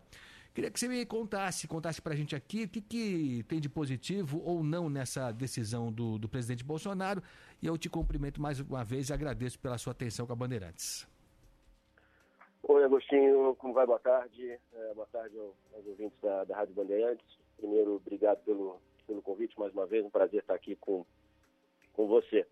[0.53, 3.67] Queria que você me contasse, contasse para a gente aqui o que, que tem de
[3.67, 7.23] positivo ou não nessa decisão do, do presidente Bolsonaro.
[7.59, 11.07] E eu te cumprimento mais uma vez e agradeço pela sua atenção com a Bandeirantes.
[12.65, 13.85] Oi, Agostinho, como vai?
[13.85, 14.57] Boa tarde.
[14.73, 17.25] É, boa tarde aos ouvintes da, da Rádio Bandeirantes.
[17.57, 21.05] Primeiro, obrigado pelo, pelo convite mais uma vez, um prazer estar aqui com,
[21.91, 22.47] com você.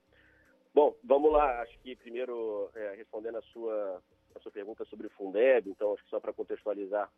[0.74, 1.62] Bom, vamos lá.
[1.62, 4.04] Acho que primeiro, é, respondendo a sua,
[4.36, 7.10] a sua pergunta sobre o Fundeb, então, acho que só para contextualizar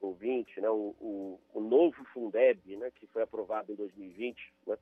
[0.00, 4.76] o ouvinte, né, o, o, o, novo Fundeb, né, que foi aprovado em 2020, né,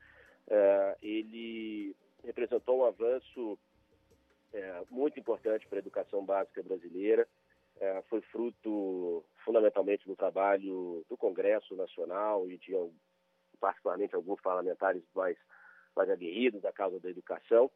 [0.47, 3.55] é, ele representou um avanço
[4.51, 7.27] é, muito importante para a educação básica brasileira
[7.81, 12.73] é, foi fruto fundamentalmente do trabalho do Congresso Nacional e de
[13.59, 15.37] particularmente alguns parlamentares mais,
[15.95, 17.69] mais aguerridos da causa da educação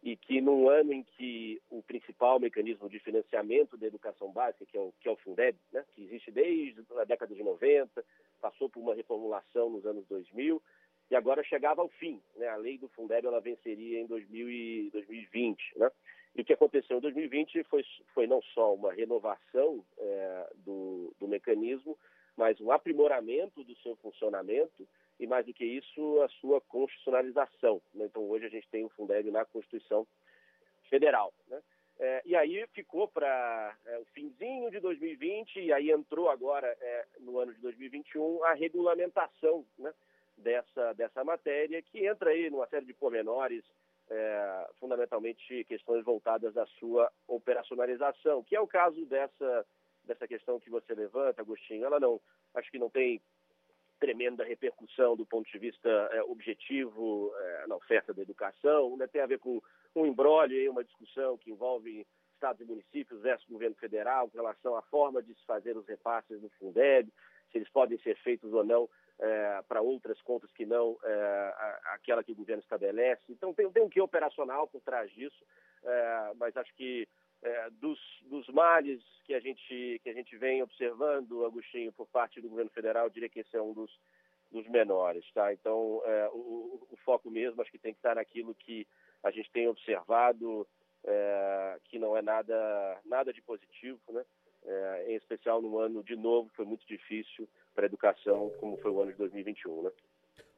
[0.00, 4.76] e que num ano em que o principal mecanismo de financiamento da educação básica, que
[4.76, 8.04] é o, que é o Fundeb, né, que existe desde a década de 90,
[8.40, 10.62] passou por uma reformulação nos anos 2000
[11.10, 12.22] e agora chegava ao fim.
[12.36, 15.78] Né, a lei do Fundeb ela venceria em 2000 e 2020.
[15.78, 15.90] Né,
[16.34, 17.84] e o que aconteceu em 2020 foi,
[18.14, 21.98] foi não só uma renovação é, do, do mecanismo,
[22.36, 24.86] mas um aprimoramento do seu funcionamento
[25.18, 27.82] e, mais do que isso, a sua constitucionalização.
[27.92, 28.04] Né?
[28.04, 30.06] Então, hoje a gente tem o Fundeb na Constituição
[30.88, 31.32] Federal.
[31.48, 31.60] Né?
[31.98, 37.06] É, e aí ficou para é, o finzinho de 2020 e aí entrou agora, é,
[37.18, 39.92] no ano de 2021, a regulamentação né,
[40.36, 43.64] dessa, dessa matéria, que entra aí numa série de pormenores
[44.10, 49.66] é, fundamentalmente questões voltadas à sua operacionalização, que é o caso dessa,
[50.04, 51.84] dessa questão que você levanta, Agostinho.
[51.84, 52.20] Ela não,
[52.54, 53.20] acho que não tem
[53.98, 59.06] tremenda repercussão do ponto de vista é, objetivo é, na oferta da educação, né?
[59.06, 59.60] tem a ver com
[59.94, 64.82] um embrólio, uma discussão que envolve estados e municípios versus governo federal com relação à
[64.82, 67.12] forma de se fazer os repasses no Fundeb,
[67.50, 68.88] se eles podem ser feitos ou não
[69.20, 71.54] é, para outras contas que não é,
[71.94, 73.22] aquela que o governo estabelece.
[73.28, 75.44] Então, tem, tem um que operacional por trás disso,
[75.82, 77.08] é, mas acho que
[77.42, 82.40] é, dos, dos males que a, gente, que a gente vem observando, Agostinho, por parte
[82.40, 83.90] do governo federal, diria que esse é um dos,
[84.50, 85.24] dos menores.
[85.32, 85.52] Tá?
[85.52, 88.86] Então, é, o, o, foco mesmo acho que tem que estar naquilo que
[89.22, 90.66] a gente tem observado,
[91.04, 94.24] é, que não é nada, nada de positivo, né?
[94.64, 98.90] É, em especial no ano de novo, foi muito difícil para a educação, como foi
[98.90, 99.82] o ano de 2021.
[99.82, 99.90] Né?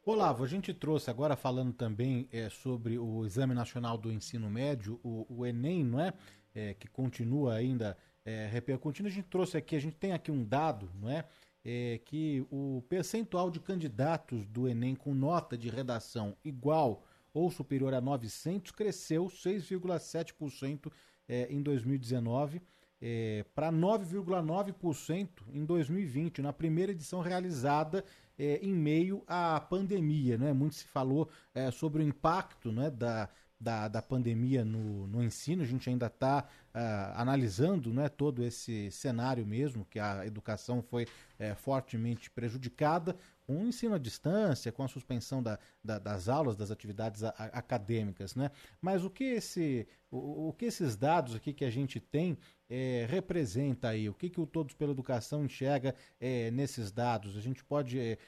[0.05, 4.99] Olavo, a gente trouxe agora falando também é, sobre o Exame Nacional do Ensino Médio,
[5.05, 6.13] o, o Enem, não é?
[6.55, 6.75] é?
[6.75, 9.09] que continua ainda é, repercutindo.
[9.09, 11.27] A gente trouxe aqui, a gente tem aqui um dado, não é?
[11.63, 12.01] é?
[12.05, 18.01] que o percentual de candidatos do Enem com nota de redação igual ou superior a
[18.01, 20.91] 900 cresceu 6,7%
[21.29, 22.63] é, em 2019
[23.01, 28.05] é, para 9,9% em 2020, na primeira edição realizada
[28.39, 30.37] é, em meio à pandemia.
[30.37, 30.53] Né?
[30.53, 33.29] Muito se falou é, sobre o impacto né, da,
[33.61, 38.43] da, da pandemia no, no ensino, a gente ainda está uh, ah, analisando né, todo
[38.43, 41.07] esse cenário mesmo, que a educação foi
[41.39, 43.15] é, fortemente prejudicada,
[43.47, 47.31] com o ensino à distância, com a suspensão da, da, das aulas, das atividades a,
[47.53, 48.35] acadêmicas.
[48.35, 48.51] Né?
[48.81, 52.39] Mas o que, esse, o, o, que esses dados aqui que a gente tem
[52.69, 54.09] é, representa aí?
[54.09, 57.37] O que, que o Todos pela Educação enxerga é, nesses dados?
[57.37, 58.19] A gente pode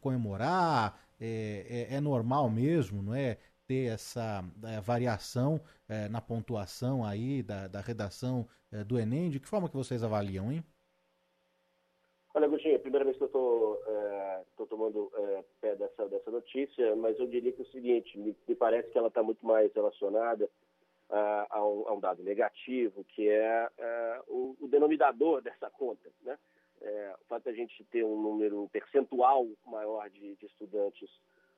[0.00, 1.00] comemorar?
[1.20, 3.38] É, é, normal mesmo, não é?
[3.66, 9.30] Ter essa é, variação é, na pontuação aí da, da redação é, do Enem?
[9.30, 10.64] De que forma que vocês avaliam, hein?
[12.34, 15.12] Olha, Agostinho, é a primeira vez que eu estou tomando
[15.60, 18.98] pé dessa, dessa notícia, mas eu diria que é o seguinte, me, me parece que
[18.98, 20.50] ela está muito mais relacionada
[21.08, 23.70] a, a, um, a, um, dado negativo, que é,
[24.26, 26.36] o, o, denominador dessa conta, né?
[27.20, 31.08] o fato de a gente ter um número percentual maior de, de estudantes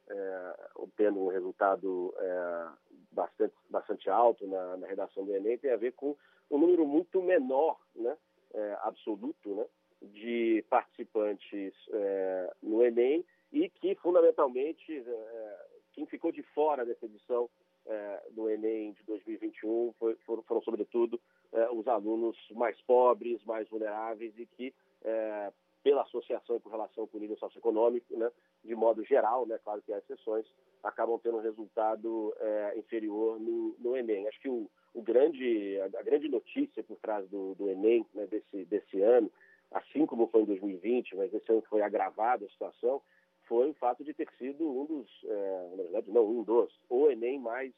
[0.09, 2.69] é, obtendo um resultado é,
[3.12, 6.16] bastante, bastante alto na, na, redação do Enem tem a ver com
[6.51, 8.16] um número muito menor, né,
[8.55, 9.66] é, absoluto, né,
[10.03, 17.49] de participantes é, no Enem e que, fundamentalmente, é, quem ficou de fora dessa edição
[17.87, 21.20] é, do Enem de 2021 foi, foram, foram, sobretudo,
[21.53, 24.74] é, os alunos mais pobres, mais vulneráveis e que,
[25.05, 25.53] é,
[25.83, 28.31] pela associação e por relação com o nível socioeconômico, né,
[28.66, 30.47] de modo geral, né, claro que há exceções,
[30.82, 34.28] acabam tendo um resultado é, inferior no, no, Enem.
[34.28, 38.26] Acho que o, o grande, a, a, grande notícia por trás do, do Enem né,
[38.26, 39.30] desse, desse ano,
[39.70, 43.02] assim como foi em 2020, mas esse ano foi agravada a situação,
[43.44, 47.09] foi o fato de ter sido um dos, é, na verdade não um dos, o
[47.10, 47.72] Enem mais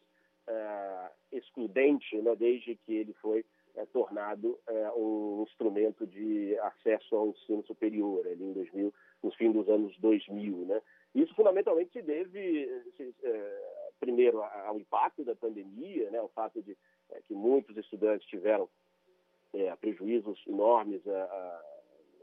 [0.47, 3.45] é, excludente, né, desde que ele foi
[3.75, 8.93] é, tornado é, um instrumento de acesso ao ensino superior, ali em 2000,
[9.23, 10.81] no fim dos anos 2000, né?
[11.15, 16.77] Isso fundamentalmente se deve, se, é, primeiro, ao impacto da pandemia, né, ao fato de
[17.11, 18.69] é, que muitos estudantes tiveram
[19.81, 21.63] prejuízos enormes a, a,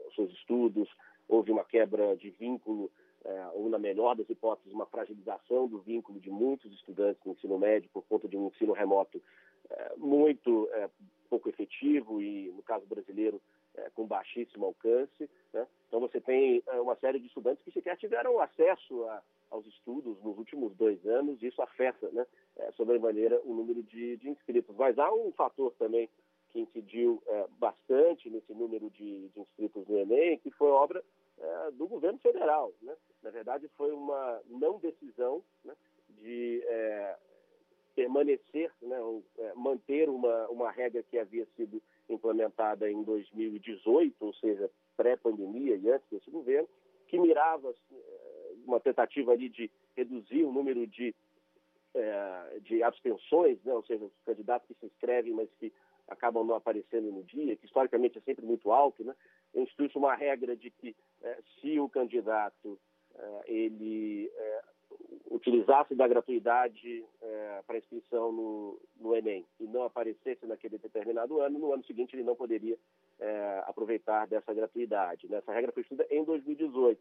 [0.04, 0.88] aos seus estudos,
[1.28, 2.90] houve uma quebra de vínculo
[3.24, 7.58] é, ou, na melhor das hipóteses, uma fragilização do vínculo de muitos estudantes no ensino
[7.58, 9.20] médio por conta de um ensino remoto
[9.68, 10.88] é, muito é,
[11.28, 13.42] pouco efetivo e, no caso brasileiro,
[13.76, 15.30] é, com baixíssimo alcance.
[15.52, 15.66] Né?
[15.88, 20.20] Então, você tem é, uma série de estudantes que sequer tiveram acesso a, aos estudos
[20.22, 22.26] nos últimos dois anos, e isso afeta, né,
[22.56, 24.74] é, sobremaneira, o número de, de inscritos.
[24.76, 26.08] Mas há um fator também
[26.50, 31.02] que incidiu é, bastante nesse número de, de, inscritos no Enem, que foi obra
[31.38, 32.72] é, do governo federal.
[32.80, 32.94] Né?
[33.22, 35.74] Na verdade, foi uma não decisão né,
[36.08, 37.16] de é,
[37.96, 38.98] permanecer, né,
[39.38, 45.90] é, manter uma, uma regra que havia sido implementada em 2018, ou seja, pré-pandemia e
[45.90, 46.68] antes desse governo,
[47.08, 51.14] que mirava é, uma tentativa ali de reduzir o número de,
[51.94, 55.72] é, de abstenções, né, ou seja, os candidatos que se inscrevem, mas que
[56.06, 59.12] acabam não aparecendo no dia, que historicamente é sempre muito alto, né?
[59.54, 60.94] institui uma regra de que
[61.58, 62.78] se o candidato
[63.46, 64.30] ele
[65.30, 71.58] utilizasse da gratuidade é, para inscrição no, no, Enem e não aparecesse naquele determinado ano,
[71.58, 72.76] no ano seguinte ele não poderia
[73.20, 75.28] é, aproveitar dessa gratuidade.
[75.28, 75.38] Né?
[75.38, 77.00] Essa regra foi estudada em 2018.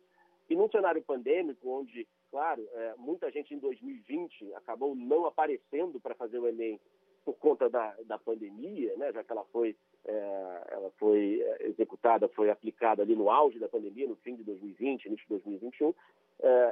[0.50, 6.14] E num cenário pandêmico, onde, claro, é, muita gente em 2020 acabou não aparecendo para
[6.14, 6.80] fazer o Enem
[7.26, 9.76] por conta da, da pandemia, né, já que ela foi,
[10.06, 14.44] é, ela foi é, executada, foi aplicada ali no auge da pandemia, no fim de
[14.44, 15.94] 2020, início de 2021, é,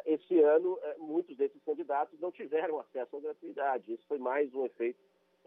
[0.06, 3.94] esse ano é, muitos desses candidatos não tiveram acesso à gratuidade.
[3.94, 5.00] Isso foi mais um efeito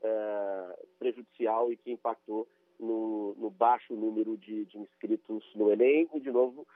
[0.02, 2.48] é, prejudicial e que impactou
[2.78, 6.66] no, no baixo número de, de, inscritos no Enem e, de novo,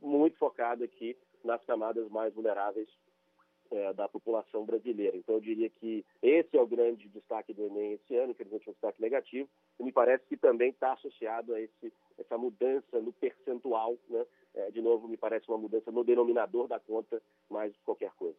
[0.00, 2.88] muito focado aqui nas camadas mais vulneráveis
[3.70, 5.16] é, da população brasileira.
[5.16, 8.70] Então, eu diria que esse é o grande destaque do Enem esse ano, infelizmente é
[8.70, 9.48] um destaque negativo,
[9.78, 14.26] e me parece que também está associado a esse, essa mudança no percentual, né?
[14.54, 18.36] É, de novo, me parece uma mudança no denominador da conta, mais qualquer coisa.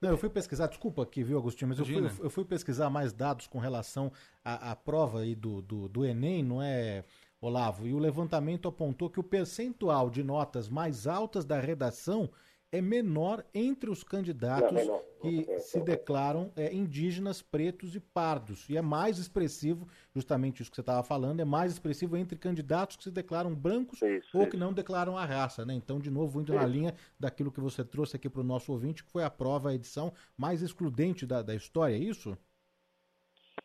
[0.00, 3.12] Não, eu fui pesquisar, desculpa aqui, viu, Agostinho, mas eu fui, eu fui, pesquisar mais
[3.12, 4.12] dados com relação
[4.44, 7.04] à, à prova aí do, do, do Enem, não é,
[7.40, 7.86] Olavo?
[7.86, 12.30] E o levantamento apontou que o percentual de notas mais altas da redação
[12.70, 18.68] é menor entre os candidatos não, que se declaram é, indígenas, pretos e pardos.
[18.68, 22.96] E é mais expressivo, justamente isso que você estava falando, é mais expressivo entre candidatos
[22.96, 24.50] que se declaram brancos isso, ou isso.
[24.50, 25.64] que não declaram a raça.
[25.64, 25.74] Né?
[25.74, 26.60] Então, de novo, indo isso.
[26.60, 29.70] na linha daquilo que você trouxe aqui para o nosso ouvinte, que foi a prova,
[29.70, 32.36] a edição mais excludente da, da história, é isso?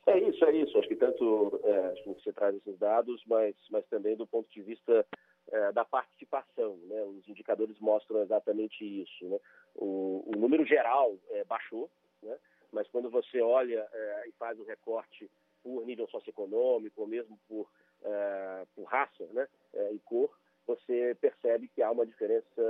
[0.05, 0.77] É isso, é isso.
[0.77, 4.49] Acho que tanto é, acho que você traz esses dados, mas, mas também do ponto
[4.49, 5.05] de vista é,
[5.73, 6.77] da participação.
[6.87, 7.01] Né?
[7.03, 9.25] Os indicadores mostram exatamente isso.
[9.25, 9.39] Né?
[9.75, 11.89] O, o número geral é, baixou,
[12.21, 12.37] né?
[12.71, 15.29] mas quando você olha é, e faz o recorte
[15.63, 17.69] por nível socioeconômico ou mesmo por,
[18.03, 19.47] é, por raça né?
[19.73, 20.29] É, e cor,
[20.67, 22.61] você percebe que há uma diferença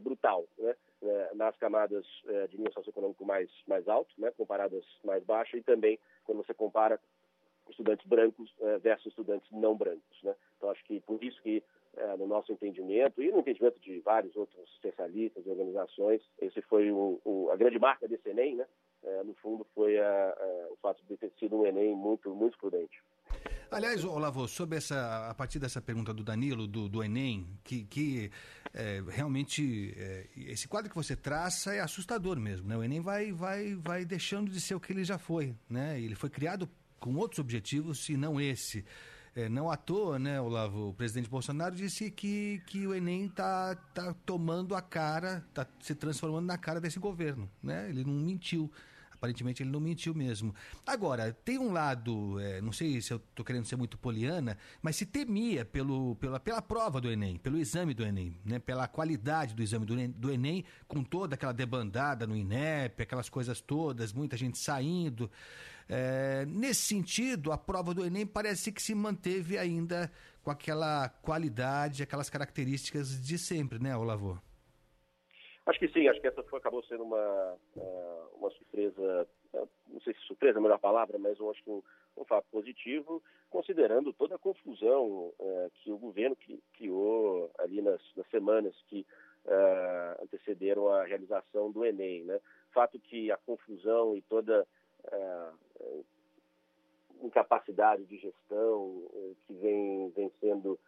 [0.00, 0.74] brutal né?
[1.02, 2.06] É, nas camadas
[2.48, 4.30] de nível socioeconômico mais, mais alto, né?
[4.32, 7.00] comparadas mais baixas, e também quando você compara
[7.68, 10.22] estudantes brancos versus estudantes não brancos.
[10.22, 10.34] Né?
[10.56, 11.62] Então, acho que por isso que
[11.96, 16.22] é, no nosso entendimento e no entendimento de vários outros especialistas e organizações.
[16.40, 18.66] Esse foi o, o, a grande marca desse Enem, né?
[19.02, 22.58] É, no fundo, foi a, a, o fato de ter sido um Enem muito, muito
[22.58, 23.00] prudente.
[23.70, 28.30] Aliás, Olavo, sobre essa, a partir dessa pergunta do Danilo, do, do Enem, que, que
[28.72, 32.76] é, realmente é, esse quadro que você traça é assustador mesmo, né?
[32.76, 36.00] O Enem vai, vai, vai deixando de ser o que ele já foi, né?
[36.00, 36.68] Ele foi criado
[37.00, 38.84] com outros objetivos e não esse.
[39.36, 43.74] É, não à toa, né, Olavo, o presidente Bolsonaro disse que, que o Enem está
[43.92, 47.46] tá tomando a cara, está se transformando na cara desse governo.
[47.62, 47.86] Né?
[47.90, 48.72] Ele não mentiu.
[49.12, 50.54] Aparentemente ele não mentiu mesmo.
[50.86, 54.96] Agora, tem um lado, é, não sei se eu estou querendo ser muito poliana, mas
[54.96, 58.58] se temia pelo, pela, pela prova do Enem, pelo exame do Enem, né?
[58.58, 63.28] pela qualidade do exame do Enem, do Enem, com toda aquela debandada no INEP, aquelas
[63.28, 65.30] coisas todas, muita gente saindo.
[65.88, 70.10] É, nesse sentido, a prova do Enem parece que se manteve ainda
[70.42, 74.40] com aquela qualidade, aquelas características de sempre, né, Olavo?
[75.66, 80.00] Acho que sim, acho que essa foi, acabou sendo uma, é, uma surpresa, é, não
[80.00, 81.82] sei se surpresa é a melhor palavra, mas eu acho que um,
[82.16, 86.36] um fato positivo, considerando toda a confusão é, que o governo
[86.74, 89.06] criou ali nas, nas semanas que
[90.20, 92.24] antecederam a realização do Enem.
[92.24, 92.40] Né?
[92.72, 94.66] Fato que a confusão e toda
[97.22, 100.78] incapacidade de gestão é, que vem, vem sendo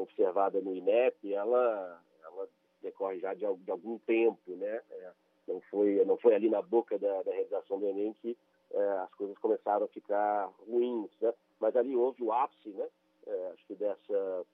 [0.00, 2.48] observada no INEP, ela, ela
[2.82, 4.80] decorre já de, de algum tempo, né?
[4.90, 5.12] É,
[5.46, 8.36] não foi não foi ali na boca da, da realização do Enem que
[8.72, 11.32] é, as coisas começaram a ficar ruins, né?
[11.60, 12.88] Mas ali houve o ápice, né?
[13.26, 14.46] É, acho que dessa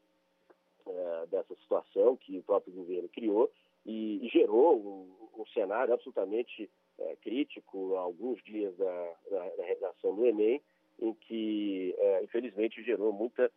[0.86, 3.50] é, dessa situação que o próprio governo criou
[3.88, 10.14] e, e gerou um, um, cenário absolutamente é, crítico alguns dias da, da, da, realização
[10.14, 10.62] do Enem,
[11.00, 13.50] em que é, infelizmente gerou muita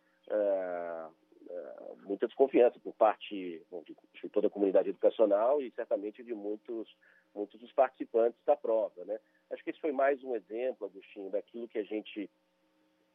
[2.04, 6.88] muita desconfiança por parte de, toda a comunidade educacional e certamente de muitos,
[7.34, 9.04] muitos dos participantes da prova.
[9.04, 9.18] Né?
[9.50, 12.30] Acho que esse foi mais um exemplo, Agostinho, daquilo que a gente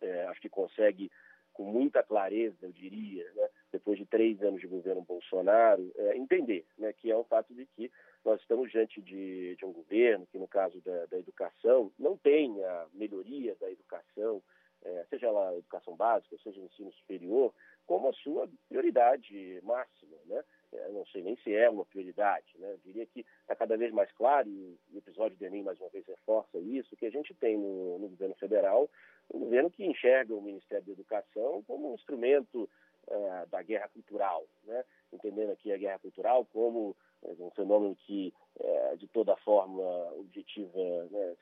[0.02, 1.10] é, acho que consegue
[1.54, 6.66] com muita clareza, eu diria, né, depois de três anos de governo Bolsonaro, é, entender
[6.78, 7.92] né, que é o fato de que
[8.24, 12.64] nós estamos diante de, de um governo que, no caso da, da, educação, não tem
[12.64, 14.42] a melhoria da educação,
[14.84, 17.54] é, seja lá a educação básica, seja ensino superior,
[17.86, 20.44] como a sua prioridade máxima, né?
[20.74, 22.74] Eu não sei nem se é uma prioridade, né?
[22.74, 25.90] Eu diria que está cada vez mais claro, e o episódio do Enem mais uma
[25.90, 28.90] vez reforça isso, que a gente tem no, no governo federal
[29.34, 32.70] um governo que enxerga o Ministério da Educação como um instrumento
[33.10, 34.84] é, da guerra cultural, né?
[35.12, 39.82] entendendo aqui a guerra cultural como é, um fenômeno que, é, de toda forma,
[40.14, 40.78] objetiva
[41.12, 41.36] né?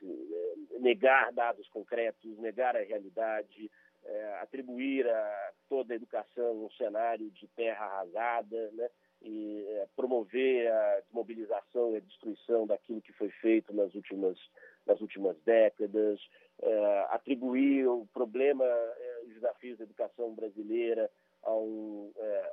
[0.80, 3.70] negar dados concretos, negar a realidade,
[4.04, 8.88] é, atribuir a toda a educação um cenário de terra arrasada, né?
[9.22, 14.38] e é, promover a desmobilização e a destruição daquilo que foi feito nas últimas,
[14.86, 16.20] nas últimas décadas,
[16.62, 21.10] é, atribuir o problema é, os desafios da educação brasileira
[21.46, 22.52] a um é,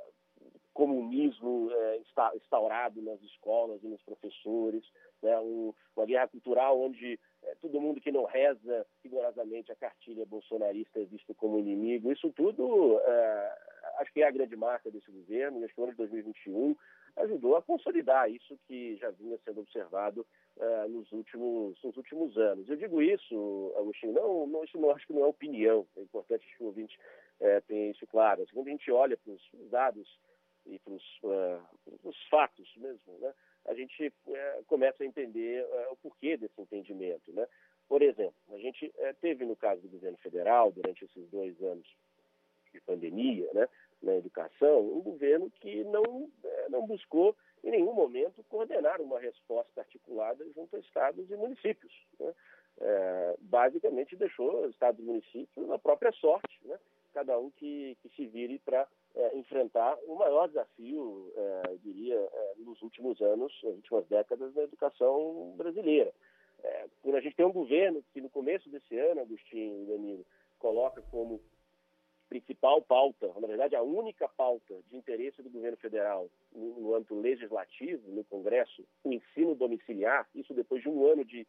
[0.73, 2.01] comunismo é,
[2.35, 4.83] instaurado nas escolas e nos professores,
[5.21, 5.37] né?
[5.39, 10.99] um, uma guerra cultural onde é, todo mundo que não reza rigorosamente a cartilha bolsonarista
[10.99, 12.11] é visto como inimigo.
[12.11, 13.57] Isso tudo, é,
[13.99, 16.75] acho que é a grande marca desse governo, e o ano de 2021
[17.17, 20.25] ajudou a consolidar isso que já vinha sendo observado
[20.59, 22.67] é, nos, últimos, nos últimos anos.
[22.67, 26.45] Eu digo isso, Agostinho, não, não, isso não acho que não é opinião, é importante
[26.45, 26.97] que o ouvinte
[27.43, 28.45] é, tenha isso claro.
[28.53, 30.19] Quando a gente olha para os dados
[30.65, 33.33] e para os uh, fatos mesmo, né?
[33.65, 37.33] a gente uh, começa a entender uh, o porquê desse entendimento.
[37.33, 37.45] Né?
[37.89, 41.85] Por exemplo, a gente teve no caso do governo federal, durante esses dois anos
[42.71, 43.67] de pandemia, né,
[44.01, 46.27] na educação, um governo que não,
[46.69, 51.93] não buscou em nenhum momento coordenar uma resposta articulada junto a estados e municípios.
[52.19, 52.33] Né?
[52.79, 56.79] É, basicamente deixou estados e municípios na própria sorte, né?
[57.13, 62.53] Cada um que, que se vire para é, enfrentar o maior desafio, é, diria, é,
[62.57, 66.11] nos últimos anos, nas últimas décadas da educação brasileira.
[66.63, 70.25] É, quando a gente tem um governo que no começo desse ano, Agostinho e Danilo,
[70.59, 71.41] coloca como
[72.29, 77.19] principal pauta, na verdade a única pauta de interesse do governo federal no, no âmbito
[77.19, 81.45] legislativo, no Congresso, o ensino domiciliar, isso depois de um ano de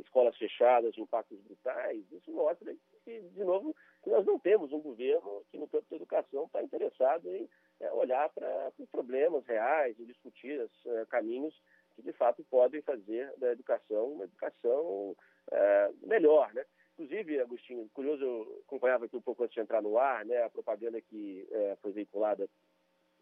[0.00, 2.74] escolas fechadas, impactos brutais, isso mostra
[3.04, 3.74] que, de novo,
[4.06, 7.48] nós não temos um governo que, no campo da educação, está interessado em
[7.80, 11.54] é, olhar para os problemas reais e discutir os é, caminhos
[11.94, 15.16] que, de fato, podem fazer da educação uma educação
[15.50, 16.64] é, melhor, né?
[16.94, 20.50] Inclusive, Agostinho, curioso, eu acompanhava aqui um pouco antes de entrar no ar, né, a
[20.50, 22.48] propaganda que é, foi veiculada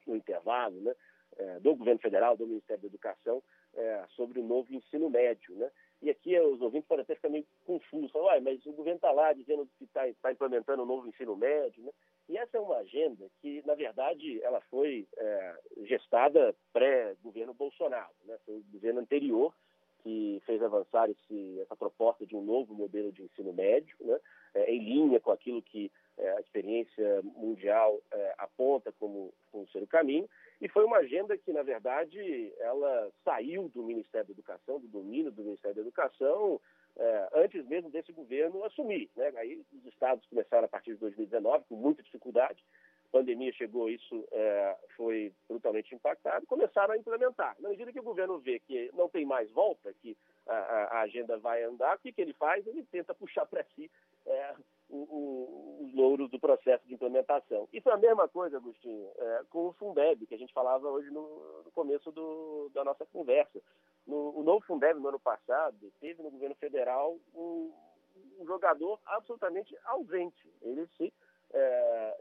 [0.07, 0.95] no intervalo, né,
[1.39, 3.43] é, do governo federal, do Ministério da Educação,
[3.75, 5.71] é, sobre o novo ensino médio, né?
[6.03, 9.33] E aqui os ouvintes podem até ficar meio confusos, falam, mas o governo está lá
[9.33, 11.93] dizendo que está tá implementando o um novo ensino médio, né?
[12.29, 15.55] E essa é uma agenda que, na verdade, ela foi é,
[15.85, 18.37] gestada pré-governo Bolsonaro, né?
[18.45, 19.55] Foi o governo anterior
[20.03, 24.19] que fez avançar esse, essa proposta de um novo modelo de ensino médio, né?
[24.55, 29.83] É, em linha com aquilo que é, a experiência mundial é, aponta como, como ser
[29.83, 30.29] o caminho.
[30.61, 35.33] E foi uma agenda que, na verdade, ela saiu do Ministério da Educação, do domínio
[35.33, 36.61] do Ministério da Educação,
[36.97, 39.11] é, antes mesmo desse governo assumir.
[39.17, 39.33] Né?
[39.37, 42.63] Aí os estados começaram a partir de 2019 com muita dificuldade,
[43.07, 47.57] a pandemia chegou, isso é, foi brutalmente impactado, começaram a implementar.
[47.61, 50.17] Na medida que o governo vê que não tem mais volta, que
[50.47, 52.67] a, a agenda vai andar, o que, que ele faz?
[52.67, 53.91] Ele tenta puxar para si
[54.25, 54.57] o,
[54.93, 57.67] os louros do processo de implementação.
[57.73, 61.11] E foi a mesma coisa, Agostinho, é, com o Fundeb, que a gente falava hoje
[61.11, 63.61] no, no começo do, da nossa conversa.
[64.07, 67.73] No, o novo Fundeb, no ano passado, teve no governo federal um,
[68.39, 70.53] um jogador absolutamente ausente.
[70.61, 71.13] Ele se,
[71.53, 72.21] é,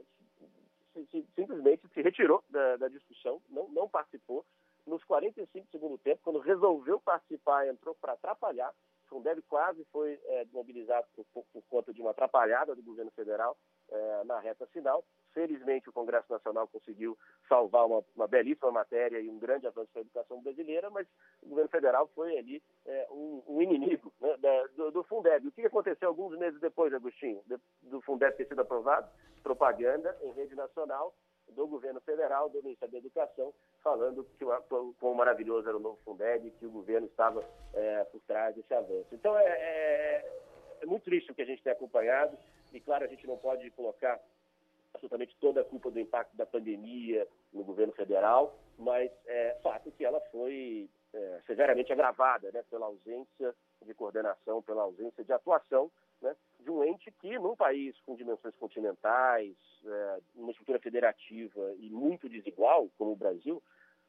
[0.93, 4.45] se, se, simplesmente se retirou da, da discussão, não, não participou.
[4.88, 8.73] Nos 45 do segundo tempo, quando resolveu participar, entrou para atrapalhar.
[9.11, 13.57] Fundeb quase foi é, mobilizado por, por, por, conta de uma atrapalhada do governo federal
[13.89, 15.03] é, na reta final.
[15.33, 17.17] Felizmente, o Congresso Nacional conseguiu
[17.49, 21.05] salvar uma, uma, belíssima matéria e um grande avanço para a educação brasileira, mas
[21.43, 24.38] o governo federal foi ali é, um, um, inimigo né,
[24.77, 25.45] do, do, Fundeb.
[25.45, 27.43] O que aconteceu alguns meses depois, Agostinho,
[27.81, 29.09] do Fundeb ter sido aprovado?
[29.43, 31.13] Propaganda em rede nacional
[31.56, 33.53] do governo federal, do Ministério da Educação,
[33.84, 38.22] falando que o quão maravilhoso era o novo Fundeb, que o governo estava é, por
[38.22, 39.07] trás desse avanço.
[39.14, 40.40] Então, é, é,
[40.82, 42.38] é muito triste o que a gente tem acompanhado,
[42.73, 44.19] e claro, a gente não pode colocar
[44.94, 50.06] absolutamente toda a culpa do impacto da pandemia no governo federal, mas é fato que
[50.06, 53.56] ela foi é, severamente agravada né, pela ausência
[53.86, 55.91] de coordenação, pela ausência de atuação
[56.63, 59.55] de um ente que, num país com dimensões continentais,
[59.85, 63.61] é, uma estrutura federativa e muito desigual, como o Brasil,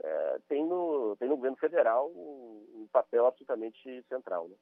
[0.02, 4.48] é, tem, no, tem no governo federal um, um papel absolutamente central.
[4.48, 4.56] Né?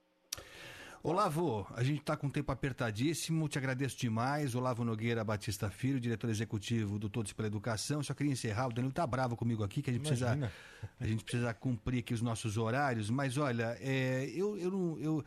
[1.03, 4.55] Olavo, a gente está com o tempo apertadíssimo, te agradeço demais.
[4.55, 8.03] Olavo Nogueira Batista Filho, diretor executivo do Todos pela Educação.
[8.03, 10.53] Só queria encerrar, o Danilo está bravo comigo aqui, que a gente, precisa,
[11.01, 15.25] a gente precisa cumprir aqui os nossos horários, mas olha, é, eu, eu, eu,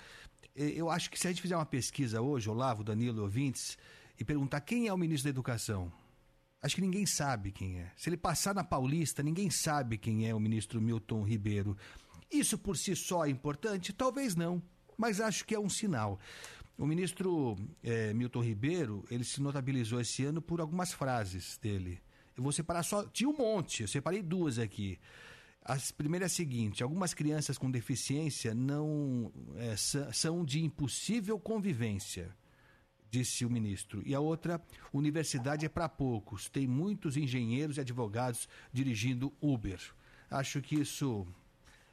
[0.56, 3.78] eu acho que se a gente fizer uma pesquisa hoje, Olavo, Danilo, ouvintes,
[4.20, 5.92] e perguntar quem é o ministro da Educação,
[6.62, 7.92] acho que ninguém sabe quem é.
[7.96, 11.78] Se ele passar na Paulista, ninguém sabe quem é o ministro Milton Ribeiro.
[12.32, 13.94] Isso por si só é importante?
[13.94, 14.62] Talvez não
[14.98, 16.20] mas acho que é um sinal.
[16.78, 22.02] O ministro é, Milton Ribeiro, ele se notabilizou esse ano por algumas frases dele.
[22.36, 25.00] Eu vou separar só, tinha um monte, eu separei duas aqui.
[25.66, 32.36] A primeira é a seguinte: algumas crianças com deficiência não é, são de impossível convivência,
[33.10, 34.02] disse o ministro.
[34.06, 34.62] E a outra,
[34.92, 36.50] universidade é para poucos.
[36.50, 39.80] Tem muitos engenheiros e advogados dirigindo Uber.
[40.30, 41.26] Acho que isso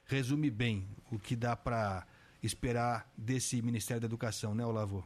[0.07, 2.07] resume bem o que dá para
[2.43, 5.05] esperar desse Ministério da Educação, né, Olavo?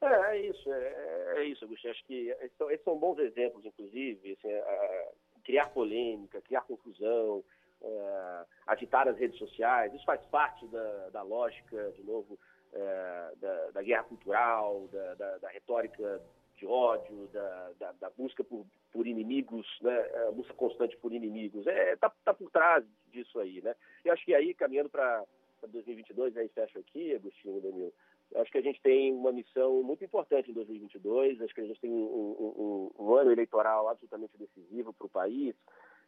[0.00, 1.92] É, é isso, é, é isso, Agostinho.
[1.92, 5.08] Acho que são, esses são bons exemplos, inclusive, assim, a,
[5.44, 7.44] criar polêmica, criar confusão,
[7.82, 9.92] é, agitar as redes sociais.
[9.94, 12.38] Isso faz parte da, da lógica, de novo,
[12.72, 16.22] é, da, da, guerra cultural, da, da, retórica
[16.56, 19.98] de ódio, da, busca por, por, inimigos, né,
[20.28, 21.66] a busca constante por inimigos.
[21.66, 23.60] É, tá, tá por trás disso aí.
[23.60, 23.74] Né?
[24.04, 25.24] E acho que aí, caminhando para
[25.62, 27.94] para 2022, aí fecho aqui, Agostinho Danilo.
[28.36, 31.80] Acho que a gente tem uma missão muito importante em 2022, acho que a gente
[31.80, 35.54] tem um, um, um ano eleitoral absolutamente decisivo para o país,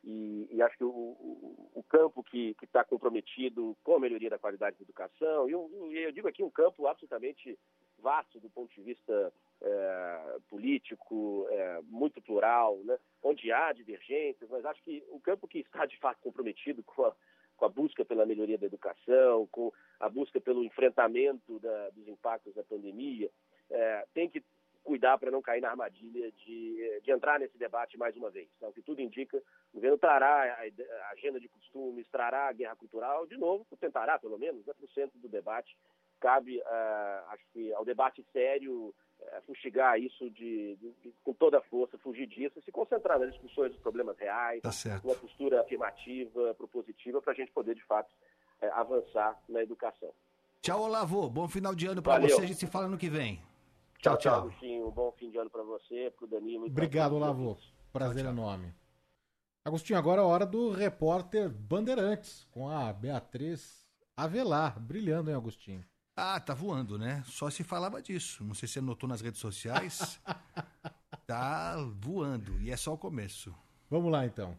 [0.07, 4.39] e, e, acho que o, o, o campo que está comprometido com a melhoria da
[4.39, 7.59] qualidade da educação, e eu, eu, digo aqui um campo absolutamente
[7.99, 9.33] vasto do ponto de vista
[9.63, 12.99] é, político, é, muito plural, né?
[13.23, 17.15] onde há divergências, mas acho que o campo que está de fato comprometido com a
[17.57, 22.55] com a busca pela melhoria da educação, com a busca pelo enfrentamento da, dos impactos
[22.55, 23.31] da pandemia,
[23.71, 24.43] é, tem que
[24.85, 28.49] cuidar para não cair na armadilha de, de entrar nesse debate mais uma vez.
[28.57, 29.39] Então, o que tudo indica,
[29.73, 34.39] o governo trará a, agenda de costumes, trará a guerra cultural, de novo, tentará, pelo
[34.39, 35.75] menos, né, para o centro do debate.
[36.21, 38.95] Cabe, uh, acho que, ao debate sério
[39.33, 43.33] é, fustigar isso de, de, de, com toda a força, fugir disso, se concentrar nas
[43.33, 44.71] discussões dos problemas reais, tá
[45.03, 48.13] uma postura afirmativa, propositiva, para a gente poder, de fato,
[48.61, 50.11] é, avançar na educação.
[50.61, 51.29] Tchau, Olavo.
[51.29, 52.41] Bom final de ano para você.
[52.41, 53.37] A gente se fala no que vem.
[53.99, 54.19] Tchau, tchau.
[54.19, 54.89] tchau Agostinho.
[54.89, 56.67] Um bom fim de ano para você, para o Danilo.
[56.67, 57.59] Obrigado, Olavo.
[57.93, 58.33] Prazer tchau, tchau.
[58.33, 58.75] enorme.
[59.65, 63.87] Agostinho, agora é a hora do repórter Bandeirantes, com a Beatriz
[64.17, 64.79] Avelar.
[64.79, 65.85] Brilhando, hein, Agostinho?
[66.17, 67.25] Ah, tá voando, né?
[67.27, 68.45] Só se falava disso.
[68.45, 70.21] Não sei se você notou nas redes sociais.
[71.27, 73.55] tá voando e é só o começo.
[73.91, 74.57] Vamos lá então.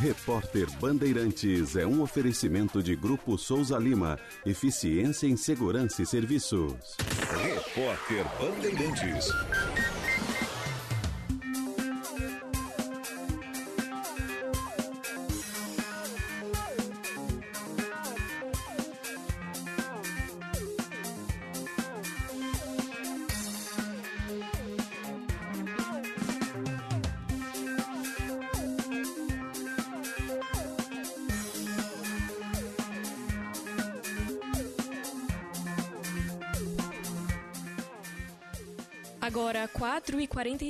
[0.00, 4.18] Repórter Bandeirantes é um oferecimento de Grupo Souza Lima.
[4.46, 6.96] Eficiência em Segurança e Serviços.
[7.42, 9.28] Repórter Bandeirantes.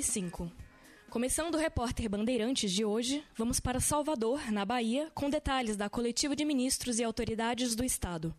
[0.01, 0.51] 4h45.
[1.10, 6.36] Começando o repórter Bandeirantes de hoje, vamos para Salvador, na Bahia, com detalhes da coletiva
[6.36, 8.35] de ministros e autoridades do Estado.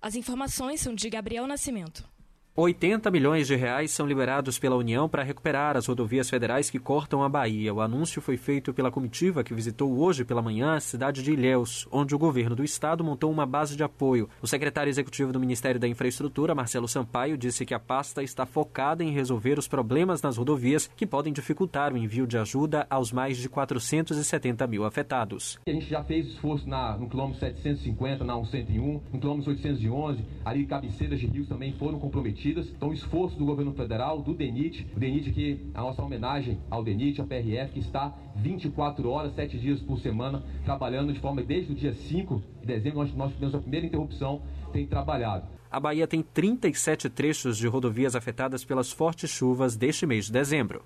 [0.00, 2.08] As informações são de Gabriel Nascimento.
[2.56, 7.22] 80 milhões de reais são liberados pela União para recuperar as rodovias federais que cortam
[7.22, 7.72] a Bahia.
[7.72, 11.86] O anúncio foi feito pela comitiva que visitou hoje pela manhã a cidade de Ilhéus,
[11.92, 14.28] onde o governo do estado montou uma base de apoio.
[14.42, 19.04] O secretário executivo do Ministério da Infraestrutura, Marcelo Sampaio, disse que a pasta está focada
[19.04, 23.36] em resolver os problemas nas rodovias que podem dificultar o envio de ajuda aos mais
[23.38, 25.56] de 470 mil afetados.
[25.68, 30.66] A gente já fez esforço na, no quilômetro 750, na 101, no quilômetro 811, ali
[30.66, 34.98] cabeceiras de rios também foram comprometidas então, o esforço do governo federal, do DENIT, o
[34.98, 39.80] DENIT que a nossa homenagem ao DENIT, a PRF, que está 24 horas, 7 dias
[39.80, 43.58] por semana, trabalhando de forma, desde o dia 5 de dezembro, nós, nós tivemos a
[43.58, 44.42] primeira interrupção,
[44.72, 45.46] tem trabalhado.
[45.70, 50.84] A Bahia tem 37 trechos de rodovias afetadas pelas fortes chuvas deste mês de dezembro.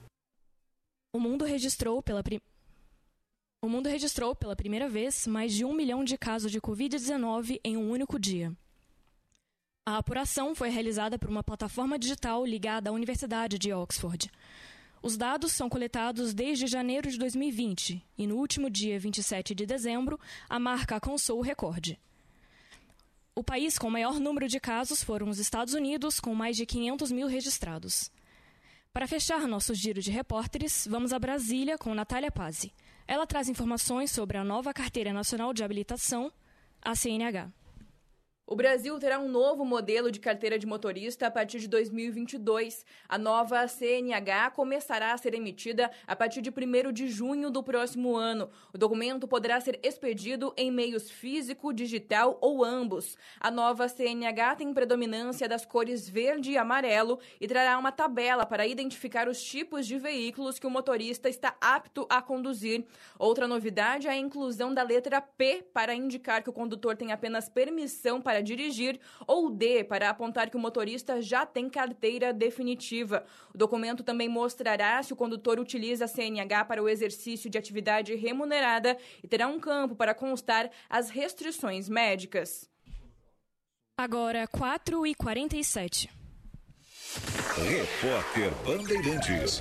[1.15, 2.39] O mundo registrou pela pri...
[3.63, 7.79] O mundo registrou pela primeira vez mais de um milhão de casos de Covid-19 em
[7.79, 8.53] um único dia.
[9.87, 14.31] A apuração foi realizada por uma plataforma digital ligada à Universidade de Oxford.
[15.03, 20.19] Os dados são coletados desde janeiro de 2020 e no último dia 27 de dezembro,
[20.49, 22.01] a marca alcançou o recorde.
[23.35, 27.13] O país com maior número de casos foram os Estados Unidos, com mais de 500
[27.13, 28.11] mil registrados.
[28.91, 32.73] Para fechar nosso giro de repórteres, vamos a Brasília com Natália Pazzi.
[33.07, 36.33] Ela traz informações sobre a nova Carteira Nacional de Habilitação,
[36.81, 37.53] a CNH.
[38.47, 42.85] O Brasil terá um novo modelo de carteira de motorista a partir de 2022.
[43.09, 48.15] A nova CNH começará a ser emitida a partir de 1 de junho do próximo
[48.15, 48.51] ano.
[48.71, 53.17] O documento poderá ser expedido em meios físico, digital ou ambos.
[53.41, 58.67] A nova CNH tem predominância das cores verde e amarelo e trará uma tabela para
[58.67, 62.85] identificar os tipos de veículos que o motorista está apto a conduzir.
[63.19, 67.49] Outra novidade é a inclusão da letra P para indicar que o condutor tem apenas
[67.49, 73.25] permissão para dirigir, ou D, para apontar que o motorista já tem carteira definitiva.
[73.55, 78.15] O documento também mostrará se o condutor utiliza a CNH para o exercício de atividade
[78.15, 82.69] remunerada e terá um campo para constar as restrições médicas.
[83.97, 86.11] Agora, 4 e 47
[87.57, 89.61] Repórter Bandeirantes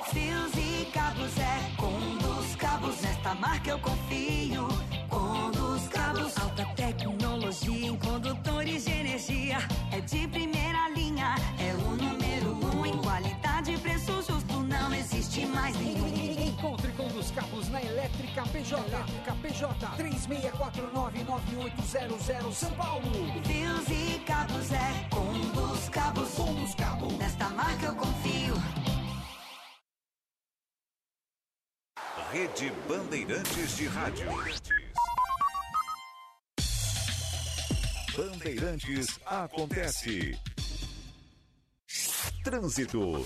[0.00, 3.00] Fios e cabos é com dos cabos.
[3.02, 4.66] Nesta marca eu confio.
[5.08, 6.36] Com dos cabos.
[6.38, 9.58] Alta tecnologia em condutores de energia.
[9.92, 11.34] É de primeira linha.
[11.58, 14.60] É o número um em qualidade e preço justo.
[14.62, 16.48] Não existe mais ninguém.
[16.48, 18.82] Encontre com dos cabos na Elétrica PJ.
[18.82, 23.02] Elétrica PJ 36499800 São Paulo.
[23.44, 26.34] Fios e cabos é com dos cabos.
[26.34, 27.16] Com dos cabos.
[27.18, 28.54] Nesta marca eu confio.
[32.32, 34.26] Rede Bandeirantes de Rádio.
[38.16, 40.32] Bandeirantes acontece.
[42.42, 43.22] Trânsito.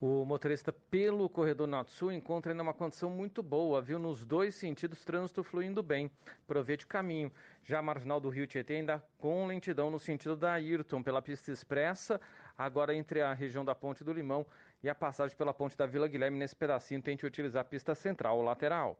[0.00, 3.98] O motorista pelo corredor norte-sul encontra ainda uma condição muito boa, viu?
[3.98, 6.10] Nos dois sentidos, trânsito fluindo bem.
[6.44, 7.30] Aproveite o caminho.
[7.64, 11.50] Já a marginal do Rio Tietê ainda com lentidão no sentido da Ayrton, pela pista
[11.50, 12.18] expressa,
[12.56, 14.46] agora entre a região da Ponte do Limão
[14.82, 18.38] e a passagem pela ponte da Vila Guilherme nesse pedacinho tente utilizar a pista central
[18.38, 18.98] ou lateral.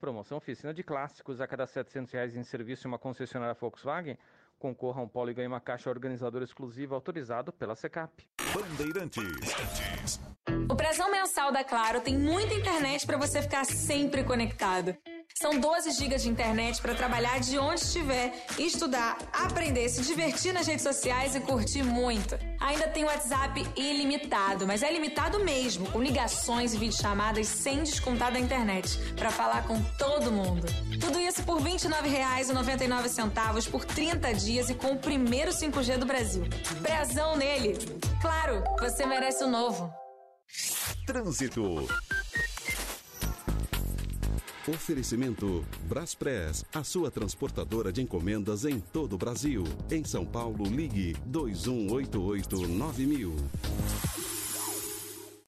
[0.00, 4.16] Promoção oficina de clássicos a cada 700 reais em serviço em uma concessionária Volkswagen.
[4.58, 8.26] Concorra a um polo e ganhe uma caixa organizadora exclusiva autorizado pela Secap.
[8.54, 9.22] Bandeirantes.
[10.70, 14.96] O Prezão Mensal da Claro tem muita internet para você ficar sempre conectado.
[15.34, 20.66] São 12 gigas de internet para trabalhar de onde estiver, estudar, aprender, se divertir nas
[20.66, 22.38] redes sociais e curtir muito.
[22.60, 28.38] Ainda tem WhatsApp ilimitado, mas é limitado mesmo, com ligações e videochamadas sem descontar da
[28.38, 30.66] internet, para falar com todo mundo.
[31.00, 36.44] Tudo isso por R$ 29,99 por 30 dias e com o primeiro 5G do Brasil.
[36.82, 37.78] Prezão nele!
[38.20, 39.90] Claro, você merece o novo.
[41.06, 41.88] Trânsito.
[44.70, 49.64] Oferecimento Braspress, a sua transportadora de encomendas em todo o Brasil.
[49.90, 53.32] Em São Paulo, ligue 2188-9000.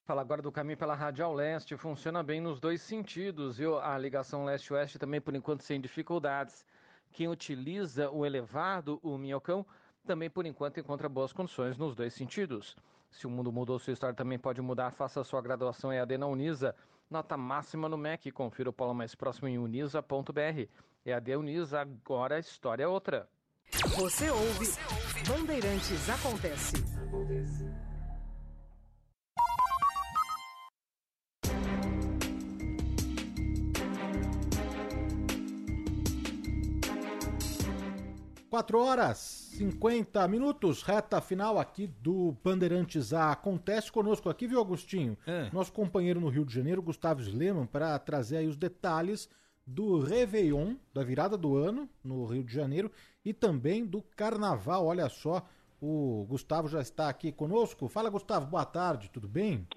[0.03, 1.77] Fala agora do caminho pela Radial Leste.
[1.77, 3.79] Funciona bem nos dois sentidos, viu?
[3.79, 6.65] A ligação leste-oeste também, por enquanto, sem dificuldades.
[7.13, 9.65] Quem utiliza o elevado, o Minhocão,
[10.05, 12.75] também, por enquanto, encontra boas condições nos dois sentidos.
[13.09, 14.91] Se o mundo mudou, sua história também pode mudar.
[14.91, 16.75] Faça sua graduação EAD na Unisa.
[17.13, 18.31] Nota máxima no MEC.
[18.31, 20.67] Confira o polo mais próximo em unisa.br.
[21.05, 23.29] EAD Unisa, agora a história é outra.
[23.97, 24.73] Você ouve,
[25.27, 26.73] Bandeirantes Acontece.
[38.53, 43.31] Quatro horas 50 minutos, reta final aqui do Bandeirantes A.
[43.31, 45.17] Acontece conosco aqui, viu, Agostinho?
[45.25, 45.49] É.
[45.51, 49.27] Nosso companheiro no Rio de Janeiro, Gustavo Sleman, para trazer aí os detalhes
[49.65, 52.91] do Réveillon, da virada do ano no Rio de Janeiro
[53.25, 54.85] e também do Carnaval.
[54.85, 55.43] Olha só,
[55.81, 57.87] o Gustavo já está aqui conosco.
[57.87, 59.67] Fala, Gustavo, boa tarde, tudo bem?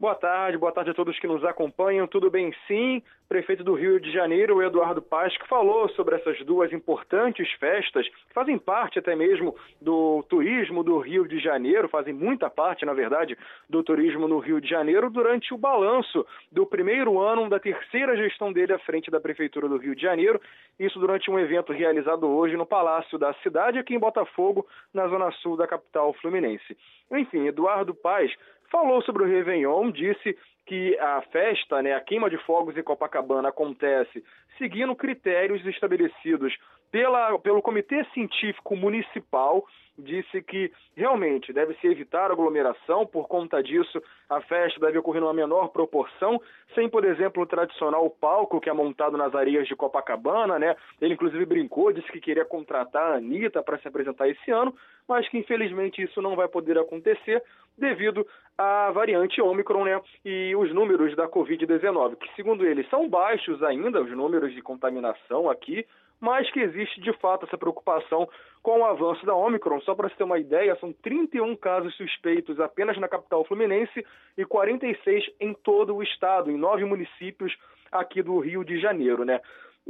[0.00, 2.06] Boa tarde, boa tarde a todos que nos acompanham.
[2.06, 3.02] Tudo bem sim?
[3.28, 8.32] Prefeito do Rio de Janeiro, Eduardo Paz, que falou sobre essas duas importantes festas, que
[8.32, 13.36] fazem parte até mesmo do turismo do Rio de Janeiro, fazem muita parte, na verdade,
[13.68, 18.50] do turismo no Rio de Janeiro, durante o balanço do primeiro ano da terceira gestão
[18.50, 20.40] dele à frente da Prefeitura do Rio de Janeiro.
[20.78, 25.30] Isso durante um evento realizado hoje no Palácio da Cidade, aqui em Botafogo, na zona
[25.42, 26.74] sul da capital fluminense.
[27.12, 28.32] Enfim, Eduardo Paz
[28.70, 30.36] falou sobre o Réveillon, disse
[30.66, 34.24] que a festa, né, a queima de fogos em Copacabana acontece
[34.56, 36.56] seguindo critérios estabelecidos
[36.90, 39.64] pela, pelo Comitê Científico Municipal,
[40.00, 45.68] disse que realmente deve-se evitar aglomeração, por conta disso a festa deve ocorrer numa menor
[45.68, 46.40] proporção,
[46.74, 50.74] sem, por exemplo, o tradicional palco que é montado nas areias de Copacabana, né?
[51.00, 54.74] Ele inclusive brincou, disse que queria contratar a Anitta para se apresentar esse ano,
[55.08, 57.42] mas que infelizmente isso não vai poder acontecer
[57.76, 58.26] devido
[58.56, 60.00] à variante Ômicron, né?
[60.24, 65.50] E os números da Covid-19, que segundo ele são baixos ainda, os números de contaminação
[65.50, 65.84] aqui,
[66.20, 68.28] mas que existe de fato essa preocupação
[68.62, 69.80] com o avanço da Omicron.
[69.80, 74.04] Só para você ter uma ideia, são 31 casos suspeitos apenas na capital fluminense
[74.36, 77.56] e 46 em todo o estado, em nove municípios
[77.90, 79.40] aqui do Rio de Janeiro, né?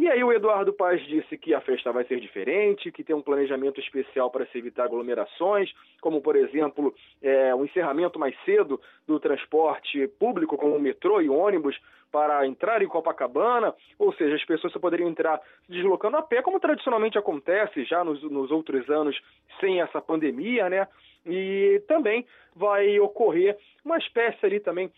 [0.00, 3.20] E aí o Eduardo Paz disse que a festa vai ser diferente, que tem um
[3.20, 5.70] planejamento especial para se evitar aglomerações,
[6.00, 11.78] como por exemplo é, o encerramento mais cedo do transporte público, como metrô e ônibus,
[12.10, 16.40] para entrar em Copacabana, ou seja, as pessoas só poderiam entrar se deslocando a pé,
[16.40, 19.20] como tradicionalmente acontece já nos, nos outros anos
[19.60, 20.88] sem essa pandemia, né?
[21.26, 22.24] E também
[22.56, 23.54] vai ocorrer
[23.84, 24.90] uma espécie ali também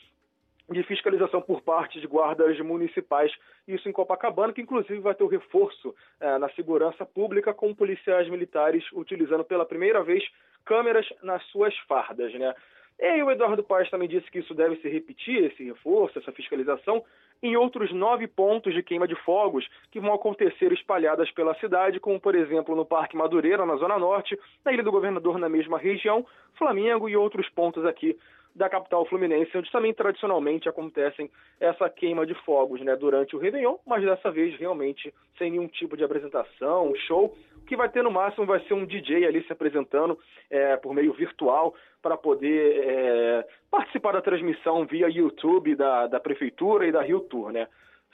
[0.73, 3.33] de fiscalização por parte de guardas municipais,
[3.67, 8.29] isso em Copacabana, que inclusive vai ter o reforço eh, na segurança pública com policiais
[8.29, 10.25] militares utilizando pela primeira vez
[10.65, 12.55] câmeras nas suas fardas, né?
[13.01, 16.31] E aí o Eduardo Paes também disse que isso deve se repetir, esse reforço, essa
[16.31, 17.03] fiscalização,
[17.43, 22.21] em outros nove pontos de queima de fogos que vão acontecer espalhadas pela cidade, como
[22.21, 26.25] por exemplo no Parque Madureira, na Zona Norte, na Ilha do Governador, na mesma região,
[26.55, 28.17] Flamengo e outros pontos aqui
[28.55, 33.77] da capital fluminense, onde também tradicionalmente acontecem essa queima de fogos né, durante o Réveillon,
[33.87, 37.35] mas dessa vez realmente sem nenhum tipo de apresentação, show.
[37.57, 40.19] O que vai ter no máximo vai ser um DJ ali se apresentando
[40.51, 46.87] é, por meio virtual para poder é, participar da transmissão via YouTube da, da Prefeitura
[46.87, 47.69] e da Rio Tour, né?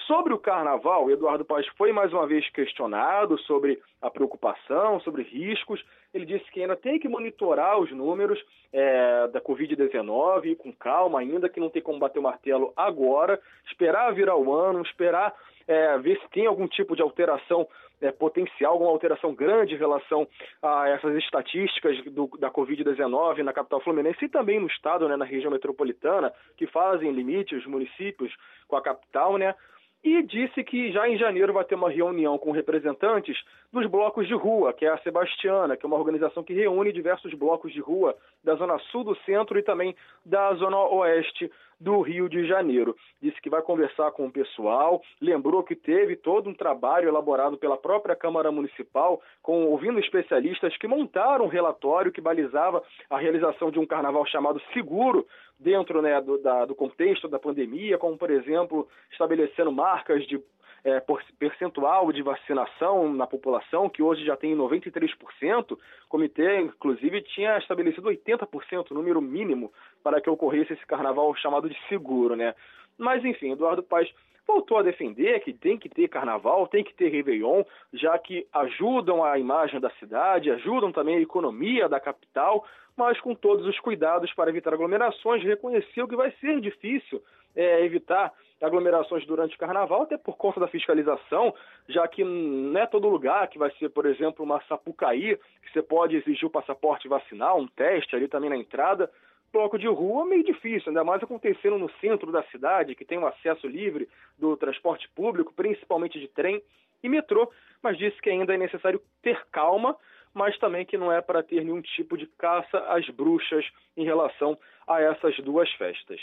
[0.08, 5.84] Sobre o carnaval, Eduardo Paz foi mais uma vez questionado sobre a preocupação, sobre riscos.
[6.14, 11.46] Ele disse que ainda tem que monitorar os números é, da Covid-19 com calma, ainda
[11.46, 15.34] que não tem como bater o martelo agora, esperar virar o ano, esperar
[15.66, 17.68] é, ver se tem algum tipo de alteração
[18.00, 20.26] é, potencial, alguma alteração grande em relação
[20.62, 25.26] a essas estatísticas do, da Covid-19 na capital fluminense e também no estado, né, na
[25.26, 28.34] região metropolitana, que fazem limite os municípios
[28.66, 29.54] com a capital, né?
[30.02, 33.36] E disse que já em janeiro vai ter uma reunião com representantes
[33.72, 37.34] dos blocos de rua, que é a Sebastiana, que é uma organização que reúne diversos
[37.34, 39.94] blocos de rua da zona sul do centro e também
[40.24, 41.50] da zona oeste
[41.80, 42.96] do Rio de Janeiro.
[43.22, 47.76] Disse que vai conversar com o pessoal, lembrou que teve todo um trabalho elaborado pela
[47.76, 53.78] própria Câmara Municipal, com ouvindo especialistas que montaram um relatório que balizava a realização de
[53.78, 55.26] um carnaval chamado Seguro,
[55.58, 60.40] dentro né, do, da, do contexto da pandemia, como, por exemplo, estabelecendo marcas de
[60.84, 61.02] é,
[61.38, 65.72] percentual de vacinação na população, que hoje já tem 93%.
[65.72, 65.78] O
[66.08, 69.72] comitê, inclusive, tinha estabelecido 80%, número mínimo,
[70.02, 72.54] para que ocorresse esse carnaval chamado de seguro, né?
[72.96, 74.08] Mas, enfim, Eduardo Paz
[74.46, 79.22] voltou a defender que tem que ter carnaval, tem que ter Réveillon, já que ajudam
[79.22, 82.64] a imagem da cidade, ajudam também a economia da capital,
[82.96, 87.22] mas com todos os cuidados para evitar aglomerações, reconheceu que vai ser difícil
[87.54, 91.54] é, evitar aglomerações durante o carnaval, até por conta da fiscalização,
[91.88, 95.82] já que não é todo lugar que vai ser, por exemplo, uma Sapucaí, que você
[95.82, 99.10] pode exigir o passaporte vacinal, um teste ali também na entrada.
[99.52, 103.26] Bloco de rua meio difícil, ainda mais acontecendo no centro da cidade, que tem um
[103.26, 104.08] acesso livre
[104.38, 106.62] do transporte público, principalmente de trem
[107.02, 107.50] e metrô,
[107.82, 109.96] mas disse que ainda é necessário ter calma,
[110.34, 113.64] mas também que não é para ter nenhum tipo de caça às bruxas
[113.96, 116.20] em relação a essas duas festas.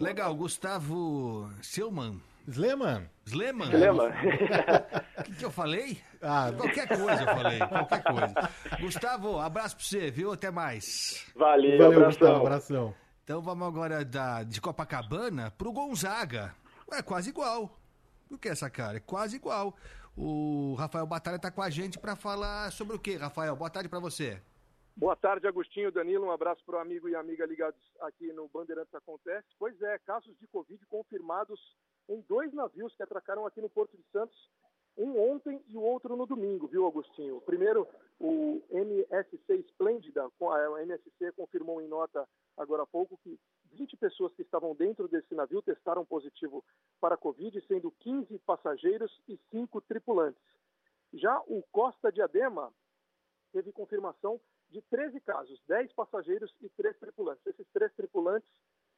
[0.00, 2.20] Legal, Gustavo Silman.
[2.48, 3.08] Sleman.
[3.24, 3.70] Sleman?
[3.70, 4.10] Sleman.
[5.18, 6.00] O que, que eu falei?
[6.20, 8.34] Ah, qualquer coisa eu falei, qualquer coisa.
[8.80, 10.32] Gustavo, abraço pra você, viu?
[10.32, 11.24] Até mais.
[11.36, 12.08] Valeu, Valeu, abração.
[12.08, 12.46] Gustavo.
[12.46, 12.94] Abração.
[13.22, 16.52] Então vamos agora da, de Copacabana pro Gonzaga.
[16.90, 17.78] É quase igual.
[18.28, 18.96] O que é essa cara?
[18.96, 19.76] É quase igual.
[20.16, 23.54] O Rafael Batalha tá com a gente para falar sobre o que, Rafael?
[23.54, 24.42] Boa tarde para você.
[24.96, 26.26] Boa tarde, Agostinho, Danilo.
[26.26, 29.48] Um abraço para o amigo e amiga ligados aqui no Bandeirantes Acontece.
[29.58, 31.58] Pois é, casos de Covid confirmados
[32.08, 34.36] em dois navios que atracaram aqui no Porto de Santos,
[34.96, 37.40] um ontem e o outro no domingo, viu, Agostinho?
[37.40, 37.88] Primeiro,
[38.20, 43.40] o MSC Esplêndida, a MSC confirmou em nota agora há pouco que
[43.72, 46.62] 20 pessoas que estavam dentro desse navio testaram positivo
[47.00, 50.42] para Covid, sendo 15 passageiros e 5 tripulantes.
[51.14, 52.70] Já o Costa Diadema
[53.52, 54.38] teve confirmação
[54.72, 57.46] de 13 casos, 10 passageiros e 3 tripulantes.
[57.46, 58.48] Esses três tripulantes,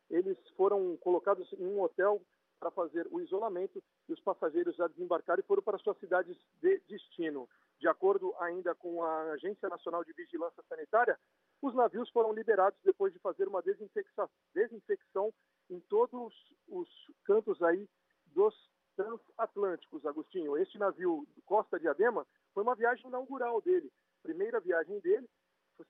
[0.09, 2.23] eles foram colocados em um hotel
[2.61, 6.81] para fazer o isolamento e os passageiros já desembarcaram e foram para suas cidades de
[6.89, 7.49] destino.
[7.81, 11.19] De acordo ainda com a Agência Nacional de Vigilância Sanitária,
[11.61, 15.35] os navios foram liberados depois de fazer uma desinfecção,
[15.69, 16.33] em todos
[16.69, 16.89] os
[17.25, 17.89] cantos aí
[18.27, 18.55] dos
[18.97, 20.57] transatlânticos, Agostinho.
[20.57, 23.91] Este navio Costa Diadema foi uma viagem inaugural dele,
[24.23, 25.29] primeira viagem dele,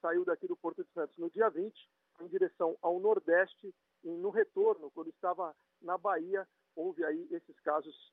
[0.00, 1.74] saiu daqui do Porto de Santos no dia 20,
[2.20, 6.46] em direção ao Nordeste, e no retorno, quando estava na Bahia,
[6.76, 8.12] houve aí esses casos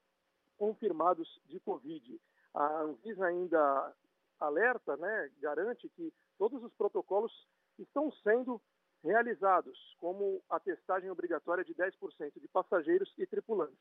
[0.58, 2.20] confirmados de Covid.
[2.54, 3.94] A Anvisa ainda
[4.40, 7.32] alerta, né, garante que todos os protocolos
[7.78, 8.62] estão sendo
[9.04, 13.78] realizados, como a testagem obrigatória de 10% de passageiros e tripulantes.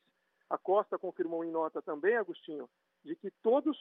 [0.49, 2.69] A Costa confirmou em nota também, Agostinho,
[3.03, 3.69] de que todos